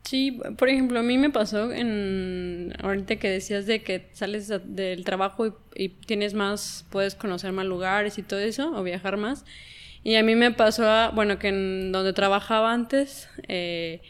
[0.04, 5.06] Sí, por ejemplo, a mí me pasó en ahorita que decías de que sales del
[5.06, 9.46] trabajo y, y, tienes más, puedes conocer más lugares y todo eso, o viajar más.
[10.04, 14.02] Y a mí me pasó, bueno, que en donde trabajaba antes, eh,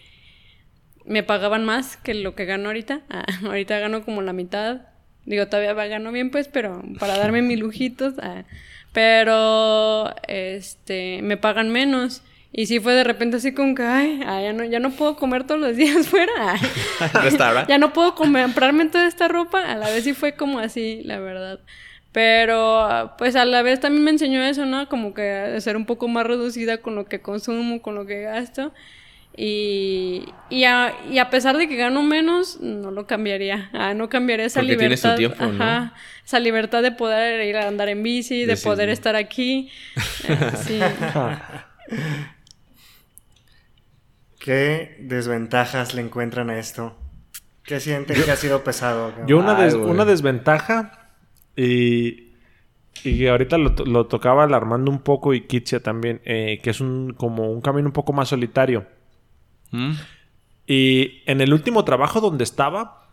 [1.06, 3.02] me pagaban más que lo que gano ahorita.
[3.10, 4.82] Ah, ahorita gano como la mitad.
[5.26, 8.16] Digo, todavía gano bien, pues, pero para darme mis lujitos.
[8.22, 8.44] Ah,
[8.92, 12.24] pero, este, me pagan menos.
[12.56, 15.46] Y sí fue de repente así como que, ay, ya, no, ya no puedo comer
[15.46, 16.56] todos los días fuera.
[17.68, 19.72] ya no puedo comprarme toda esta ropa.
[19.72, 21.60] A la vez sí fue como así, la verdad.
[22.14, 24.88] Pero pues a la vez también me enseñó eso, ¿no?
[24.88, 28.72] Como que ser un poco más reducida con lo que consumo, con lo que gasto.
[29.36, 33.72] Y, y, a, y a pesar de que gano menos, no lo cambiaría.
[33.74, 35.16] Ah, no cambiaría esa libertad.
[35.16, 39.72] Tiempo, ajá, Esa libertad de poder ir a andar en bici, de, poder estar aquí.
[40.64, 40.80] sí.
[44.40, 46.96] ¿Qué desventajas le encuentran a esto?
[47.64, 49.14] ¿Qué sienten que ha sido pesado?
[49.26, 51.03] Yo una, una desventaja
[51.56, 52.34] y,
[53.04, 57.52] y ahorita lo, tocaba alarmando un poco y Kitsia también, eh, que es un, como
[57.52, 58.86] un camino un poco más solitario.
[59.72, 59.92] Mm.
[60.68, 63.10] Y en el último trabajo donde estaba,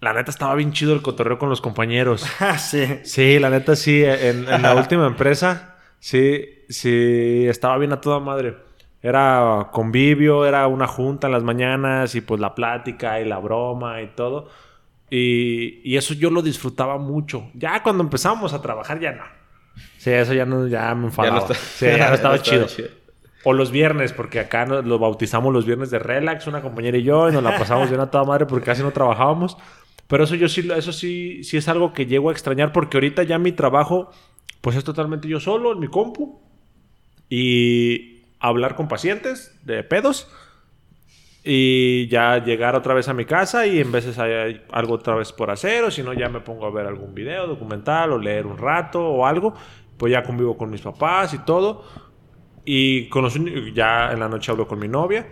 [0.00, 2.24] la neta estaba bien chido el cotorreo con los compañeros.
[2.40, 3.00] Ah, sí.
[3.02, 8.56] Sí, la neta sí, en, la última empresa, sí, sí, estaba bien a toda madre.
[9.02, 14.00] Era convivio, era una junta en las mañanas y pues la plática y la broma
[14.00, 14.48] y todo.
[15.10, 17.50] Y, y, eso yo lo disfrutaba mucho.
[17.54, 19.24] Ya cuando empezamos a trabajar, ya no.
[19.98, 21.48] Sí, eso ya, no, ya me enfadaba.
[21.48, 22.66] Ya sí, ya no estaba, chido.
[23.44, 27.02] O los viernes, porque acá nos, lo bautizamos los viernes de relax, una compañera y
[27.02, 29.56] yo, y nos la pasamos bien a toda madre porque casi no trabajábamos.
[30.06, 33.22] Pero eso yo sí, eso sí, sí es algo que llego a extrañar porque ahorita
[33.22, 34.10] ya mi trabajo,
[34.60, 36.40] pues es totalmente yo solo en mi compu
[37.30, 40.28] y hablar con pacientes de pedos
[41.44, 45.30] y ya llegar otra vez a mi casa y en veces hay algo otra vez
[45.30, 48.46] por hacer o si no ya me pongo a ver algún video documental o leer
[48.46, 49.52] un rato o algo
[49.98, 51.84] pues ya convivo con mis papás y todo.
[52.64, 53.34] Y con los
[53.74, 55.26] ya en la noche hablo con mi novia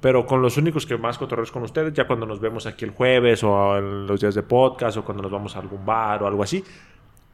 [0.00, 2.92] pero con los únicos que más cotorreo con ustedes ya cuando nos vemos aquí el
[2.92, 6.42] jueves o los días de podcast o cuando nos vamos a algún bar o algo
[6.42, 6.64] así.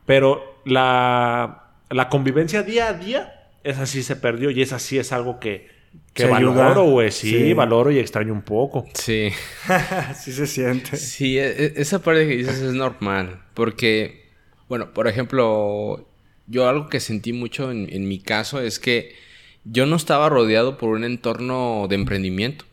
[0.05, 5.12] Pero la, la convivencia día a día esa sí se perdió y esa sí es
[5.12, 5.76] algo que
[6.16, 7.12] que valoro, güey.
[7.12, 8.86] Sí, valoro y extraño un poco.
[8.94, 9.28] Sí.
[10.18, 10.97] sí se siente.
[10.97, 13.43] Sí, e, e, esa parte que dices es normal.
[13.55, 14.30] Porque,
[14.68, 16.09] bueno, por ejemplo,
[16.47, 19.14] yo algo que sentí mucho en, mi caso es que
[19.64, 22.64] yo no estaba rodeado por un entorno de emprendimiento.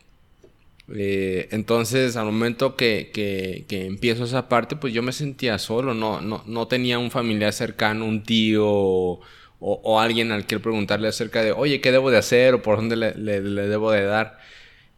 [0.94, 5.94] Eh, entonces, al momento que, que, que, empiezo esa parte, pues yo me sentía solo,
[5.94, 9.20] no, no, no tenía un familiar cercano, un tío
[9.66, 12.96] o, alguien al que preguntarle acerca de, oye, ¿qué debo de hacer o por dónde
[12.96, 14.38] le, debo de dar?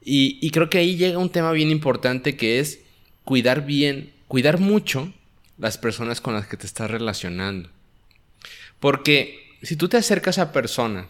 [0.03, 2.81] Y, creo que ahí llega un tema bien importante que es
[3.25, 5.13] cuidar bien, cuidar mucho
[5.57, 7.71] las personas con las que te estás relacionando.
[8.81, 11.07] Porque si tú te acercas a personas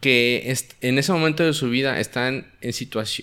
[0.00, 2.72] que en ese momento de su vida están en,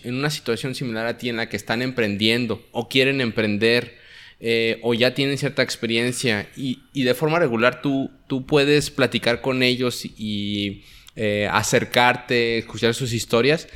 [0.04, 3.98] en una situación similar a ti en la que están emprendiendo o quieren emprender
[4.46, 9.64] eh, o ya tienen cierta experiencia y, de forma regular tú, tú puedes platicar con
[9.64, 10.84] ellos y
[11.16, 13.70] eh, acercarte, escuchar sus historias,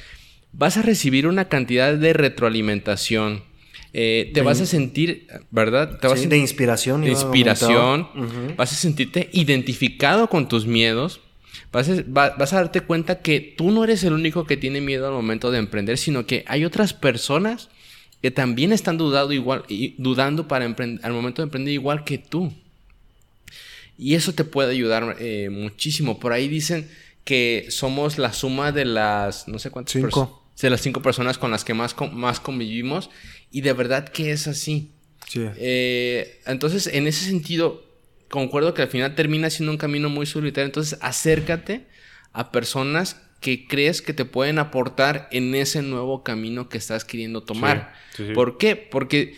[0.51, 3.45] vas a recibir una cantidad de retroalimentación.
[3.93, 5.99] Eh, te vas a sentir, ¿verdad?
[6.01, 6.99] Te vas de inspiración.
[6.99, 8.09] De inspiración.
[8.57, 11.21] Vas a sentirte identificado con tus miedos.
[11.71, 15.13] Vas vas a, darte cuenta que tú no eres el único que tiene miedo al
[15.13, 17.69] momento de emprender, sino que hay otras personas
[18.21, 22.51] que también están dudando igual, y dudando para al momento de emprender igual que tú.
[23.97, 26.19] Y eso te puede ayudar eh, muchísimo.
[26.19, 26.89] Por ahí dicen
[27.23, 30.43] que somos la suma de las, no sé cuántas cinco.
[30.61, 33.09] de las cinco personas con las que más, más convivimos.
[33.51, 34.91] Y de verdad que es así.
[35.27, 35.41] Sí.
[35.57, 37.83] Eh, entonces, en ese sentido,
[38.29, 40.65] concuerdo que al final termina siendo un camino muy solitario.
[40.65, 41.87] Entonces, acércate
[42.33, 47.43] a personas que crees que te pueden aportar en ese nuevo camino que estás queriendo
[47.43, 47.93] tomar.
[48.33, 48.75] ¿Por qué?
[48.75, 49.35] Porque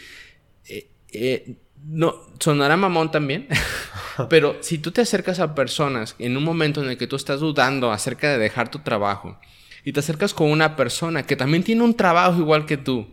[0.66, 1.56] eh, eh,
[1.86, 3.48] no, sonará mamón también,
[4.30, 7.40] pero si tú te acercas a personas en un momento en el que tú estás
[7.40, 9.40] dudando acerca de dejar tu trabajo
[9.84, 13.08] y te acercas con una persona que también tiene un trabajo igual que tú,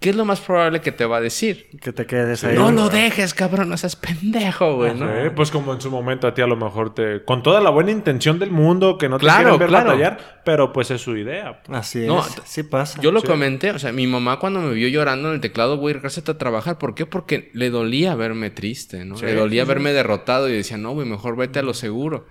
[0.00, 1.68] ¿qué es lo más probable que te va a decir?
[1.80, 2.56] Que te quedes ahí.
[2.56, 4.94] No lo dejes, cabrón, no seas pendejo, güey.
[4.94, 5.06] ¿no?
[5.34, 7.24] pues como en su momento a ti a lo mejor te...
[7.24, 10.90] Con toda la buena intención del mundo, que no te claro, ver batallar, pero pues
[10.90, 11.62] es su idea.
[11.68, 12.12] Así es,
[12.44, 13.00] sí pasa.
[13.00, 15.94] Yo lo comenté, o sea, mi mamá cuando me vio llorando en el teclado, güey,
[15.94, 16.78] regresate a trabajar.
[16.78, 17.06] ¿Por qué?
[17.06, 19.16] Porque le dolía verme triste, ¿no?
[19.16, 22.26] le dolía verme derrotado y decía, no, güey, mejor vete a lo seguro.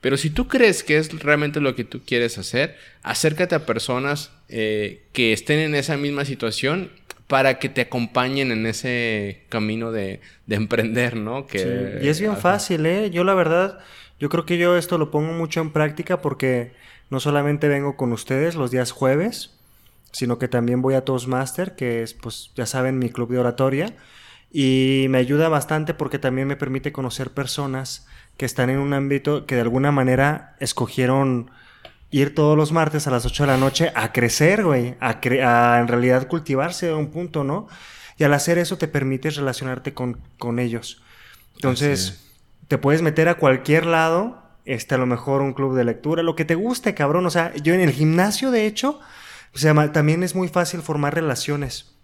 [0.00, 4.30] Pero si tú crees que es realmente lo que tú quieres hacer, acércate a personas
[4.48, 6.90] eh, que estén en esa misma situación
[7.26, 11.46] para que te acompañen en ese camino de, emprender, ¿no?
[11.46, 13.10] Que, Y es bien fácil, ¿eh?
[13.10, 13.80] Yo la verdad,
[14.18, 16.72] yo creo que yo esto lo pongo mucho en práctica porque
[17.10, 19.50] no solamente vengo con ustedes los días jueves,
[20.12, 23.94] sino que también voy a Toastmaster, que es, pues, ya saben, mi club de oratoria.
[24.50, 28.06] Y me ayuda bastante porque también me permite conocer personas
[28.38, 31.50] que están en un ámbito que de alguna manera escogieron
[32.10, 35.18] ir todos los martes a las 8 de la noche a crecer, güey, a,
[35.80, 37.68] en realidad cultivarse a un punto, ¿no?
[38.16, 41.02] Y al hacer eso te permites relacionarte con, con ellos.
[41.56, 42.24] Entonces,
[42.68, 46.36] te puedes meter a cualquier lado, este, a lo mejor un club de lectura, lo
[46.36, 47.26] que te guste, cabrón.
[47.26, 49.00] O sea, yo en el gimnasio, de hecho,
[49.54, 51.97] o sea, también es muy fácil formar relaciones.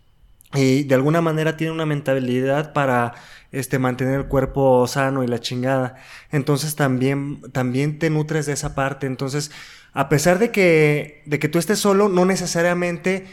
[0.53, 3.15] Y de alguna manera tiene una mentalidad para
[3.51, 5.97] este, mantener el cuerpo sano y la chingada.
[6.31, 9.07] Entonces también, también te nutres de esa parte.
[9.07, 9.51] Entonces,
[9.93, 13.27] a pesar de que, de que tú estés solo, no necesariamente...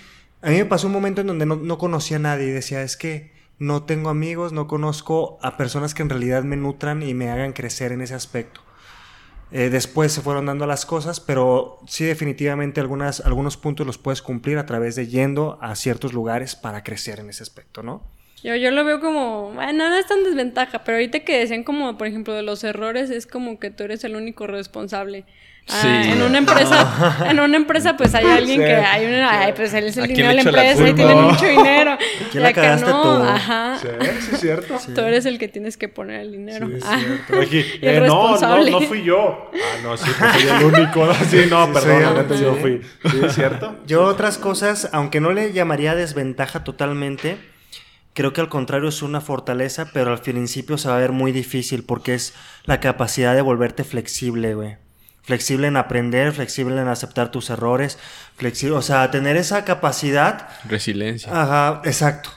[0.43, 2.97] A mí me pasó un momento en donde no, conocía a nadie y decía, es
[2.97, 7.29] que no tengo amigos, no conozco a personas que en realidad me nutran y me
[7.29, 8.61] hagan crecer en ese aspecto.
[9.51, 14.21] Eh, después se fueron dando las cosas, pero sí definitivamente algunas, algunos puntos los puedes
[14.21, 18.01] cumplir a través de yendo a ciertos lugares para crecer en ese aspecto, ¿no?
[18.43, 21.97] Yo, yo lo veo como, bueno, no es tan desventaja, pero ahorita que decían como,
[21.97, 25.25] por ejemplo, de los errores, es como que tú eres el único responsable.
[25.69, 29.73] Ah, en una empresa, en una empresa pues hay alguien que hay una, ay, pues
[29.73, 31.97] él es el dinero de la empresa y tiene mucho dinero.
[32.31, 33.23] ¿Quién la cagaste no, tú?
[33.23, 33.77] Ajá.
[33.81, 33.87] Sí,
[34.19, 34.77] sí, es cierto.
[34.93, 36.67] Tú eres el que tienes que poner el dinero.
[36.67, 36.99] Sí, es Ah.
[36.99, 39.51] el eh, no, no, no fui yo.
[39.53, 41.13] Ah, no, sí, pues soy el único.
[41.29, 42.81] Sí, no, Sí, perdón, yo fui.
[43.09, 43.79] Sí, es cierto.
[43.87, 47.37] Yo otras cosas, aunque no le llamaría desventaja totalmente,
[48.13, 51.31] creo que al contrario es una fortaleza, pero al principio se va a ver muy
[51.31, 52.33] difícil porque es
[52.65, 54.75] la capacidad de volverte flexible, güey.
[55.23, 57.99] Flexible en aprender, flexible en aceptar tus errores,
[58.35, 61.31] flexible, o sea, tener esa capacidad Resiliencia.
[61.31, 62.31] Ajá, exacto.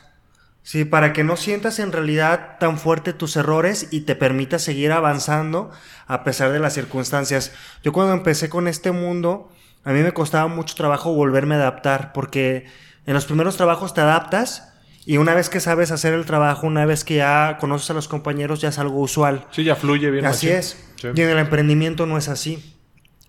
[0.62, 4.92] Sí, para que no sientas en realidad tan fuerte tus errores y te permita seguir
[4.92, 5.70] avanzando
[6.06, 7.52] a pesar de las circunstancias.
[7.82, 9.50] Yo cuando empecé con este mundo,
[9.84, 12.66] a mí me costaba mucho trabajo volverme a adaptar porque
[13.06, 14.72] en los primeros trabajos te adaptas
[15.04, 18.08] y una vez que sabes hacer el trabajo, una vez que ya conoces a los
[18.08, 19.46] compañeros, ya es algo usual.
[19.50, 20.24] Sí, ya fluye bien.
[20.24, 20.58] Así machín.
[20.58, 20.84] es.
[20.96, 21.08] Sí.
[21.14, 22.73] Y en el emprendimiento no es así.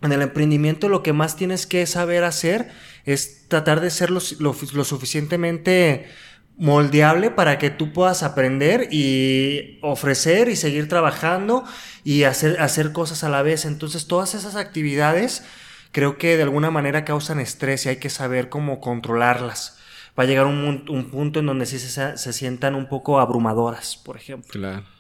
[0.02, 2.70] En el emprendimiento lo que más tienes que saber hacer
[3.06, 6.08] es tratar de ser lo, suficientemente
[6.58, 11.64] moldeable para que tú puedas aprender y ofrecer y seguir trabajando
[12.04, 13.66] y hacer, hacer cosas a la vez.
[13.66, 15.44] Entonces todas esas actividades
[15.92, 19.80] creo que de alguna manera causan estrés y hay que saber cómo controlarlas.
[20.18, 23.98] Va a llegar un, un punto en donde sí se, se sientan un poco abrumadoras,
[23.98, 24.52] por ejemplo.
[24.52, 24.95] Claro.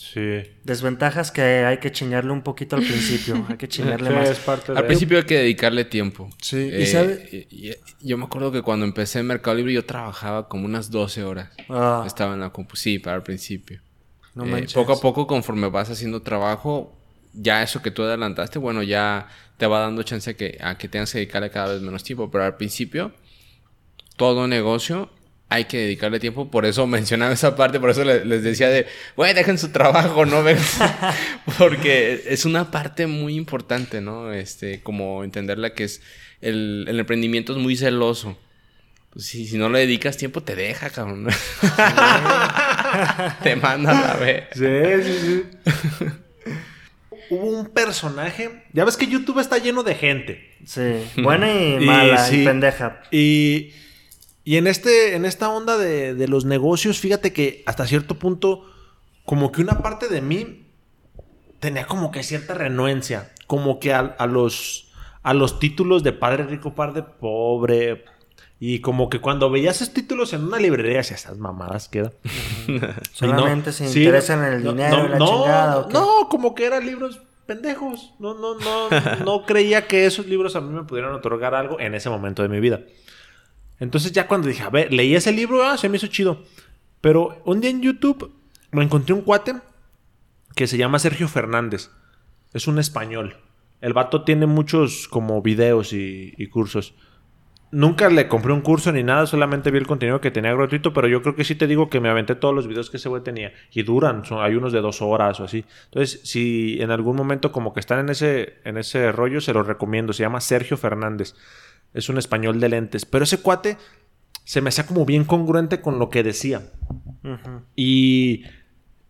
[0.00, 0.42] Sí.
[0.62, 3.44] Desventajas que hay que chingarle un poquito al principio.
[3.48, 4.28] Hay que chingarle Sí, más.
[4.30, 6.30] es parte de Al principio hay que dedicarle tiempo.
[6.40, 9.72] Sí, y Eh, sabe- y- y- yo me acuerdo que cuando empecé en Mercado Libre
[9.72, 11.50] yo trabajaba como unas 12 horas.
[11.68, 13.80] Ah, Estaba en la compu, sí, para el principio.
[14.36, 14.74] no Eh, manches.
[14.74, 16.96] poco a poco, conforme vas haciendo trabajo,
[17.32, 19.26] ya eso que tú adelantaste, bueno, ya
[19.56, 22.30] te va dando chance que, a que tengas que dedicarle cada vez menos tiempo.
[22.30, 23.12] Pero al principio,
[24.16, 25.10] todo negocio
[25.50, 26.50] hay que dedicarle tiempo.
[26.50, 30.26] Por eso mencionaba esa parte, por eso le- les decía de, güey, dejen su trabajo,
[30.26, 30.58] no ven.
[31.58, 34.32] Porque es una parte muy importante, ¿no?
[34.32, 36.02] Este, como entenderla que es,
[36.40, 38.38] el, el emprendimiento es muy celoso.
[39.10, 41.26] Pues, si, si no le dedicas tiempo, te deja, cabrón.
[43.42, 44.44] te manda a la vez.
[44.52, 45.42] Sí, sí, sí.
[47.30, 48.64] Hubo un personaje.
[48.72, 50.56] Ya ves que YouTube está lleno de gente.
[50.64, 52.42] Sí, buena y Y mala sí.
[52.42, 53.02] y pendeja.
[53.10, 53.72] Y,
[54.48, 58.64] y en, este, en esta onda de, de los negocios, fíjate que hasta cierto punto,
[59.26, 60.64] como que una parte de mí
[61.60, 63.30] tenía como que cierta renuencia.
[63.46, 64.90] Como que a, a los,
[65.22, 68.06] a los títulos de padre rico, padre pobre.
[68.58, 72.14] Y como que cuando veías esos títulos en una librería, decías, esas mamadas quedan.
[73.12, 75.78] Solamente se interesan en el dinero y la chingada.
[75.80, 75.92] ¿o qué?
[75.92, 78.14] No, como que eran libros pendejos.
[78.18, 78.88] No, no, no,
[79.26, 82.48] no creía que esos libros a mí me pudieran otorgar algo en ese momento de
[82.48, 82.80] mi vida.
[83.80, 86.44] Entonces ya cuando dije, a ver, leí ese libro, ah, se me hizo chido.
[87.00, 88.32] Pero un día en YouTube
[88.70, 89.54] me encontré un cuate
[90.54, 91.90] que se llama Sergio Fernández.
[92.52, 93.36] Es un español.
[93.80, 96.94] El vato tiene muchos como videos y, cursos.
[97.70, 101.06] Nunca le compré un curso ni nada, solamente vi el contenido que tenía gratuito, pero
[101.06, 103.22] yo creo que sí te digo que me aventé todos los videos que ese güey
[103.22, 103.52] tenía.
[103.70, 105.64] Y duran, son, hay unos de dos horas o así.
[105.84, 109.66] Entonces, si en algún momento como que están en ese, en ese rollo, se los
[109.66, 110.12] recomiendo.
[110.12, 111.34] Se llama Sergio Fernández.
[111.94, 113.04] Es un español de lentes.
[113.04, 113.76] Pero ese cuate
[114.44, 116.70] se me hacía como bien congruente con lo que decía.
[117.76, 118.44] Y,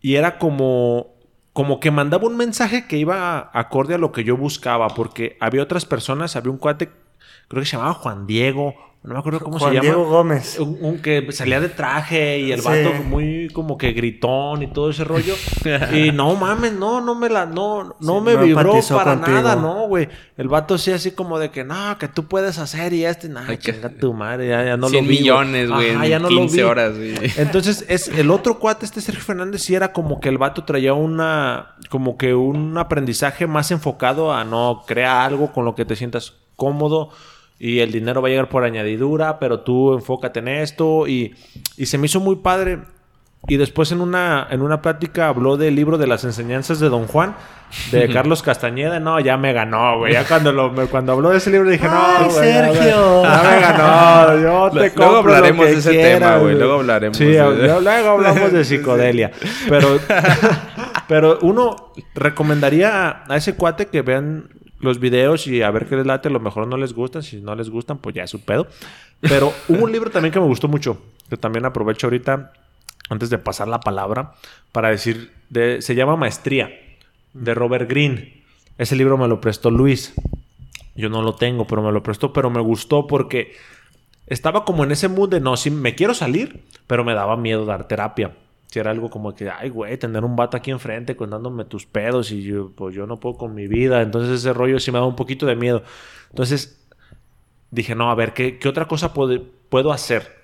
[0.01, 1.15] y era como,
[1.53, 5.63] como que mandaba un mensaje que iba acorde a lo que yo buscaba, porque había
[5.63, 6.89] otras personas, había un cuate,
[7.47, 9.85] creo que se llamaba Juan Diego, no me acuerdo cómo Juan se llama.
[9.85, 10.59] Diego Gómez.
[10.59, 12.67] Un, un que salía de traje y el Sí.
[12.67, 15.35] vato muy como que gritón y todo ese rollo.
[15.93, 19.37] y no mames, no, no me la, no, no Sí, me no vibró para contigo.
[19.37, 20.09] nada, no, güey.
[20.35, 23.57] El vato sí así como de que no, que tú puedes hacer y este, nada,
[23.57, 25.17] chinga tu madre, ya, ya no 100 lo vi.
[25.19, 26.61] millones, güey, Ajá, en ya no lo 15 vi.
[26.63, 27.13] horas, güey.
[27.37, 30.93] Entonces, es el otro cuate, este Sergio Fernández, sí era como que el vato traía
[30.93, 35.95] una, como que un aprendizaje más enfocado a no crear algo con lo que te
[35.95, 37.11] sientas cómodo
[37.59, 41.35] y el dinero va a llegar por añadidura, pero tú enfócate en esto y,
[41.77, 42.79] y se me hizo muy padre.
[43.47, 47.07] Y después en una, en una plática habló del libro de las enseñanzas de Don
[47.07, 47.35] Juan,
[47.91, 48.99] de Carlos Castañeda.
[48.99, 50.11] No, ya me ganó, güey.
[50.11, 52.73] Ya cuando, lo, me- cuando habló de ese libro dije, no, Ay, güey, ya me-
[52.75, 53.23] Sergio.
[53.23, 54.39] Ya me ganó.
[54.41, 56.55] Yo te Luego compro lo hablaremos que de ese quieras, tema, güey.
[56.55, 59.31] Luego hablaremos Sí, de- luego luego hablamos de psicodelia.
[59.69, 59.99] Pero,
[61.07, 64.49] pero uno recomendaría a ese cuate que vean
[64.79, 66.29] los videos y a ver qué les late.
[66.29, 67.23] A lo mejor no les gustan.
[67.23, 68.67] Si no les gustan, pues ya es su pedo.
[69.21, 71.01] Pero hubo un libro también que me gustó mucho.
[71.29, 72.53] Que también aprovecho ahorita,
[73.09, 74.33] antes de pasar la palabra,
[74.71, 75.31] para decir.
[75.49, 76.69] De, se llama Maestría,
[77.33, 78.43] de Robert Greene.
[78.77, 80.13] Ese libro me lo prestó Luis.
[80.95, 82.33] Yo no lo tengo, pero me lo prestó.
[82.33, 83.53] Pero me gustó porque
[84.27, 87.65] estaba como en ese mood de no, sí, me quiero salir, pero me daba miedo
[87.65, 88.35] dar terapia.
[88.71, 92.31] Si era algo como que, ay, güey, tener un vato aquí enfrente contándome tus pedos
[92.31, 94.01] y yo, pues yo no puedo con mi vida.
[94.01, 95.83] Entonces ese rollo sí me da un poquito de miedo.
[96.29, 96.87] Entonces
[97.71, 100.37] dije, no, a ver, ¿qué, qué otra cosa puedo hacer?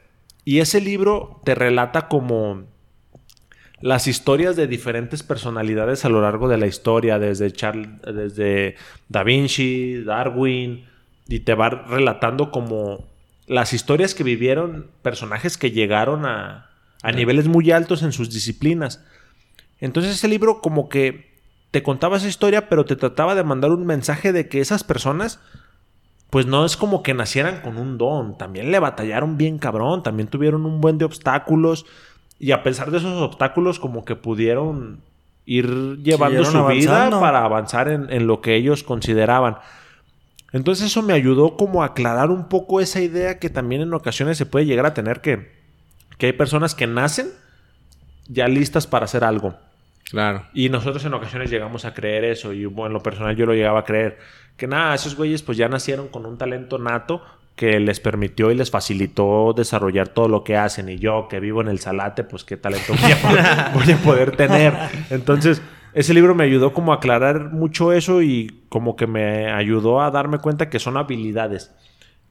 [0.43, 2.63] Y ese libro te relata como
[3.79, 8.75] las historias de diferentes personalidades a lo largo de la historia, desde, Charles, desde
[9.09, 10.85] Da Vinci, Darwin,
[11.27, 13.05] y te va relatando como
[13.45, 16.71] las historias que vivieron personajes que llegaron a,
[17.05, 19.05] a niveles muy altos en sus disciplinas.
[19.79, 21.35] Entonces ese libro como que
[21.69, 25.39] te contaba esa historia, pero te trataba de mandar un mensaje de que esas personas,
[26.31, 30.29] pues no es como que nacieran con un don, también le batallaron bien cabrón, también
[30.29, 31.85] tuvieron un buen de obstáculos,
[32.39, 35.01] y a pesar de esos obstáculos como que pudieron
[35.45, 39.57] ir llevando su vida para avanzar en, en lo que ellos consideraban.
[40.53, 44.39] Entonces eso me ayudó como a aclarar un poco esa idea que también en ocasiones
[44.39, 45.54] se puede llegar a tener que
[46.17, 47.29] que hay personas que nacen
[48.27, 49.55] ya listas para hacer algo.
[50.09, 50.45] Claro.
[50.53, 52.53] Y nosotros en ocasiones llegamos a creer eso.
[52.53, 54.17] Y bueno, en lo personal yo lo llegaba a creer.
[54.57, 57.21] Que nada, esos güeyes pues ya nacieron con un talento nato
[57.55, 60.89] que les permitió y les facilitó desarrollar todo lo que hacen.
[60.89, 63.97] Y yo que vivo en el Salate, pues qué talento voy a poder, voy a
[63.97, 64.73] poder tener.
[65.09, 65.61] Entonces,
[65.93, 70.11] ese libro me ayudó como a aclarar mucho eso y como que me ayudó a
[70.11, 71.73] darme cuenta que son habilidades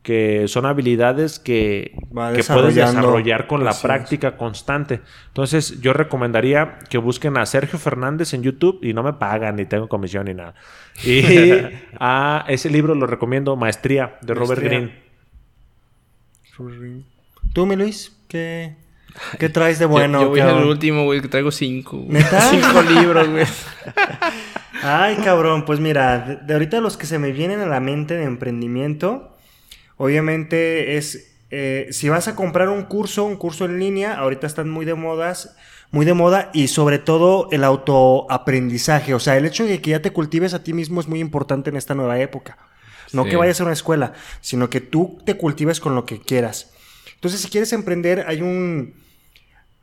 [0.05, 1.97] que son habilidades que,
[2.35, 5.01] que puedes desarrollar con la práctica constante.
[5.29, 9.65] Entonces, yo recomendaría que busquen a Sergio Fernández en YouTube y no me pagan, ni
[9.65, 10.55] tengo comisión ni nada.
[11.03, 11.23] Y
[11.99, 14.93] a ese libro lo recomiendo, Maestría, de Robert Greene.
[17.55, 18.15] ¿Tú, mi Luis?
[18.29, 18.77] ¿Qué,
[19.39, 20.21] ¿Qué traes de bueno?
[20.21, 22.05] Yo, voy al último, güey, que traigo cinco.
[22.51, 23.47] Cinco libros, güey.
[24.83, 28.25] Ay, cabrón, pues mira, de ahorita los que se me vienen a la mente de
[28.25, 29.34] emprendimiento
[29.97, 34.69] Obviamente es, eh, si vas a comprar un curso, un curso en línea, ahorita están
[34.69, 35.57] muy de modas,
[35.91, 40.03] muy de moda y sobre todo el autoaprendizaje, o sea, el hecho de que ya
[40.03, 42.59] te cultives a ti mismo es muy importante en esta nueva época.
[43.13, 46.73] No que vayas a una escuela, sino que tú te cultives con lo que quieras.
[47.15, 48.95] Entonces, si quieres emprender, hay un,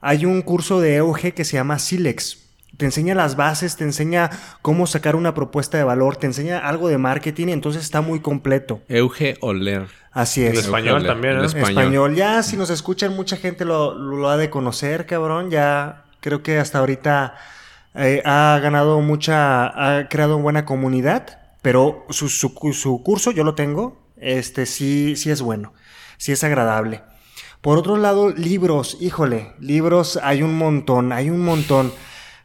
[0.02, 4.30] hay un curso de EUG que se llama Silex te enseña las bases, te enseña
[4.62, 8.82] cómo sacar una propuesta de valor, te enseña algo de marketing entonces está muy completo.
[8.88, 9.88] Euge Oler.
[10.12, 10.54] Así es.
[10.54, 11.46] El español también, ¿eh?
[11.46, 11.70] español.
[11.70, 12.16] español.
[12.16, 15.50] Ya, si nos escuchan, mucha gente lo, ha de conocer, cabrón.
[15.50, 17.36] Ya creo que hasta ahorita
[17.96, 24.02] eh, ha ganado mucha, ha creado buena comunidad, pero su, su, curso, yo lo tengo,
[24.18, 25.74] este sí, sí es bueno,
[26.18, 27.04] sí es agradable.
[27.62, 31.94] Por otro lado, libros, híjole, libros hay un montón, hay un montón.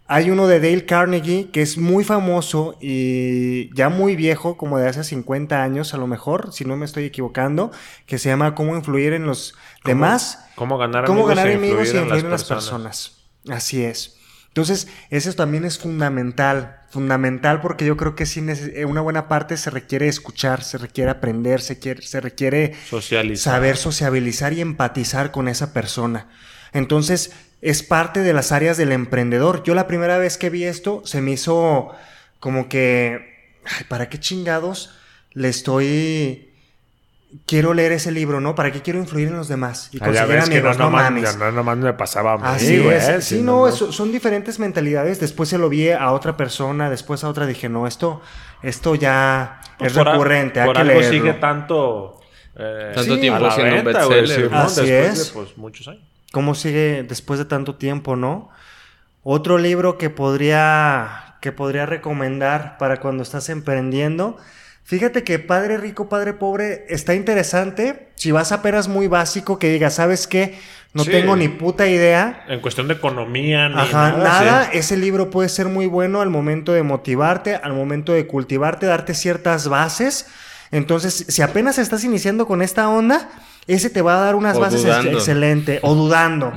[0.09, 4.89] Hay uno de Dale Carnegie que es muy famoso y ya muy viejo, como de
[4.89, 7.73] hace 50 años a lo mejor, si no me estoy equivocando,
[8.07, 9.55] que se llama Cómo influir en los
[9.85, 10.47] demás.
[10.55, 13.17] Cómo ganar amigos, ganar e amigos y influir en las, personas.
[13.49, 14.17] Así es.
[14.57, 19.57] Entonces, eso también es fundamental, fundamental porque yo creo que sí, eh, una buena parte
[19.59, 22.75] se requiere escuchar, se requiere aprender, se, quiere, se requiere
[23.35, 26.29] saber sociabilizar y empatizar con esa persona.
[26.73, 27.33] Entonces,
[27.67, 29.65] es parte de las áreas del emprendedor.
[29.65, 31.91] Yo la primera vez que vi esto se me hizo
[32.39, 34.97] como que, ay, ¿para qué chingados
[35.33, 36.53] le estoy...
[37.45, 38.55] Quiero leer ese libro, ¿no?
[38.55, 39.89] ¿Para qué quiero influir en los demás?
[39.91, 41.37] Y conseguir amigos, no, mames.
[41.39, 43.25] No, nomás me pasaba a mí, Así es.
[43.25, 45.19] Sí, no, son diferentes mentalidades.
[45.19, 48.23] Después se lo vi a otra persona, después a otra dije, no, esto,
[48.63, 50.65] esto ya pues es recurrente.
[50.65, 52.21] por algo sigue tanto...
[52.55, 54.55] Eh, tanto tiempo siendo un bestseller.
[54.55, 55.31] Así es.
[55.31, 58.51] pues, muchos años cómo sigue después de tanto tiempo, ¿no?
[59.23, 64.37] Otro libro que podría, que podría recomendar para cuando estás emprendiendo.
[64.85, 68.11] Fíjate que Padre Rico, Padre Pobre está interesante.
[68.17, 70.59] Si vas apenas muy básico, que digas, ¿sabes qué?
[70.93, 72.45] No tengo ni puta idea.
[72.49, 74.69] En cuestión de economía, ni Ajá, nada.
[74.75, 79.15] Ese libro puede ser muy bueno al momento de motivarte, al momento de cultivarte, darte
[79.15, 80.27] ciertas bases.
[80.71, 83.31] Entonces, si apenas estás iniciando con esta onda,
[83.67, 85.81] ese te va a dar unas bases excelentes.
[85.83, 86.53] O dudando.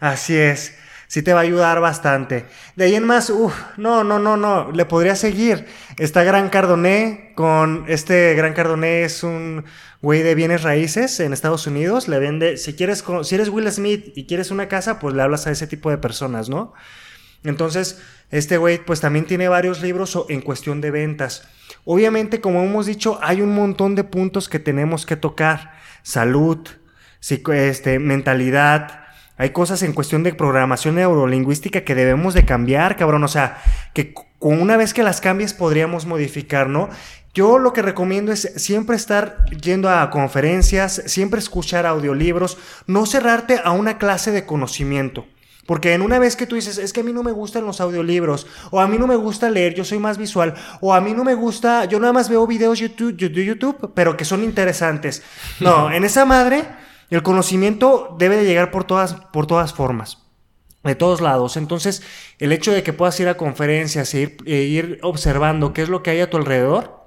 [0.00, 0.74] Así es.
[1.06, 2.46] Sí te va a ayudar bastante.
[2.74, 4.72] De ahí en más, uff, no, no, no, no.
[4.72, 5.66] Le podría seguir.
[5.98, 9.64] Está Gran Cardoné con este Gran Cardoné es un
[10.00, 12.08] güey de bienes raíces en Estados Unidos.
[12.08, 15.46] Le vende, si quieres, si eres Will Smith y quieres una casa, pues le hablas
[15.46, 16.72] a ese tipo de personas, ¿no?
[17.44, 18.00] Entonces,
[18.30, 21.46] este güey pues también tiene varios libros en cuestión de ventas.
[21.84, 26.68] Obviamente, como hemos dicho, hay un montón de puntos que tenemos que tocar salud,
[27.20, 29.00] este, mentalidad,
[29.38, 33.24] Hay cosas en cuestión de programación neurolingüística que debemos de cambiar, cabrón.
[33.24, 33.60] O sea,
[33.92, 36.90] que una vez que las cambies podríamos modificar, ¿no?
[37.34, 43.58] Yo lo que recomiendo es siempre estar yendo a conferencias, siempre escuchar audiolibros, no cerrarte
[43.64, 45.26] a una clase de conocimiento.
[45.66, 47.80] Porque en una vez que tú dices, es que a mí no me gustan los
[47.80, 51.12] audiolibros, o a mí no me gusta leer, yo soy más visual, o a mí
[51.14, 55.22] no me gusta, yo nada más veo videos YouTube, de YouTube, pero que son interesantes.
[55.60, 56.64] No, en esa madre,
[57.10, 60.18] el conocimiento debe de llegar por todas, por todas formas
[60.82, 61.56] de todos lados.
[61.56, 62.02] Entonces,
[62.38, 65.88] el hecho de que puedas ir a conferencias e ir, e ir, observando qué es
[65.88, 67.00] lo que hay a tu alrededor,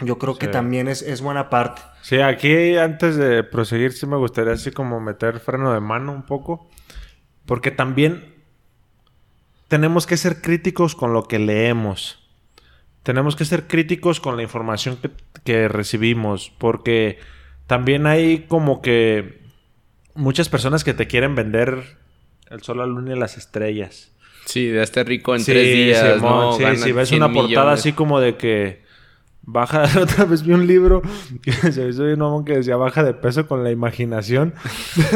[0.00, 1.82] yo creo que también es, es, buena parte.
[2.02, 6.24] Sí, aquí antes de proseguir, sí me gustaría así como meter freno de mano un
[6.24, 6.68] poco.
[7.48, 8.34] Porque también
[9.68, 12.28] tenemos que ser críticos con lo que leemos.
[13.02, 14.98] Tenemos que ser críticos con la información
[15.44, 16.52] que, recibimos.
[16.58, 17.18] Porque
[17.66, 19.40] también hay como que
[20.12, 21.96] muchas personas que te quieren vender
[22.50, 24.12] el sol, la luna y las estrellas.
[24.44, 26.20] Sí, de este rico en tres días.
[26.58, 28.82] Sí, si ves una portada así como de que
[29.50, 31.02] baja, otra vez vi un libro
[31.42, 34.54] que se hizo un que decía baja de peso con la imaginación.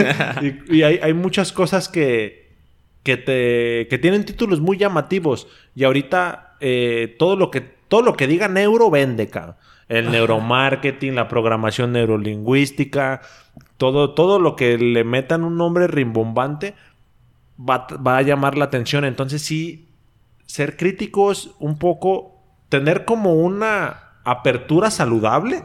[0.69, 2.57] y, hay, muchas cosas que,
[3.03, 5.49] que, te, que tienen títulos muy llamativos.
[5.75, 9.57] Y ahorita eh, todo, lo que, todo lo que diga neuro vende, cabrón.
[9.89, 13.21] El neuromarketing, la programación neurolingüística,
[13.77, 16.75] todo, todo lo que le metan un nombre rimbombante
[17.59, 19.05] va, va a llamar la atención.
[19.05, 19.91] Entonces sí,
[20.47, 25.63] ser críticos un poco, tener como una apertura saludable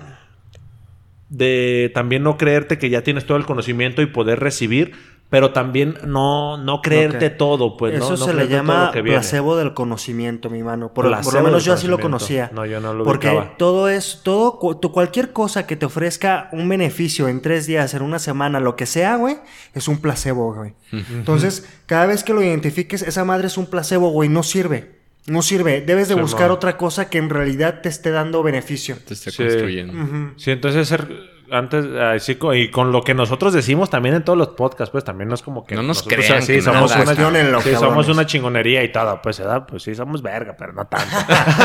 [1.30, 4.94] de también no creerte que ya tienes todo el conocimiento y poder recibir,
[5.30, 10.50] pero también no, no creerte todo, pues Eso no, se le llama placebo del conocimiento,
[10.50, 10.94] mi mano.
[10.94, 12.50] Por, lo menos yo así lo conocía.
[12.54, 17.28] No, yo no lo Porque todo es, todo, cualquier cosa que te ofrezca un beneficio
[17.28, 19.38] en tres días, en una semana, lo que sea, güey,
[19.74, 20.76] es un placebo, güey.
[20.92, 24.97] Entonces, cada vez que lo identifiques, esa madre es un placebo, güey, no sirve.
[25.28, 25.82] No sirve.
[25.82, 28.98] Debes de buscar otra cosa que en realidad te esté dando beneficio.
[29.06, 30.34] Te esté construyendo.
[30.38, 31.08] Sí, entonces ser
[31.50, 35.30] antes así y con lo que nosotros decimos también en todos los podcasts, pues también
[35.30, 38.92] no es como que no nos crean sí, somos una, sí, somos una chingonería y
[38.92, 39.66] todo, pues ¿verdad?
[39.68, 41.16] pues sí somos verga, pero no tanto.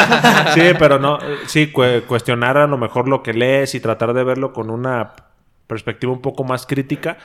[0.54, 1.72] sí, pero no, sí
[2.06, 5.14] cuestionar a lo mejor lo que lees y tratar de verlo con una
[5.66, 7.18] perspectiva un poco más crítica.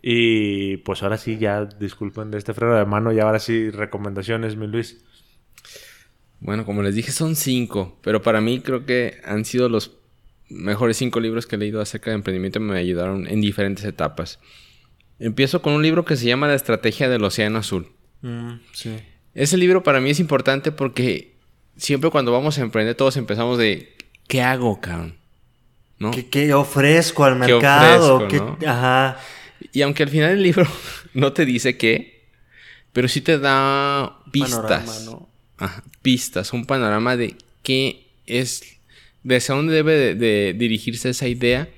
[0.00, 4.56] Y pues ahora sí, ya disculpen de este freno de mano y ahora sí recomendaciones,
[4.56, 5.04] mi Luis.
[6.42, 9.92] Bueno, como les dije, son cinco, pero para mí creo que han sido los
[10.48, 14.40] mejores cinco libros que he leído acerca de emprendimiento y me ayudaron en diferentes etapas.
[15.20, 17.92] Empiezo con un libro que se llama La Estrategia del Océano Azul.
[18.22, 18.54] Mm,
[19.34, 21.36] Ese libro para mí es importante porque
[21.76, 23.96] siempre cuando vamos a emprender todos empezamos de
[24.26, 25.14] ¿qué hago, cabrón?
[26.00, 26.10] ¿No?
[26.10, 28.26] ¿Qué, ofrezco al mercado?
[28.66, 29.16] Ajá.
[29.72, 30.66] Y aunque al final el libro
[31.14, 32.26] no te dice qué,
[32.92, 35.08] pero sí te da pistas
[36.02, 38.78] pistas, un panorama de qué es,
[39.22, 41.68] de hacia dónde debe de, dirigirse esa idea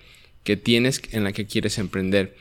[0.43, 2.36] que tienes en la que quieres emprender.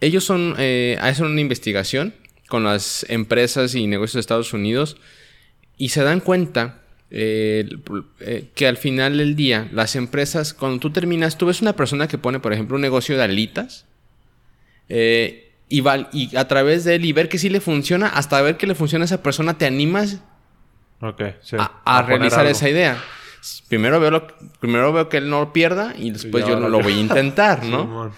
[0.00, 2.14] Ellos son, eh, hacen una investigación
[2.48, 4.96] con las empresas y negocios de Estados Unidos
[5.78, 7.68] y se dan cuenta eh,
[8.20, 12.08] eh, que al final del día las empresas, cuando tú terminas, tú ves una persona
[12.08, 13.86] que pone, por ejemplo, un negocio de alitas
[15.68, 15.82] y,
[16.12, 18.74] y a través de él y ver que sí le funciona, hasta ver que le
[18.74, 20.20] funciona a esa persona, te animas
[21.84, 23.02] a, realizar esa idea.
[23.68, 24.26] Primero veo, lo,
[24.58, 27.64] primero veo que él no lo pierda y después yo no lo voy a intentar,
[27.64, 28.12] ¿no?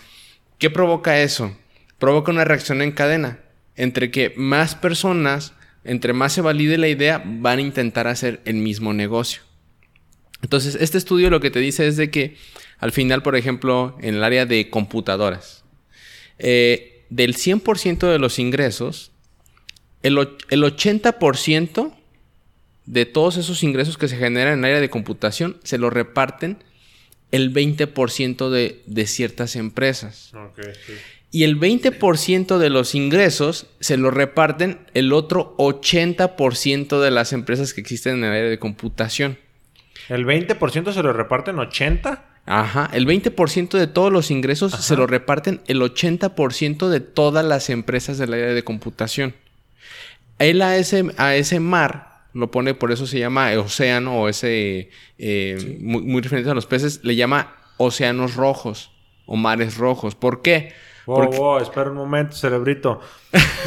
[0.58, 1.56] ¿Qué provoca eso?
[1.98, 3.40] Provoca una reacción en cadena.
[3.76, 5.54] Entre que más personas,
[5.84, 9.42] entre más se valide la idea, van a intentar hacer el mismo negocio.
[10.42, 12.36] Entonces, este estudio lo que te dice es de que
[12.78, 15.64] al final, por ejemplo, en el área de computadoras,
[16.38, 19.12] eh, del 100% de los ingresos,
[20.02, 20.18] el,
[20.50, 21.94] el 80%
[22.86, 26.62] de todos esos ingresos que se generan en el área de computación, se los reparten
[27.30, 30.32] el 20% de, de, ciertas empresas.
[31.30, 37.74] Y el 20% de los ingresos se los reparten el otro 80% de las empresas
[37.74, 39.38] que existen en el área de computación.
[40.08, 42.22] ¿El 20% se lo reparten 80%?
[42.50, 47.68] Ajá, el 20% de todos los ingresos se lo reparten el 80% de todas las
[47.68, 49.34] empresas del área de computación.
[50.38, 54.88] Él a ese, a ese mar lo pone, por eso se llama océano o ese,
[55.18, 58.92] eh, muy, referente a los peces, le llama océanos rojos
[59.26, 60.14] o mares rojos.
[60.14, 60.72] ¿Por qué?
[61.04, 63.02] Wow, wow, espera un momento, cerebrito.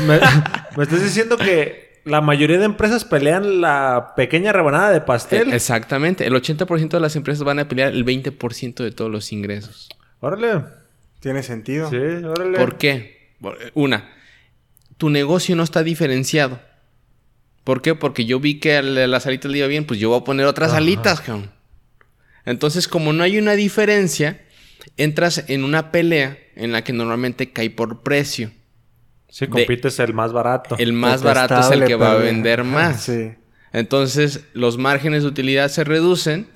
[0.08, 0.16] me,
[0.82, 5.52] estás diciendo que la mayoría de empresas pelean la pequeña rebanada de pastel.
[5.52, 6.26] E, exactamente.
[6.26, 9.90] El 80% de las empresas van a pelear el 20% de todos los ingresos.
[10.20, 10.64] Órale.
[11.20, 11.90] Tiene sentido.
[11.90, 12.58] Sí, órale.
[12.58, 13.36] ¿Por qué?
[13.74, 14.10] Una,
[14.98, 16.60] tu negocio no está diferenciado.
[17.64, 17.94] ¿Por qué?
[17.94, 20.74] Porque yo vi que las alitas le iba bien, pues yo voy a poner otras
[20.74, 21.52] alitas, cabrón.
[22.46, 24.42] Entonces, como no hay una diferencia,
[24.98, 28.52] entras en una pelea en la que normalmente cae por precio.
[29.32, 30.76] Si compites el más barato.
[30.78, 33.02] El más barato es el que va a vender más.
[33.12, 33.32] Sí.
[33.74, 36.48] Entonces, los márgenes de utilidad se reducen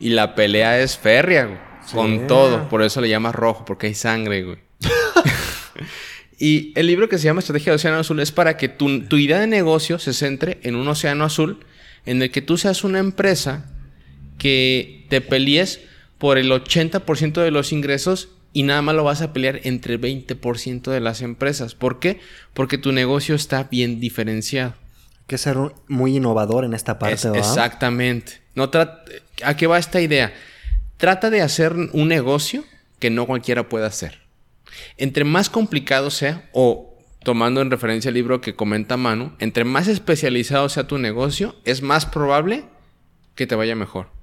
[0.00, 1.58] y la pelea es férrea, güey.
[1.92, 2.70] Con todo.
[2.70, 4.58] Por eso le llamas rojo, porque hay sangre, güey.
[6.38, 9.18] y el libro que se llama Estrategia de Océano Azul es para que tu, tu
[9.18, 11.60] idea de negocio se centre en un océano azul
[12.06, 13.70] en el que tú seas una empresa
[14.38, 15.82] que te pelees
[16.16, 20.00] por el 80% de los ingresos y nada más lo vas a pelear entre el
[20.00, 21.74] 20% de las empresas.
[21.74, 22.20] ¿Por qué?
[22.54, 24.72] Porque tu negocio está bien diferenciado.
[25.18, 25.58] Hay que ser
[25.88, 27.28] muy innovador en esta parte.
[27.36, 28.40] Exactamente.
[28.54, 28.70] No
[29.44, 30.32] ¿A qué va esta idea?
[30.96, 32.64] Trata de hacer un negocio
[32.98, 34.22] que no cualquiera pueda hacer.
[34.96, 39.88] Entre más complicado sea, o tomando en referencia el libro que comenta Manu, entre más
[39.88, 42.64] especializado sea tu negocio, es más probable
[43.34, 44.14] que te vaya mejor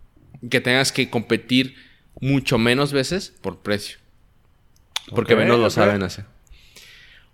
[0.50, 1.76] que tengas que competir
[2.20, 4.00] mucho menos veces por precio.
[5.10, 6.26] Porque menos lo saben hacer.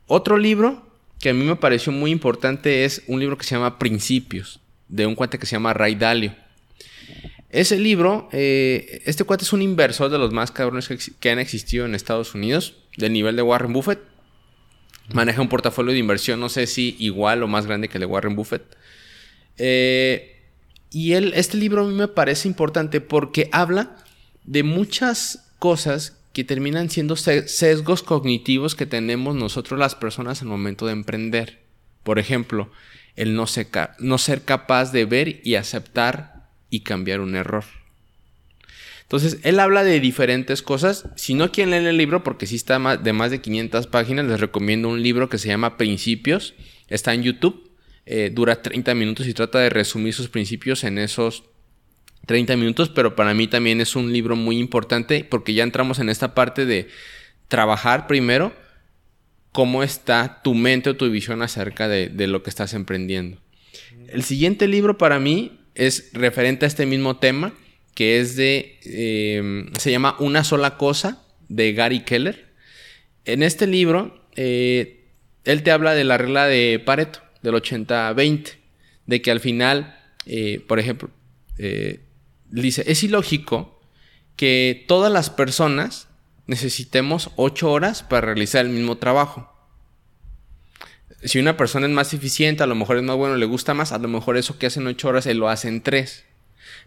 [0.07, 0.88] Otro libro
[1.19, 5.06] que a mí me pareció muy importante es un libro que se llama Principios, de
[5.06, 6.35] un cuate que se llama Ray Dalio.
[7.49, 10.89] Ese libro, eh, este cuate es un inversor de los más cabrones
[11.19, 13.99] que, han existido en Estados Unidos, del nivel de Warren Buffett.
[15.14, 18.06] Maneja un portafolio de inversión, no sé si igual o más grande que el de
[18.06, 18.64] Warren Buffett.
[19.57, 20.44] Eh,
[20.89, 23.95] y él, este libro a mí me parece importante porque habla
[24.44, 30.85] de muchas cosas que terminan siendo sesgos cognitivos que tenemos nosotros las personas al momento
[30.85, 31.64] de emprender.
[32.03, 32.69] Por ejemplo,
[33.15, 37.64] el no ser, capaz de ver y aceptar y cambiar un error.
[39.01, 41.09] Entonces, él habla de diferentes cosas.
[41.15, 44.39] Si no quieren leer el libro, porque sí está de más de 500 páginas, les
[44.39, 46.53] recomiendo un libro que se llama Principios.
[46.88, 47.72] Está en YouTube.
[48.05, 51.45] Eh, dura 30 minutos y trata de resumir sus principios en esos
[52.27, 56.09] 30 minutos, pero para mí también es un libro muy importante porque ya entramos en
[56.09, 56.87] esta parte de
[57.47, 58.53] trabajar primero
[59.51, 63.39] cómo está tu mente o tu visión acerca de, lo que estás emprendiendo.
[64.09, 67.53] El siguiente libro para mí es referente a este mismo tema,
[67.95, 72.45] que es de, eh, se llama Una sola cosa, de Gary Keller.
[73.25, 75.05] En este libro, eh,
[75.43, 78.57] él te habla de la regla de Pareto del 80-20,
[79.05, 81.09] de que al final, eh, por ejemplo,
[81.57, 82.01] eh,
[82.49, 83.79] dice, es ilógico
[84.35, 86.07] que todas las personas
[86.45, 89.53] necesitemos 8 horas para realizar el mismo trabajo.
[91.23, 93.91] Si una persona es más eficiente, a lo mejor es más bueno, le gusta más,
[93.91, 96.25] a lo mejor eso que hace en 8 horas él lo hace en 3.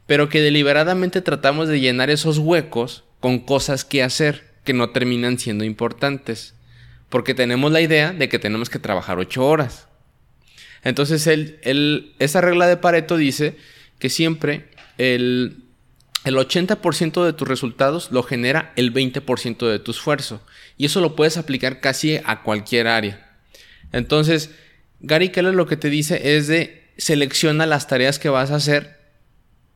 [0.06, 5.38] Pero que deliberadamente tratamos de llenar esos huecos con cosas que hacer que no terminan
[5.38, 6.54] siendo importantes.
[7.08, 9.88] Porque tenemos la idea de que tenemos que trabajar 8 horas.
[10.82, 13.56] Entonces, él, esa regla de Pareto dice
[13.98, 14.70] que siempre
[15.00, 15.64] el,
[16.24, 20.42] el 80% de tus resultados lo genera el 20% de tu esfuerzo.
[20.76, 23.38] Y eso lo puedes aplicar casi a cualquier área.
[23.92, 24.50] Entonces,
[25.00, 29.00] Gary Keller lo que te dice es de selecciona las tareas que vas a hacer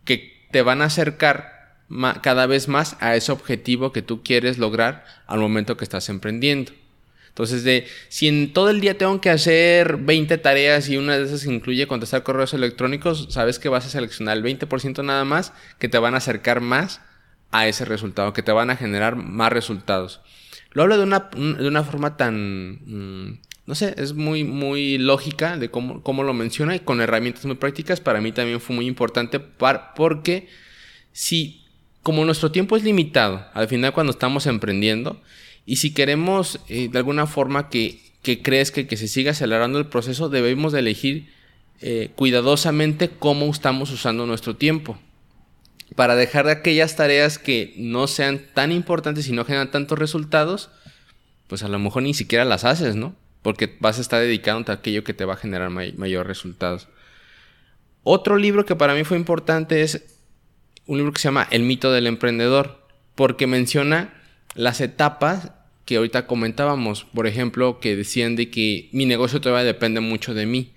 [0.05, 1.79] que te van a acercar
[2.23, 6.73] cada vez más a ese objetivo que tú quieres lograr al momento que estás emprendiendo.
[7.35, 11.25] Entonces, de si en todo el día tengo que hacer 20 tareas y una de
[11.25, 15.89] esas incluye contestar correos electrónicos, sabes que vas a seleccionar el 20% nada más que
[15.89, 17.01] te van a acercar más
[17.51, 20.21] a ese resultado, que te van a generar más resultados.
[20.71, 25.57] Lo hablo de una, de una forma tan, mm, no sé, es muy, muy lógica
[25.57, 28.01] de cómo, cómo, lo menciona y con herramientas muy prácticas.
[28.01, 30.49] Para mí también fue muy importante porque
[31.11, 31.65] si,
[32.05, 35.21] como nuestro tiempo es limitado, al final cuando estamos emprendiendo,
[35.67, 40.29] y si queremos eh, de alguna forma que, que que se siga acelerando el proceso,
[40.29, 41.33] debemos de elegir
[41.81, 44.99] eh, cuidadosamente cómo estamos usando nuestro tiempo.
[45.97, 50.71] Para dejar de aquellas tareas que no sean tan importantes y no generan tantos resultados,
[51.47, 53.15] pues a lo mejor ni siquiera las haces, ¿no?
[53.43, 56.89] Porque vas a estar dedicándote a aquello que te va a generar mayores resultados.
[58.03, 60.03] Otro libro que para mí fue importante es
[60.87, 64.15] un libro que se llama El mito del emprendedor, porque menciona
[64.55, 65.53] las etapas
[65.85, 70.47] que ahorita comentábamos, por ejemplo, que decían de que mi negocio todavía depende mucho de
[70.47, 70.73] mí.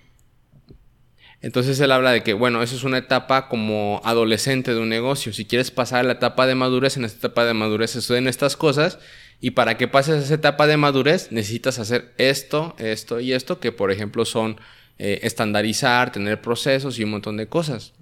[1.40, 5.32] Entonces él habla de que, bueno, eso es una etapa como adolescente de un negocio.
[5.32, 8.26] Si quieres pasar a la etapa de madurez, en esta etapa de madurez se suceden
[8.26, 8.98] estas cosas.
[9.40, 13.60] Y para que pases a esa etapa de madurez, necesitas hacer esto, esto y esto,
[13.60, 14.60] que por ejemplo son
[14.98, 17.92] eh, estandarizar, tener procesos y un montón de cosas.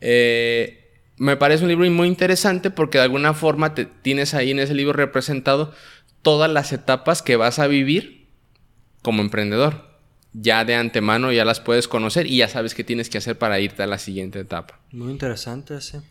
[0.00, 0.87] eh,
[1.18, 4.74] me parece un libro muy interesante porque de alguna forma te tienes ahí en ese
[4.74, 5.72] libro representado
[6.22, 8.28] todas las etapas que vas a vivir
[9.02, 9.88] como emprendedor.
[10.32, 13.58] Ya de antemano ya las puedes conocer y ya sabes qué tienes que hacer para
[13.60, 14.78] irte a la siguiente etapa.
[14.92, 16.02] Muy interesante ese.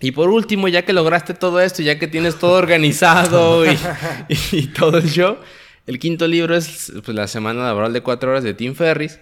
[0.00, 4.98] Y por último, ya que lograste todo esto, ya que tienes todo organizado y, todo
[4.98, 5.38] el show,
[5.86, 9.18] el quinto libro es pues, La Semana Laboral de Cuatro Horas de Tim Ferris.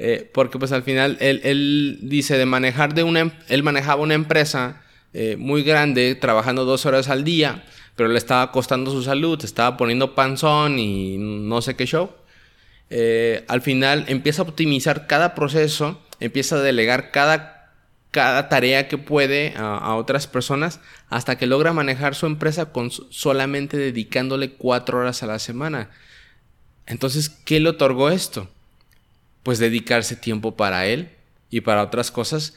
[0.00, 3.20] Eh, porque pues al final él, dice de manejar de una...
[3.20, 4.80] Em, él manejaba una empresa
[5.12, 7.64] eh, muy grande, trabajando dos horas al día,
[7.96, 12.12] pero le estaba costando su salud, estaba poniendo panzón y no sé qué show.
[12.90, 17.58] Eh, al final empieza a optimizar cada proceso, empieza a delegar cada
[18.10, 20.80] cada tarea que puede a, otras personas
[21.10, 25.90] hasta que logra manejar su empresa con solamente dedicándole cuatro horas a la semana.
[26.86, 28.48] Entonces, ¿qué le otorgó esto?
[29.48, 31.08] Pues dedicarse tiempo para él
[31.48, 32.52] y para otras cosas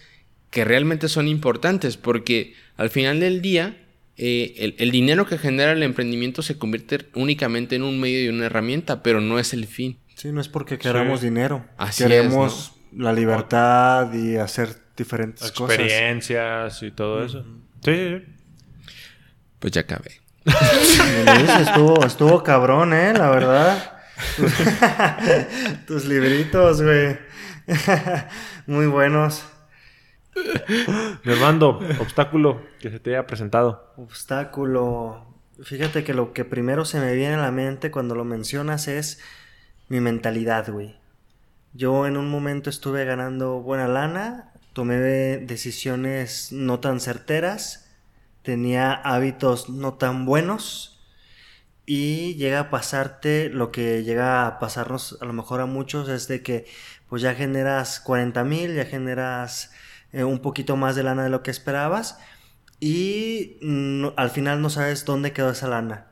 [0.50, 3.78] que realmente son importantes, porque al final del día,
[4.18, 8.48] eh, el, dinero que genera el emprendimiento se convierte únicamente en un medio y una
[8.48, 10.00] herramienta, pero no es el fin.
[10.16, 11.64] Sí, no es porque queramos dinero.
[11.98, 17.46] Queremos la libertad y hacer diferentes Experiencias y todo eso.
[17.86, 18.22] Sí.
[19.60, 20.20] Pues ya acabé.
[21.62, 23.14] estuvo, estuvo cabrón, ¿eh?
[23.14, 23.91] La verdad.
[25.88, 27.18] Tus libritos, güey.
[28.68, 29.44] Muy buenos.
[31.24, 33.94] Mi hermano, obstáculo que se te haya presentado.
[33.98, 35.26] Obstáculo.
[35.64, 39.20] Fíjate que lo que primero se me viene a la mente cuando lo mencionas es
[39.90, 40.96] mi mentalidad, güey.
[41.74, 44.96] Yo en un momento estuve ganando buena lana tomé
[45.40, 47.90] decisiones no tan certeras,
[48.42, 51.01] tenía hábitos no tan buenos
[51.94, 56.30] y llega a pasarte lo que llega a pasarnos a lo mejor a muchos es
[56.30, 56.66] de que
[57.10, 59.74] pues ya generas 40 mil, ya generas
[60.14, 62.18] eh, un poquito más de lana de lo que esperabas
[62.80, 63.58] y
[64.16, 66.08] al final no sabes dónde quedó esa lana.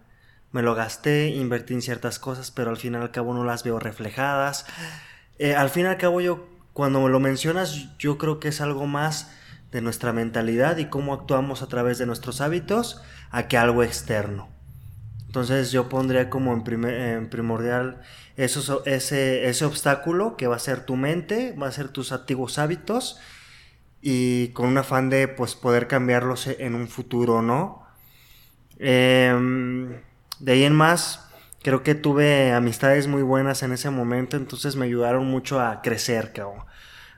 [0.52, 3.80] Me lo gasté, invertí en ciertas cosas, pero al final al cabo no las veo
[3.80, 4.66] reflejadas.
[5.38, 8.86] Eh, al fin y al cabo yo cuando lo mencionas, yo creo que es algo
[8.86, 9.32] más
[9.72, 13.02] de nuestra mentalidad y cómo actuamos a través de nuestros hábitos
[13.32, 14.59] a que algo externo.
[15.30, 18.02] Entonces yo pondría como en, primordial
[18.36, 22.58] eso, ese, ese obstáculo que va a ser tu mente, va a ser tus antiguos
[22.58, 23.20] hábitos
[24.02, 27.86] y con un afán de pues poder cambiarlos en un futuro, ¿no?
[28.80, 30.02] Em,
[30.40, 31.30] de ahí en más,
[31.62, 36.34] creo que tuve amistades muy buenas en ese momento, entonces me ayudaron mucho a crecer,
[36.34, 36.66] cabrón.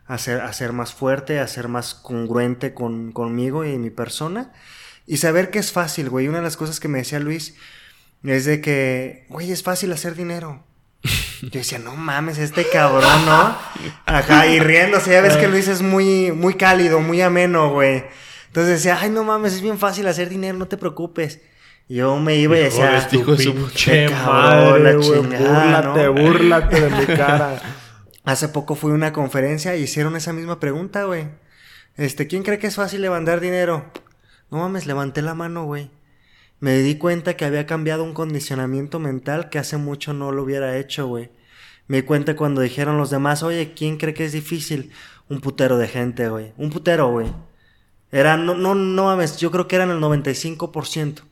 [0.05, 4.51] A ser, a ser más fuerte, a ser más congruente con, conmigo y mi persona.
[5.07, 6.27] Y saber que es fácil, güey.
[6.27, 7.55] Una de las cosas que me decía Luis
[8.23, 10.63] es de que, güey, es fácil hacer dinero.
[11.41, 13.57] Yo decía, no mames, este cabrón, ¿no?
[14.05, 18.03] Ajá, y riéndose, ya ves que Luis es muy, muy cálido, muy ameno, güey.
[18.47, 21.41] Entonces decía, ay, no mames, es bien fácil hacer dinero, no te preocupes.
[21.89, 27.61] Yo me iba y decía, este hijo su pinche madre, búrlate, búrlate de mi cara.
[28.23, 31.27] Hace poco fui a una conferencia y hicieron esa misma pregunta, güey.
[31.97, 33.91] Este, ¿quién cree que es fácil levantar dinero?
[34.51, 35.89] No mames, levanté la mano, güey.
[36.61, 40.77] Me di cuenta que había cambiado un condicionamiento mental que hace mucho no lo hubiera
[40.77, 41.31] hecho, güey.
[41.87, 44.91] Me di cuenta cuando dijeron los demás, oye, ¿quién cree que es difícil?
[45.27, 46.53] Un putero de gente, güey.
[46.57, 47.33] Un putero, güey.
[48.11, 51.23] Era, no, no, no mames, yo creo que eran el 95%.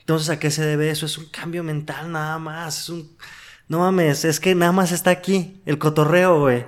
[0.00, 1.04] Entonces, ¿a qué se debe eso?
[1.04, 2.80] Es un cambio mental nada más.
[2.80, 3.14] Es un...
[3.68, 6.64] No mames, es que nada más está aquí, el cotorreo, güey.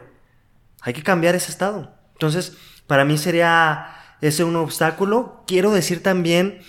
[0.83, 1.95] Hay que cambiar ese estado.
[2.13, 5.45] Entonces, para mí sería ese un obstáculo.
[5.47, 6.61] Quiero decir también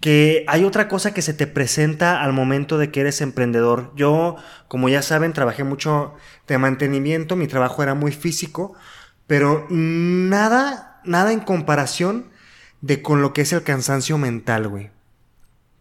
[0.00, 3.92] que hay otra cosa que se te presenta al momento de que eres emprendedor.
[3.94, 4.36] Yo,
[4.66, 6.14] como ya saben, trabajé mucho
[6.48, 8.74] de mantenimiento, mi trabajo era muy físico,
[9.26, 12.30] pero nada, nada en comparación
[12.80, 14.90] de con lo que es el cansancio mental, güey.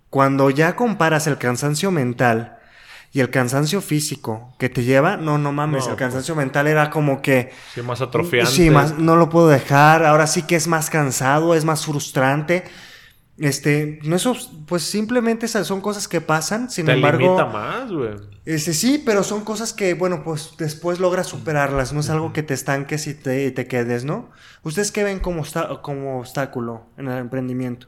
[0.09, 2.57] Cuando ya comparas el cansancio mental
[3.13, 6.89] y el cansancio físico que te lleva, no, no mames, el pues cansancio mental era
[6.89, 7.53] como que...
[7.73, 8.51] Sí, más atrofiante.
[8.51, 12.65] Sí, más, no lo puedo dejar, ahora sí que es más cansado, es más frustrante.
[13.39, 14.35] Este, no eso,
[14.67, 17.19] pues simplemente esas son cosas que pasan, sin embargo...
[17.21, 18.15] Limita más, güey.
[18.45, 22.43] Este, sí, pero son cosas que, bueno, pues después logras superarlas, no es algo que
[22.43, 24.29] te estanques y te, te quedes, ¿no?
[24.63, 25.43] ¿Ustedes qué ven como,
[25.81, 27.87] como obstáculo en el emprendimiento?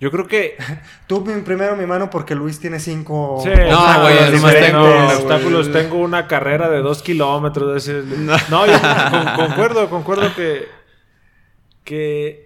[0.00, 0.56] Yo creo que.
[1.06, 3.40] Tú primero mi mano porque Luis tiene cinco.
[3.42, 5.72] Sí, no, güey, además tengo obstáculos.
[5.72, 7.88] Tengo una carrera de dos kilómetros.
[8.50, 8.74] No, yo
[9.36, 10.68] concuerdo, concuerdo que.
[11.84, 12.43] Que.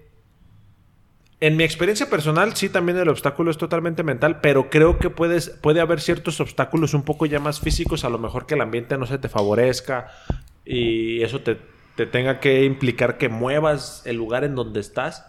[1.41, 5.51] En mi experiencia personal, sí, también el obstáculo es totalmente mental, pero creo que puedes,
[5.51, 8.99] puede haber ciertos obstáculos un poco ya más físicos, a lo mejor que el ambiente
[8.99, 10.09] no se te favorezca
[10.65, 11.57] y eso te,
[11.95, 15.25] te tenga que implicar que muevas el lugar en donde estás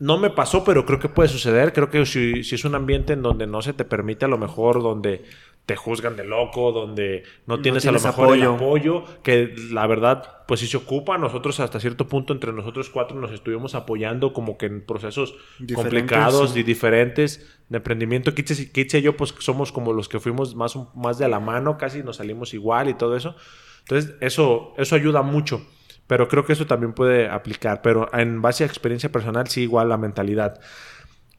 [0.00, 1.72] no me pasó, pero creo que puede suceder.
[1.72, 4.82] Creo que si, es un ambiente en donde no se te permite, a lo mejor,
[4.82, 5.24] donde
[5.68, 10.46] te juzgan de loco, donde no tienes, a lo mejor el apoyo, que la verdad,
[10.46, 11.18] pues sí se ocupa.
[11.18, 15.36] Nosotros hasta cierto punto, entre nosotros cuatro, nos estuvimos apoyando como que en procesos
[15.74, 18.34] complicados y diferentes de emprendimiento.
[18.34, 21.76] Kitche, y yo, pues somos como los que fuimos más, más de a la mano,
[21.76, 23.36] casi nos salimos igual y todo eso.
[23.80, 25.66] Entonces, eso, eso ayuda mucho.
[26.06, 27.82] Pero creo que eso también puede aplicar.
[27.82, 30.58] Pero en base a experiencia personal, sí, igual la mentalidad.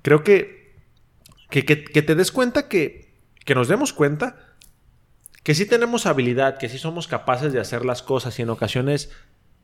[0.04, 0.76] Creo que,
[1.50, 3.09] que, que te des cuenta que
[3.46, 4.36] que nos demos cuenta
[5.44, 9.12] que sí tenemos habilidad, que sí somos capaces de hacer las cosas y en ocasiones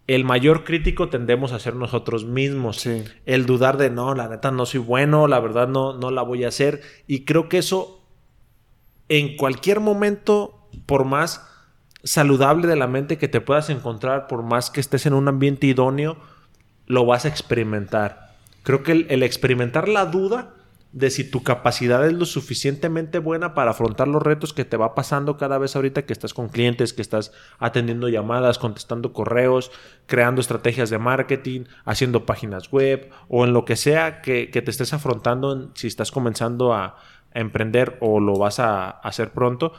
[0.08, 2.88] el mayor crítico tendemos a ser nosotros mismos.
[3.26, 6.44] El dudar de no, la neta no soy bueno, la verdad no, no la voy
[6.44, 6.82] a hacer.
[7.08, 8.06] Y creo que eso
[9.10, 11.48] en cualquier momento, por más
[12.04, 15.66] saludable de la mente que te puedas encontrar, por más que estés en un ambiente
[15.68, 16.18] idóneo,
[16.86, 18.36] lo vas a experimentar.
[18.62, 20.54] Creo que el experimentar la duda
[20.96, 24.96] de si tu capacidad es lo suficientemente buena para afrontar los retos que te va
[24.96, 29.72] pasando cada vez ahorita que estás con clientes, que estás atendiendo llamadas, contestando correos,
[30.06, 34.94] creando estrategias de marketing, haciendo páginas web o en lo que sea que, te estés
[34.94, 36.96] afrontando si estás comenzando a,
[37.34, 39.74] emprender o lo vas a hacer pronto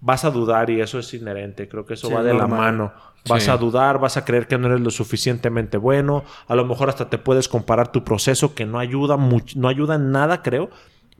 [0.00, 1.68] vas a dudar y eso es inherente.
[1.68, 2.92] Creo que eso va de la mano.
[3.28, 6.24] Vas a dudar, vas a creer que no eres lo suficientemente bueno.
[6.46, 9.96] A lo mejor hasta te puedes comparar tu proceso que no ayuda mucho, no ayuda
[9.96, 10.70] en nada, creo.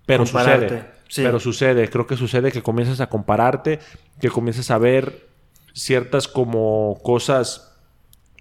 [0.07, 0.87] Pero sucede.
[1.15, 1.89] Pero sucede.
[1.89, 3.79] Creo que sucede que comienzas a compararte,
[4.21, 5.29] que comienzas a ver
[5.73, 7.77] ciertas como cosas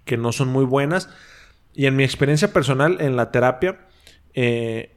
[0.04, 1.08] que no son muy buenas.
[1.74, 3.78] Y en mi experiencia personal en la terapia,
[4.34, 4.96] eh,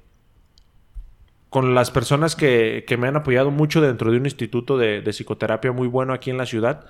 [1.51, 5.87] con las personas que, me han apoyado mucho dentro de un instituto de, psicoterapia muy
[5.87, 6.85] bueno aquí en la ciudad.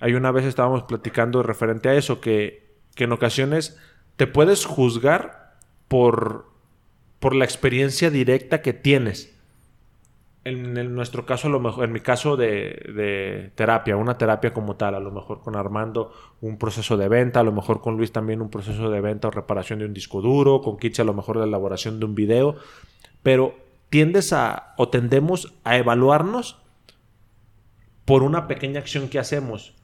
[0.00, 3.78] Hay una vez estábamos platicando referente a eso, que, en ocasiones
[4.16, 5.54] te puedes juzgar
[5.86, 6.46] por,
[7.20, 9.36] por la experiencia directa que tienes.
[10.44, 14.94] En, nuestro caso, lo mejor, en mi caso de, de, terapia, una terapia como tal,
[14.94, 18.40] a lo mejor con Armando un proceso de venta, a lo mejor con Luis también
[18.40, 21.36] un proceso de venta o reparación de un disco duro, con Kitsch a lo mejor
[21.36, 22.56] la elaboración de un video,
[23.22, 23.54] pero
[23.90, 26.58] tiendes a o tendemos a evaluarnos
[28.04, 29.77] por una pequeña acción que hacemos.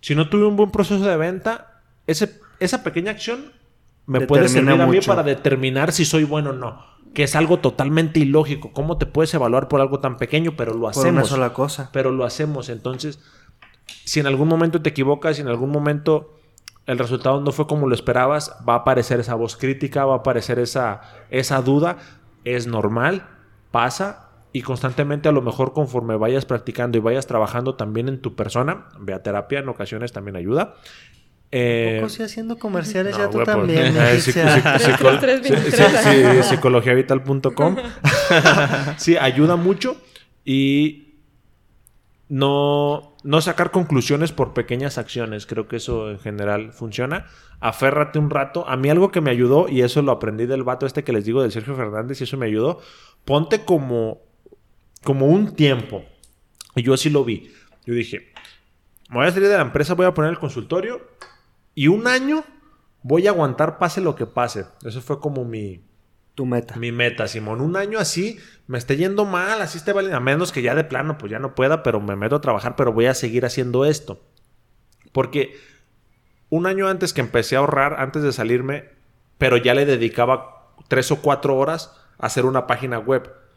[0.00, 3.52] Si no tuve un buen proceso de venta, ese, esa pequeña acción
[4.06, 6.86] me puede servir a mí para determinar si soy bueno o no.
[7.14, 8.72] Que es algo totalmente ilógico.
[8.72, 10.56] ¿Cómo te puedes evaluar por algo tan pequeño?
[10.56, 11.06] Pero lo hacemos.
[11.06, 11.90] Por una sola cosa.
[11.92, 12.68] Pero lo hacemos.
[12.68, 13.20] Entonces,
[14.04, 16.38] si en algún momento te equivocas, si en algún momento
[16.86, 20.18] el resultado no fue como lo esperabas, va a aparecer esa voz crítica, va a
[20.18, 21.98] aparecer esa, esa duda
[22.44, 23.26] es normal,
[23.70, 24.27] pasa
[24.58, 28.88] y constantemente a lo mejor conforme vayas practicando y vayas trabajando también en tu persona,
[28.98, 30.74] ve a terapia, en ocasiones también ayuda.
[31.52, 33.94] Eh, poco haciendo comerciales ya tú también.
[36.42, 37.76] psicologiavital.com.
[38.96, 39.96] sí, ayuda mucho
[40.44, 41.20] y
[42.28, 45.46] no, no sacar conclusiones por pequeñas acciones.
[45.46, 47.26] Creo que eso en general funciona
[47.60, 48.68] aférrate un rato.
[48.68, 51.24] A mí algo que me ayudó, y eso lo aprendí del vato este que les
[51.24, 52.80] digo, del Sergio Fernández, y eso me ayudó,
[53.24, 54.22] ponte como,
[55.08, 56.04] como un tiempo.
[56.74, 57.50] Y yo así lo vi.
[57.86, 58.30] Yo dije,
[59.08, 61.00] me voy a salir de la empresa, voy a poner el consultorio,
[61.74, 62.44] y un año
[63.00, 64.66] voy a aguantar pase lo que pase.
[64.84, 65.82] Eso fue como mi...
[66.34, 66.76] Tu meta.
[66.76, 67.62] Mi meta, Simón.
[67.62, 70.18] Un año así, me esté yendo mal, así esté valiendo.
[70.18, 72.76] A menos que ya de plano, pues ya no pueda, pero me meto a trabajar,
[72.76, 74.20] pero voy a seguir haciendo esto.
[75.12, 75.56] Porque
[76.50, 78.90] un año antes que empecé a ahorrar, antes de salirme,
[79.38, 83.47] pero ya le dedicaba tres o cuatro horas a hacer una página web.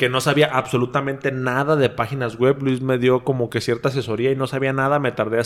[0.00, 2.62] Que no sabía absolutamente nada de páginas web.
[2.62, 4.98] Luis me dio como que cierta asesoría y no sabía nada.
[4.98, 5.42] Me tardé,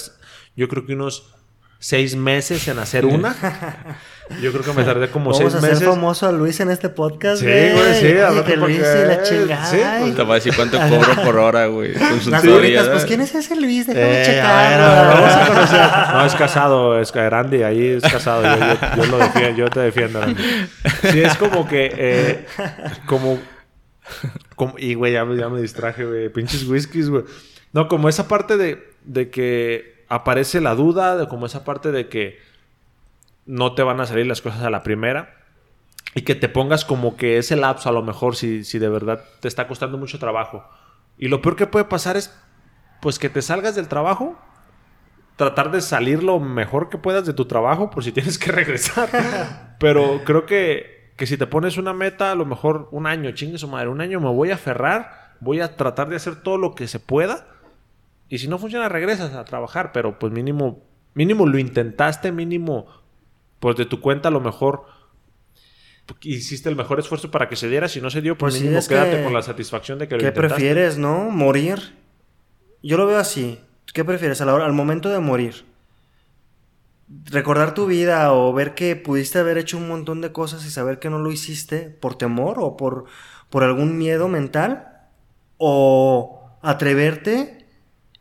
[0.55, 1.35] yo creo que unos
[1.81, 3.35] seis meses en hacer una.
[4.41, 5.81] Yo creo que me tardé como seis meses.
[5.81, 8.17] Vamos a famoso a Luis en este podcast, Sí, güey, sí.
[8.17, 9.67] A ver, Luis y la chingada.
[9.67, 11.93] Sí, pues, te voy a decir cuánto cobro por hora, güey.
[11.93, 12.25] Las
[12.89, 13.87] pues ¿quién es ese Luis?
[13.87, 15.15] Déjame eh, checarlo.
[15.15, 15.81] vamos a conocer.
[16.15, 18.45] No, es casado, es Randy, ahí es casado.
[18.97, 20.43] Yo, lo defiendo, yo te defiendo, Randy.
[21.11, 22.47] Sí, es como que, eh,
[23.05, 23.39] como,
[24.57, 26.29] como, y güey, ya, ya me distraje, güey.
[26.29, 27.25] Pinches whiskies, güey.
[27.73, 32.09] No, como esa parte de, de que aparece la duda, de como esa parte de
[32.09, 32.39] que
[33.47, 35.37] no te van a salir las cosas a la primera
[36.15, 39.25] y que te pongas como que ese lapso a lo mejor si, si de verdad
[39.41, 40.65] te está costando mucho trabajo.
[41.19, 42.35] Y lo peor que puede pasar es
[43.01, 44.39] pues que te salgas del trabajo,
[45.37, 49.77] tratar de salir lo mejor que puedas de tu trabajo por si tienes que regresar.
[49.81, 53.59] Pero creo que, que si te pones una meta, a lo mejor un año, chingue
[53.59, 56.75] su madre, un año me voy a aferrar, voy a tratar de hacer todo lo
[56.75, 57.47] que se pueda
[58.29, 60.83] y si no funciona, regresas a trabajar, pero pues mínimo,
[61.15, 62.87] mínimo lo intentaste, mínimo,
[63.61, 64.87] pues de tu cuenta a lo mejor
[66.23, 67.89] hiciste el mejor esfuerzo para que se diera.
[67.89, 70.99] Si no se dio, pues, pues quédate con la satisfacción de que lo ¿Qué prefieres,
[70.99, 71.31] no?
[71.31, 71.95] ¿Morir?
[72.83, 73.61] Yo lo veo así.
[73.93, 75.65] ¿Qué prefieres a la hora, al momento de morir?
[77.09, 80.99] Recordar tu vida o ver que pudiste haber hecho un montón de cosas y saber
[80.99, 83.05] que no lo hiciste por temor o por,
[83.51, 84.89] por algún miedo mental
[85.59, 87.67] o atreverte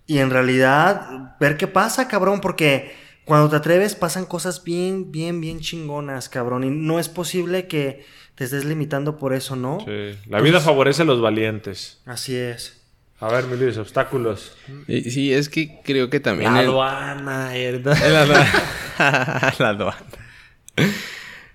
[0.05, 2.91] y en realidad ver qué pasa, cabrón, porque
[3.25, 8.05] cuando te atreves pasan cosas bien, bien, bien chingonas, cabrón, y no es posible que
[8.35, 9.79] te estés limitando por eso, ¿no?
[9.79, 12.01] Sí, la vida favorece a los valientes.
[12.05, 12.82] Así es.
[13.23, 14.51] A ver, mi Luis, obstáculos.
[14.85, 16.53] Sí, es que creo que también.
[16.53, 17.95] La aduana, ¿verdad?
[19.59, 20.03] La aduana.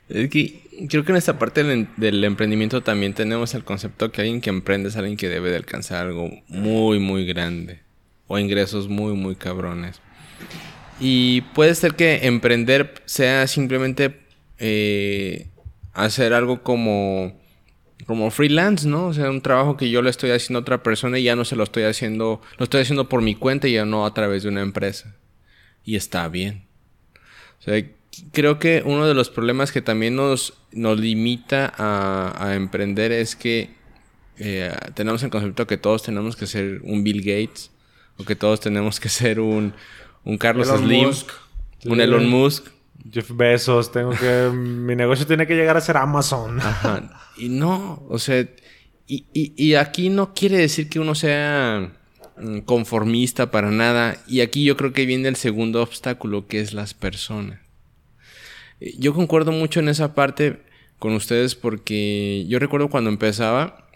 [0.08, 4.40] Es que creo que en esta parte del, emprendimiento también tenemos el concepto que alguien
[4.40, 7.80] que emprende es alguien que debe de alcanzar algo muy, muy grande.
[8.28, 10.00] O ingresos muy, muy cabrones.
[11.00, 14.18] Y puede ser que emprender sea simplemente
[14.58, 15.48] eh,
[15.92, 17.38] hacer algo como
[18.06, 19.08] como freelance, ¿no?
[19.08, 21.44] O sea, un trabajo que yo le estoy haciendo a otra persona y ya no
[21.44, 24.42] se lo estoy haciendo, lo estoy haciendo por mi cuenta y ya no a través
[24.42, 25.14] de una empresa.
[25.84, 26.64] Y está bien.
[27.60, 27.84] O sea,
[28.32, 33.70] creo que uno de los problemas que también nos, nos limita a, emprender es que
[34.38, 37.70] eh, tenemos el concepto que todos tenemos que ser un Bill Gates
[38.16, 39.74] o que todos tenemos que ser un,
[40.24, 41.10] un Carlos Slim,
[41.86, 42.66] un Elon Musk.
[43.10, 44.50] Jeff Bezos, tengo que.
[44.54, 46.60] mi negocio tiene que llegar a ser Amazon.
[47.36, 48.46] Y no, o sea,
[49.06, 51.92] y, y, aquí no quiere decir que uno sea
[52.36, 54.16] mm, conformista para nada.
[54.26, 57.60] Y aquí yo creo que viene el segundo obstáculo, que es las personas.
[58.80, 60.60] Eh, yo concuerdo mucho en esa parte
[60.98, 63.88] con ustedes porque yo recuerdo cuando empezaba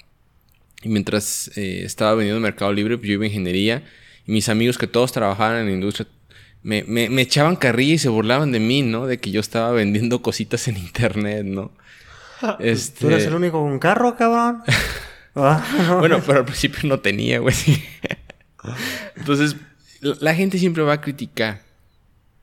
[0.82, 3.84] y mientras eh, estaba vendiendo Mercado Libre, pues yo iba a ingeniería
[4.26, 6.08] y mis amigos que todos trabajaban en la industria
[6.62, 9.06] me, me, me, echaban carrilla y se burlaban de mí, ¿no?
[9.06, 11.72] De que yo estaba vendiendo cositas en internet, ¿no?
[12.58, 13.00] Este...
[13.00, 14.62] ¿Tú eres el único con carro, cabrón?
[15.34, 15.96] Ah.
[15.98, 17.54] bueno, pero al principio no tenía, güey.
[19.16, 19.56] Entonces,
[20.02, 21.62] la gente siempre va a criticar,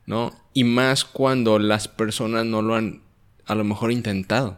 [0.07, 0.33] ¿no?
[0.55, 3.03] Y más cuando las personas no lo han
[3.45, 4.57] a lo mejor intentado.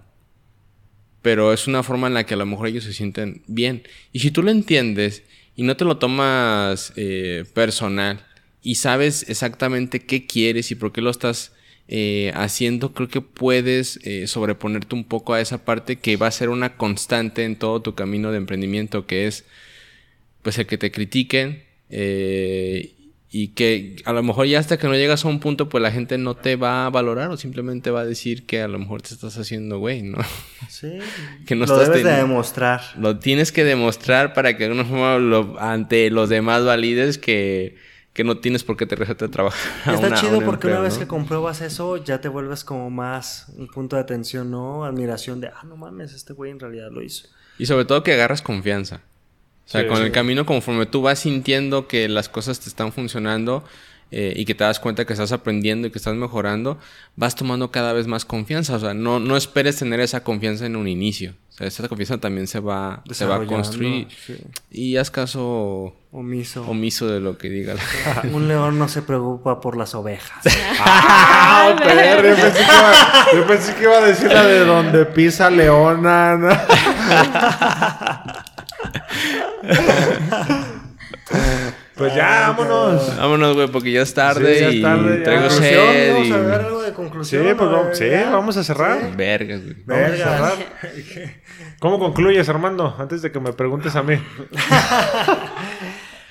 [1.21, 3.83] Pero es una forma en la que a lo mejor ellos se sienten bien.
[4.13, 5.23] Y si tú lo entiendes
[5.57, 8.25] y no te lo tomas eh, personal
[8.63, 11.51] y sabes exactamente qué quieres y por qué lo estás
[11.88, 16.31] eh, haciendo, creo que puedes eh, sobreponerte un poco a esa parte que va a
[16.31, 19.45] ser una constante en todo tu camino de emprendimiento, que es
[20.41, 22.93] pues el que te critiquen eh,
[23.29, 25.91] y que a lo mejor ya hasta que no llegas a un punto pues la
[25.91, 29.01] gente no te va a valorar o simplemente va a decir que a lo mejor
[29.01, 30.19] te estás haciendo güey, ¿no?
[30.69, 30.99] Sí.
[31.45, 32.81] que no lo debes de demostrar.
[32.97, 38.23] Lo tienes que demostrar para que de alguna forma ante los demás valides que que
[38.23, 39.93] no tienes por qué te receta de trabajar.
[39.93, 43.95] Está chido porque una vez que compruebas eso, ya te vuelves como más un punto
[43.95, 44.85] de atención, ¿no?
[44.85, 47.27] Admiración de, ah, no mames, este güey en realidad lo hizo.
[47.57, 49.01] Y sobre todo que agarras confianza.
[49.65, 53.63] O sea, con el camino, conforme tú vas sintiendo que las cosas te están funcionando,
[54.13, 56.77] eh, y que te das cuenta que estás aprendiendo y que estás mejorando,
[57.15, 58.75] vas tomando cada vez más confianza.
[58.75, 61.33] O sea, no, no esperes tener esa confianza en un inicio.
[61.61, 64.07] Esa confianza también se va, se va a construir.
[64.69, 66.63] Y haz caso omiso.
[66.67, 67.75] omiso de lo que diga.
[68.33, 70.43] un león no se preocupa por las ovejas.
[70.79, 71.75] ¡Ah!
[73.33, 76.38] yo, pensé que iba, a decir la de donde pisa leona.
[82.02, 83.15] Pues ya, vámonos.
[83.15, 86.14] Vámonos, güey, porque ya es tarde sí, ya y tarde, traigo sed.
[86.14, 87.48] Vamos a ver algo de conclusión.
[87.48, 89.15] Sí, pues vamos, sí, vamos a cerrar.
[89.15, 89.76] Vergas, güey.
[89.86, 90.53] Vergas.
[91.80, 92.95] ¿Cómo concluyes, Armando?
[92.98, 94.15] Antes de que me preguntes a mí.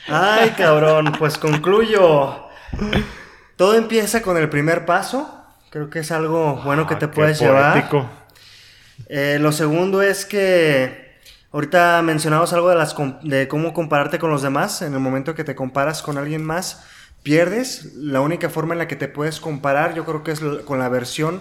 [0.09, 2.49] Ay, cabrón, pues concluyo.
[3.55, 5.41] Todo empieza con el primer paso.
[5.71, 7.89] Creo que es algo bueno que te ah, puedes llevar.
[9.09, 11.00] Eh, lo segundo es que
[11.53, 14.83] Ahorita mencionamos algo de, las, de cómo compararte con los demás.
[14.83, 16.85] En el momento que te comparas con alguien más,
[17.23, 17.95] pierdes.
[17.97, 20.89] La única forma en la que te puedes comparar, yo creo que es con la
[20.89, 21.41] versión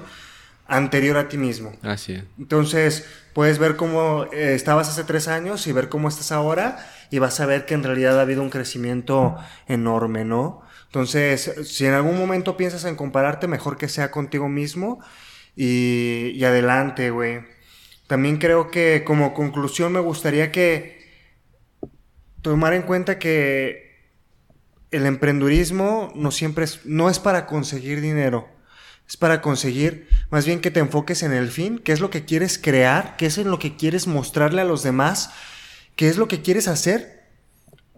[0.68, 1.74] anterior a ti mismo.
[1.84, 2.24] Así es.
[2.40, 7.20] Entonces, puedes ver cómo eh, estabas hace tres años y ver cómo estás ahora y
[7.20, 9.36] vas a ver que en realidad ha habido un crecimiento
[9.68, 10.62] enorme, ¿no?
[10.86, 15.00] Entonces, si en algún momento piensas en compararte, mejor que sea contigo mismo
[15.56, 17.59] y, y adelante, güey.
[18.10, 20.98] También creo que como conclusión me gustaría que
[22.42, 24.00] tomar en cuenta que
[24.90, 28.50] el emprendurismo no siempre es, no es para conseguir dinero,
[29.08, 32.26] es para conseguir, más bien que te enfoques en el fin, qué es lo que
[32.26, 35.30] quieres crear, qué es lo que quieres mostrarle a los demás,
[35.96, 37.28] qué es lo que quieres hacer,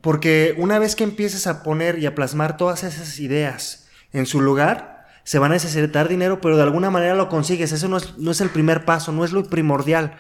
[0.01, 4.41] porque una vez que empieces a poner y a plasmar todas esas ideas en su
[4.41, 4.90] lugar,
[5.32, 7.72] se va a necesitar dinero, pero de alguna manera lo consigues.
[7.72, 10.18] Eso no es, no es el primer paso, no es lo primordial.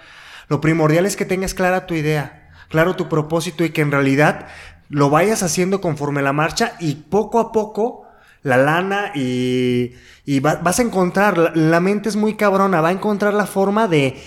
[0.47, 4.47] Lo primordial es que tengas clara tu idea, claro tu propósito y que en realidad
[4.87, 8.07] lo vayas haciendo conforme la marcha y poco a poco
[8.41, 12.93] la lana y, y vas a encontrar, la, la, mente es muy cabrona, va a
[12.93, 14.17] encontrar la forma de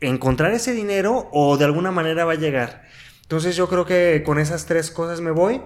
[0.00, 2.84] encontrar ese dinero o de alguna manera va a llegar.
[3.20, 5.60] Entonces yo creo que con esas tres cosas me voy.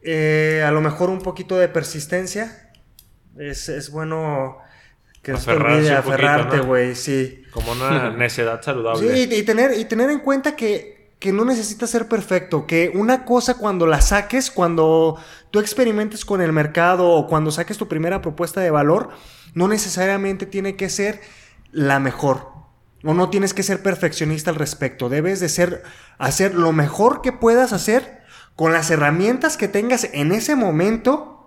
[0.00, 2.69] Eh, a lo mejor un poquito de persistencia.
[3.40, 4.58] Es, es bueno
[5.22, 7.42] que Aferrarse aferrarte, güey, sí.
[7.50, 9.14] Como una necedad saludable.
[9.14, 13.24] Sí, y, tener, y tener en cuenta que, que no necesitas ser perfecto, que una
[13.24, 15.18] cosa cuando la saques, cuando
[15.50, 19.08] tú experimentes con el mercado o cuando saques tu primera propuesta de valor,
[19.54, 21.22] no necesariamente tiene que ser
[21.72, 22.48] la mejor.
[23.04, 25.08] O no tienes que ser perfeccionista al respecto.
[25.08, 25.82] Debes de ser,
[26.18, 28.20] hacer lo mejor que puedas hacer
[28.54, 31.39] con las herramientas que tengas en ese momento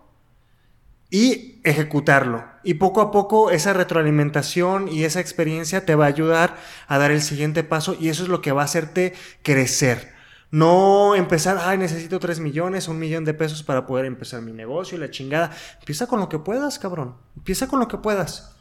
[1.14, 2.44] y ejecutarlo.
[2.64, 6.58] Y poco a poco esa retroalimentación y esa experiencia te va a ayudar
[6.88, 9.14] a dar el siguiente paso y eso es lo que va a hacerte
[9.44, 10.12] crecer.
[10.50, 14.98] No empezar, ay, necesito 3 millones, un millón de pesos para poder empezar mi negocio
[14.98, 15.52] y la chingada.
[15.78, 17.16] Empieza con lo que puedas, cabrón.
[17.38, 18.58] Empieza con lo que puedas.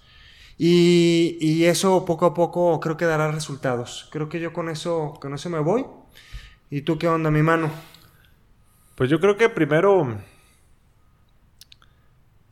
[0.59, 4.11] Y, y, eso poco a poco creo que dará resultados.
[4.13, 5.87] Creo que yo con eso, con eso me voy.
[6.69, 7.71] ¿Y tú qué onda, mi mano?
[8.95, 10.19] Pues yo creo que primero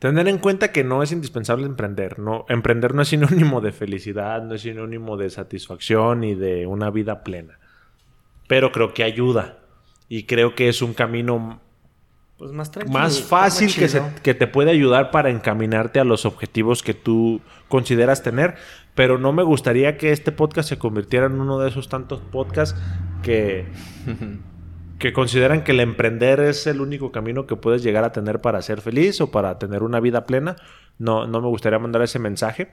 [0.01, 2.17] tener en cuenta que no es indispensable emprender.
[2.17, 6.89] No, emprender no es sinónimo de felicidad, no es sinónimo de satisfacción y de una
[6.89, 7.59] vida plena.
[8.47, 9.59] Pero creo que ayuda.
[10.09, 11.61] Y creo que es un camino
[12.39, 13.87] pues más, más fácil que,
[14.23, 18.55] que, te puede ayudar para encaminarte a los objetivos que tú consideras tener.
[18.95, 22.75] Pero no me gustaría que este podcast se convirtiera en uno de esos tantos podcasts
[23.21, 23.67] que,
[25.01, 28.61] que consideran que el emprender es el único camino que puedes llegar a tener para
[28.61, 30.55] ser feliz o para tener una vida plena.
[30.99, 32.69] No, no me gustaría mandar ese mensaje,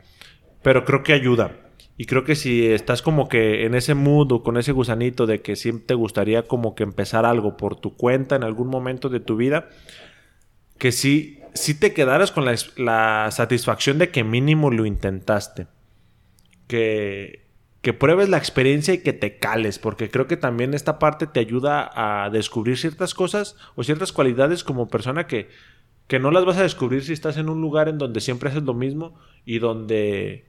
[0.62, 1.56] pero creo que ayuda.
[1.96, 5.40] Y creo que si estás como que en ese mood o con ese gusanito de
[5.40, 9.20] que siempre te gustaría como que empezar algo por tu cuenta en algún momento de
[9.20, 9.70] tu vida,
[10.76, 15.66] que sí, sí te quedaras con la, satisfacción de que mínimo lo intentaste.
[16.66, 17.47] Que,
[17.82, 21.40] que pruebes la experiencia y que te cales, porque creo que también esta parte te
[21.40, 25.48] ayuda a descubrir ciertas cosas o ciertas cualidades como persona que,
[26.08, 28.64] que no las vas a descubrir si estás en un lugar en donde siempre haces
[28.64, 29.14] lo mismo
[29.44, 30.48] y donde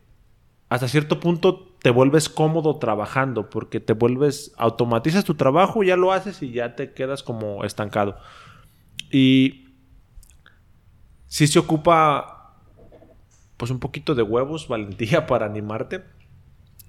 [0.69, 6.11] hasta cierto punto te vuelves cómodo trabajando porque te vuelves, automatizas tu trabajo, ya lo
[6.11, 8.17] haces y ya te quedas como estancado.
[9.11, 9.69] Y
[11.27, 12.55] si se ocupa
[13.57, 16.03] pues un poquito de huevos, valentía para animarte.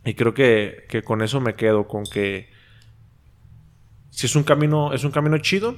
[0.04, 2.48] Y creo que, que con eso me quedo, con que
[4.10, 5.76] si es un camino, es un camino chido,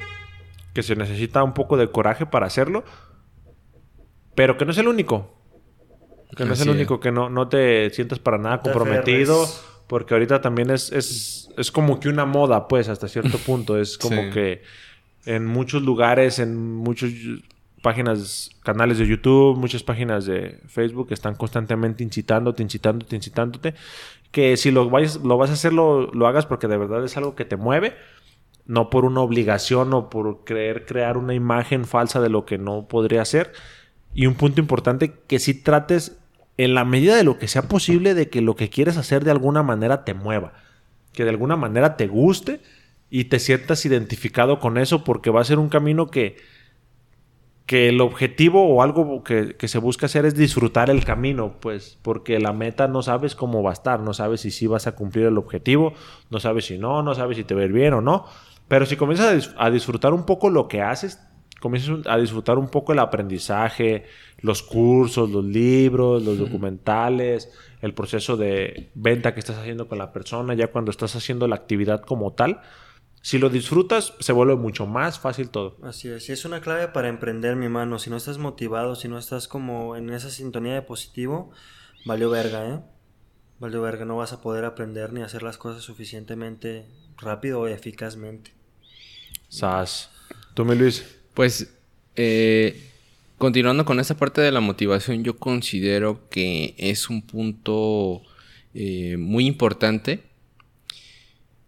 [0.74, 2.84] que se necesita un poco de coraje para hacerlo,
[4.34, 5.38] pero que no es el único.
[6.36, 9.46] Que no es el único, que no, no te sientas para nada comprometido.
[9.86, 13.78] Porque ahorita también es, es, es, como que una moda, pues, hasta cierto punto.
[13.78, 14.62] Es como que
[15.26, 17.10] en muchos lugares, en muchas
[17.82, 23.74] páginas, canales de YouTube, muchas páginas de Facebook están constantemente incitándote, incitándote, incitándote.
[24.30, 27.16] Que si lo, vayas, lo vas a hacer, lo, lo hagas porque de verdad es
[27.16, 27.94] algo que te mueve.
[28.64, 32.86] No por una obligación o por querer crear una imagen falsa de lo que no
[32.86, 33.52] podría ser.
[34.14, 36.18] Y un punto importante, que si trates
[36.56, 39.32] en la medida de lo que sea posible, de que lo que quieres hacer de
[39.32, 40.52] alguna manera te mueva,
[41.12, 42.60] que de alguna manera te guste
[43.10, 46.36] y te sientas identificado con eso, porque va a ser un camino que,
[47.72, 52.38] que el objetivo o algo que, se busca hacer es disfrutar el camino, pues, porque
[52.38, 55.24] la meta no sabes cómo va a estar, no sabes si sí vas a cumplir
[55.24, 55.94] el objetivo,
[56.28, 58.26] no sabes si no, no sabes si te va a ir bien o no,
[58.68, 61.18] pero si comienzas a disfrutar un poco lo que haces,
[61.60, 64.04] comienzas a disfrutar un poco el aprendizaje,
[64.42, 67.50] los cursos, los libros, los documentales,
[67.80, 71.56] el proceso de venta que estás haciendo con la persona, ya cuando estás haciendo la
[71.56, 72.60] actividad como tal.
[73.22, 75.76] Si lo disfrutas, se vuelve mucho más fácil todo.
[75.82, 78.00] Así es, y es una clave para emprender, mi mano.
[78.00, 81.52] Si no estás motivado, si no estás como en esa sintonía de positivo,
[82.04, 82.80] valió verga, ¿eh?
[83.60, 86.84] Valió verga, no vas a poder aprender ni hacer las cosas suficientemente
[87.16, 88.52] rápido o eficazmente.
[89.48, 90.10] Sas.
[90.54, 91.04] ¿Tú, me Luis?
[91.32, 91.72] Pues,
[92.16, 92.90] eh,
[93.38, 98.22] continuando con esa parte de la motivación, yo considero que es un punto
[98.74, 100.24] eh, muy importante.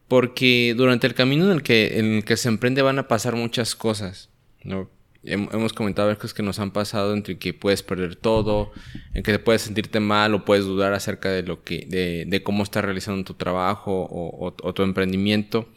[0.09, 3.37] Porque durante el camino en el, que, en el que se emprende van a pasar
[3.37, 4.29] muchas cosas.
[4.63, 4.91] ¿no?
[5.23, 8.73] Hemos comentado cosas que nos han pasado entre que puedes perder todo,
[9.15, 11.87] en que te puedes sentirte mal o puedes dudar acerca de lo que,
[12.29, 15.69] de, cómo estás realizando tu trabajo o tu emprendimiento.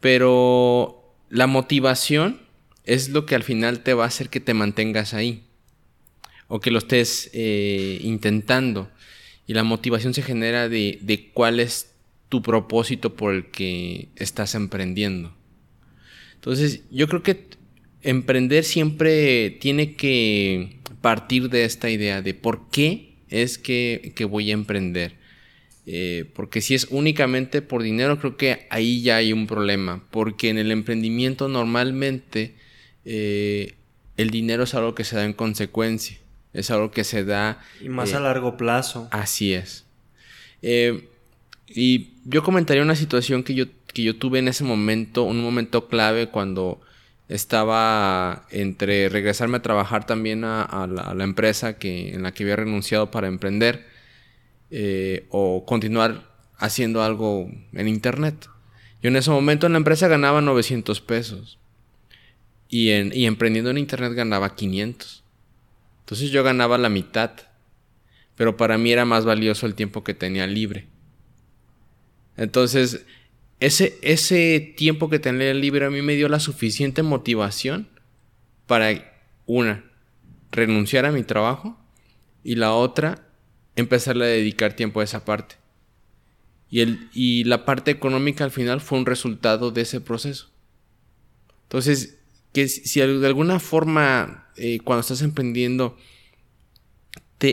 [0.00, 2.40] Pero la motivación
[2.84, 5.44] es lo que al final te va a hacer que te mantengas ahí.
[6.46, 8.90] o que lo estés eh, intentando.
[9.46, 11.93] Y la motivación se genera de, de cuál es
[12.34, 15.32] tu propósito por el que estás emprendiendo.
[16.34, 17.46] Entonces, yo creo que
[18.02, 24.54] emprender siempre tiene que partir de esta idea de por qué es que, voy a
[24.54, 25.14] emprender.
[25.86, 30.02] Eh, porque si es únicamente por dinero, creo que ahí ya hay un problema.
[30.10, 32.56] Porque en el emprendimiento normalmente
[33.04, 33.74] eh,
[34.16, 36.18] el dinero es algo que se da en consecuencia.
[36.52, 37.62] Es algo que se da...
[37.80, 39.06] Y más a eh, largo plazo.
[39.12, 39.84] Así es.
[41.74, 45.88] Y yo comentaría una situación que yo, que yo tuve en ese momento, un momento
[45.88, 46.80] clave cuando
[47.28, 53.10] estaba entre regresarme a trabajar también a, la, empresa que, en la que había renunciado
[53.10, 53.86] para emprender
[54.70, 58.48] eh, o continuar haciendo algo en internet.
[59.02, 61.58] Yo en ese momento en la empresa ganaba 900 pesos
[62.68, 65.24] y, en, y emprendiendo en internet ganaba 500.
[66.00, 67.32] Entonces yo ganaba la mitad,
[68.36, 70.93] pero para mí era más valioso el tiempo que tenía libre.
[72.36, 73.04] Entonces
[73.60, 77.88] ese, ese tiempo que tenía libre a mí me dio la suficiente motivación
[78.66, 78.90] para,
[79.46, 79.84] una,
[80.50, 81.78] renunciar a mi trabajo
[82.42, 83.26] y la otra,
[83.76, 85.56] empezar a dedicar tiempo a esa parte.
[86.68, 90.50] Y, el, y la parte económica al final fue un resultado de ese proceso.
[91.62, 92.18] Entonces,
[92.52, 95.96] que si de alguna forma eh, cuando estás emprendiendo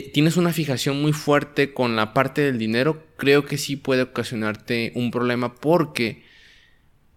[0.00, 4.92] tienes una fijación muy fuerte con la parte del dinero, creo que sí puede ocasionarte
[4.94, 6.22] un problema porque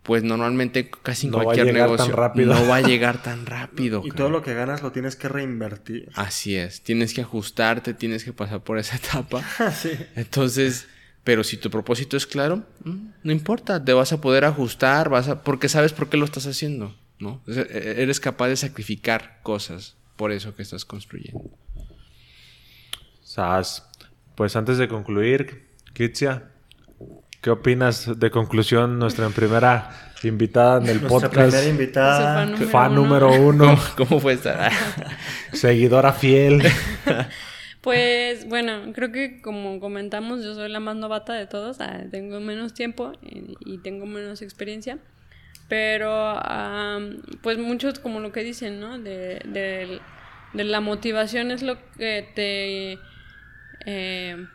[0.05, 4.03] pues normalmente casi en cualquier negocio no va a llegar tan rápido.
[4.05, 6.09] y todo lo que ganas lo tienes que reinvertir.
[6.13, 9.43] Así es, tienes que ajustarte, tienes que pasar por esa etapa.
[9.81, 9.91] sí.
[10.15, 10.87] Entonces,
[11.23, 15.27] pero si tu propósito es claro, mm, no importa, te vas a poder ajustar, vas
[15.27, 17.41] a porque sabes por qué lo estás haciendo, ¿no?
[17.47, 21.49] E-, eres capaz de sacrificar cosas por eso que estás construyendo.
[24.35, 26.51] Pues antes de concluir, Kitsia,
[27.41, 29.89] ¿qué opinas de conclusión nuestra primera
[30.23, 31.51] invitada en el nuestra podcast?
[31.51, 32.57] Primera invitada.
[32.57, 33.77] Fan número, uno.
[33.97, 34.69] ¿Cómo, fue esta?
[35.53, 36.63] Seguidora fiel.
[37.81, 42.39] Pues bueno, creo que como comentamos, yo soy la más novata de todos, ah, tengo
[42.39, 44.97] menos tiempo y, tengo menos experiencia,
[45.69, 46.41] pero
[47.43, 48.97] pues muchos como lo que dicen, ¿no?
[48.97, 50.01] de
[50.53, 52.97] la motivación es lo que te
[53.85, 54.47] eh,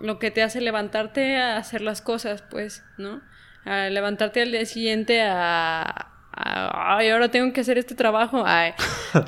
[0.00, 3.20] lo que te hace levantarte a hacer las cosas, pues, ¿no?
[3.64, 8.44] A levantarte al día siguiente a, ay, ahora tengo que hacer este trabajo.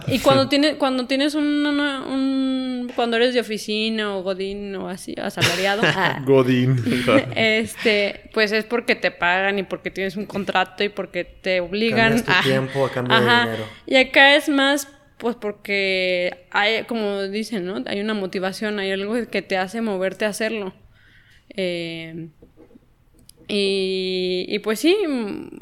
[0.07, 5.83] Y cuando tienes, cuando tienes un, cuando eres de oficina o godín o así, asalariado.
[5.93, 6.83] Ah, godín.
[7.35, 12.23] este, pues es porque te pagan y porque tienes un contrato y porque te obligan
[12.27, 12.43] a...
[12.43, 13.65] tiempo a cambio de dinero.
[13.87, 14.89] Y acá es más
[15.21, 17.85] pues porque hay, como dicen, ¿no?
[17.87, 20.75] Hay una motivación, hay algo que te hace moverte a hacerlo.
[21.51, 22.29] Eh,
[23.49, 24.97] y, pues sí,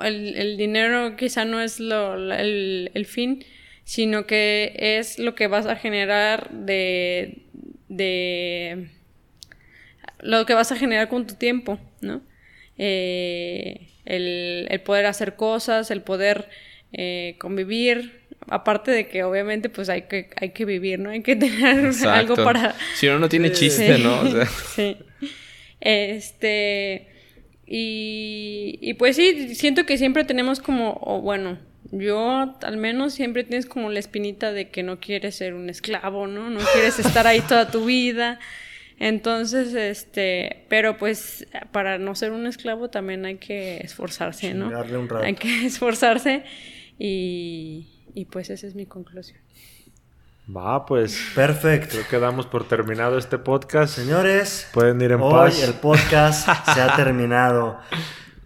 [0.05, 3.45] el, dinero quizá no es lo, el, fin,
[3.85, 7.43] sino que es lo que vas a generar de,
[7.89, 8.91] de
[10.21, 12.23] lo que vas a generar con tu tiempo, ¿no?
[12.77, 16.49] Eh, el, el, poder hacer cosas, el poder
[16.93, 21.11] eh, convivir, aparte de que obviamente pues hay que, hay que vivir, ¿no?
[21.11, 22.75] Hay que tener algo para...
[22.95, 24.23] Si uno no tiene chiste, ¿no?
[24.75, 24.97] Sí.
[25.81, 27.09] Este...
[27.71, 31.59] Y, y pues sí, siento que siempre tenemos como, o bueno,
[31.91, 36.27] yo al menos siempre tienes como la espinita de que no quieres ser un esclavo,
[36.27, 36.51] ¿no?
[36.51, 38.39] No quieres estar ahí toda tu vida.
[38.99, 44.67] Entonces, este, pero pues para no ser un esclavo también hay que esforzarse, ¿no?
[44.67, 45.25] Un rato.
[45.25, 46.43] Hay que esforzarse
[46.99, 47.87] y,
[48.19, 49.39] y pues esa es mi conclusión.
[50.55, 51.17] Va, pues.
[51.37, 51.91] Perfecto.
[51.91, 53.95] Creo que damos por terminado este podcast.
[53.95, 55.63] Señores, pueden ir en hoy paz.
[55.63, 57.79] El podcast se ha terminado.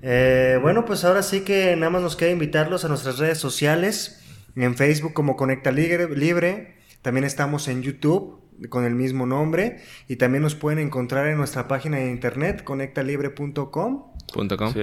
[0.02, 4.22] Eh, bueno, pues ahora sí que nada más nos queda invitarlos a nuestras redes sociales.
[4.56, 6.76] En Facebook como Conecta Libre.
[7.00, 9.80] También estamos en YouTube con el mismo nombre.
[10.06, 13.64] Y también nos pueden encontrar en nuestra página de internet, conectalibre.com.
[13.64, 14.74] .com.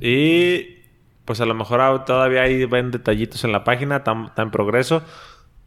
[0.00, 0.85] Y
[1.26, 5.02] pues a lo mejor todavía hay ven detallitos en la página, está en progreso.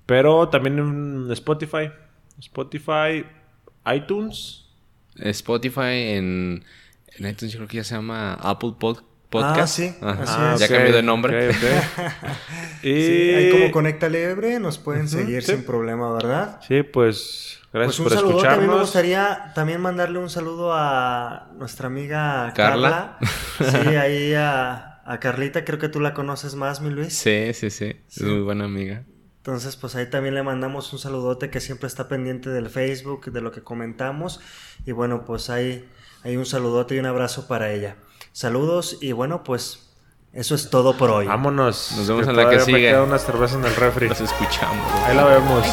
[0.06, 1.92] Pero también en Spotify.
[2.40, 3.26] Spotify,
[3.94, 4.66] iTunes.
[5.16, 6.64] Spotify en,
[7.18, 9.04] en iTunes yo creo que ya se llama Apple Podcast.
[9.32, 9.94] Ah, sí.
[10.02, 11.52] Ah, ya cambió de nombre.
[12.82, 12.90] y...
[13.36, 16.60] ahí como Conecta Libre nos pueden seguir sin problema, ¿verdad?
[16.68, 18.42] Sí, pues gracias pues un por saludo.
[18.42, 23.20] También me gustaría también mandarle un saludo a nuestra amiga Carla.
[23.20, 23.84] Carla.
[23.84, 27.18] Sí, ahí a a Carlita creo que tú la conoces más, mi Luis.
[27.18, 27.96] Sí, sí, sí.
[28.08, 29.06] Es muy buena amiga.
[29.38, 33.42] Entonces, pues ahí también le mandamos un saludote que siempre está pendiente del Facebook, de
[33.42, 34.40] lo que comentamos.
[34.86, 35.90] Y bueno, pues ahí
[36.24, 37.96] hay un saludote y un abrazo para ella.
[38.34, 39.90] Saludos y bueno, pues
[40.32, 41.26] eso es todo por hoy.
[41.26, 41.92] Vámonos.
[41.98, 42.74] Nos vemos en la que sigue.
[42.74, 44.10] Me queda una cerveza en el refri.
[44.10, 44.94] Nos escuchamos.
[45.06, 45.66] Ahí la vemos.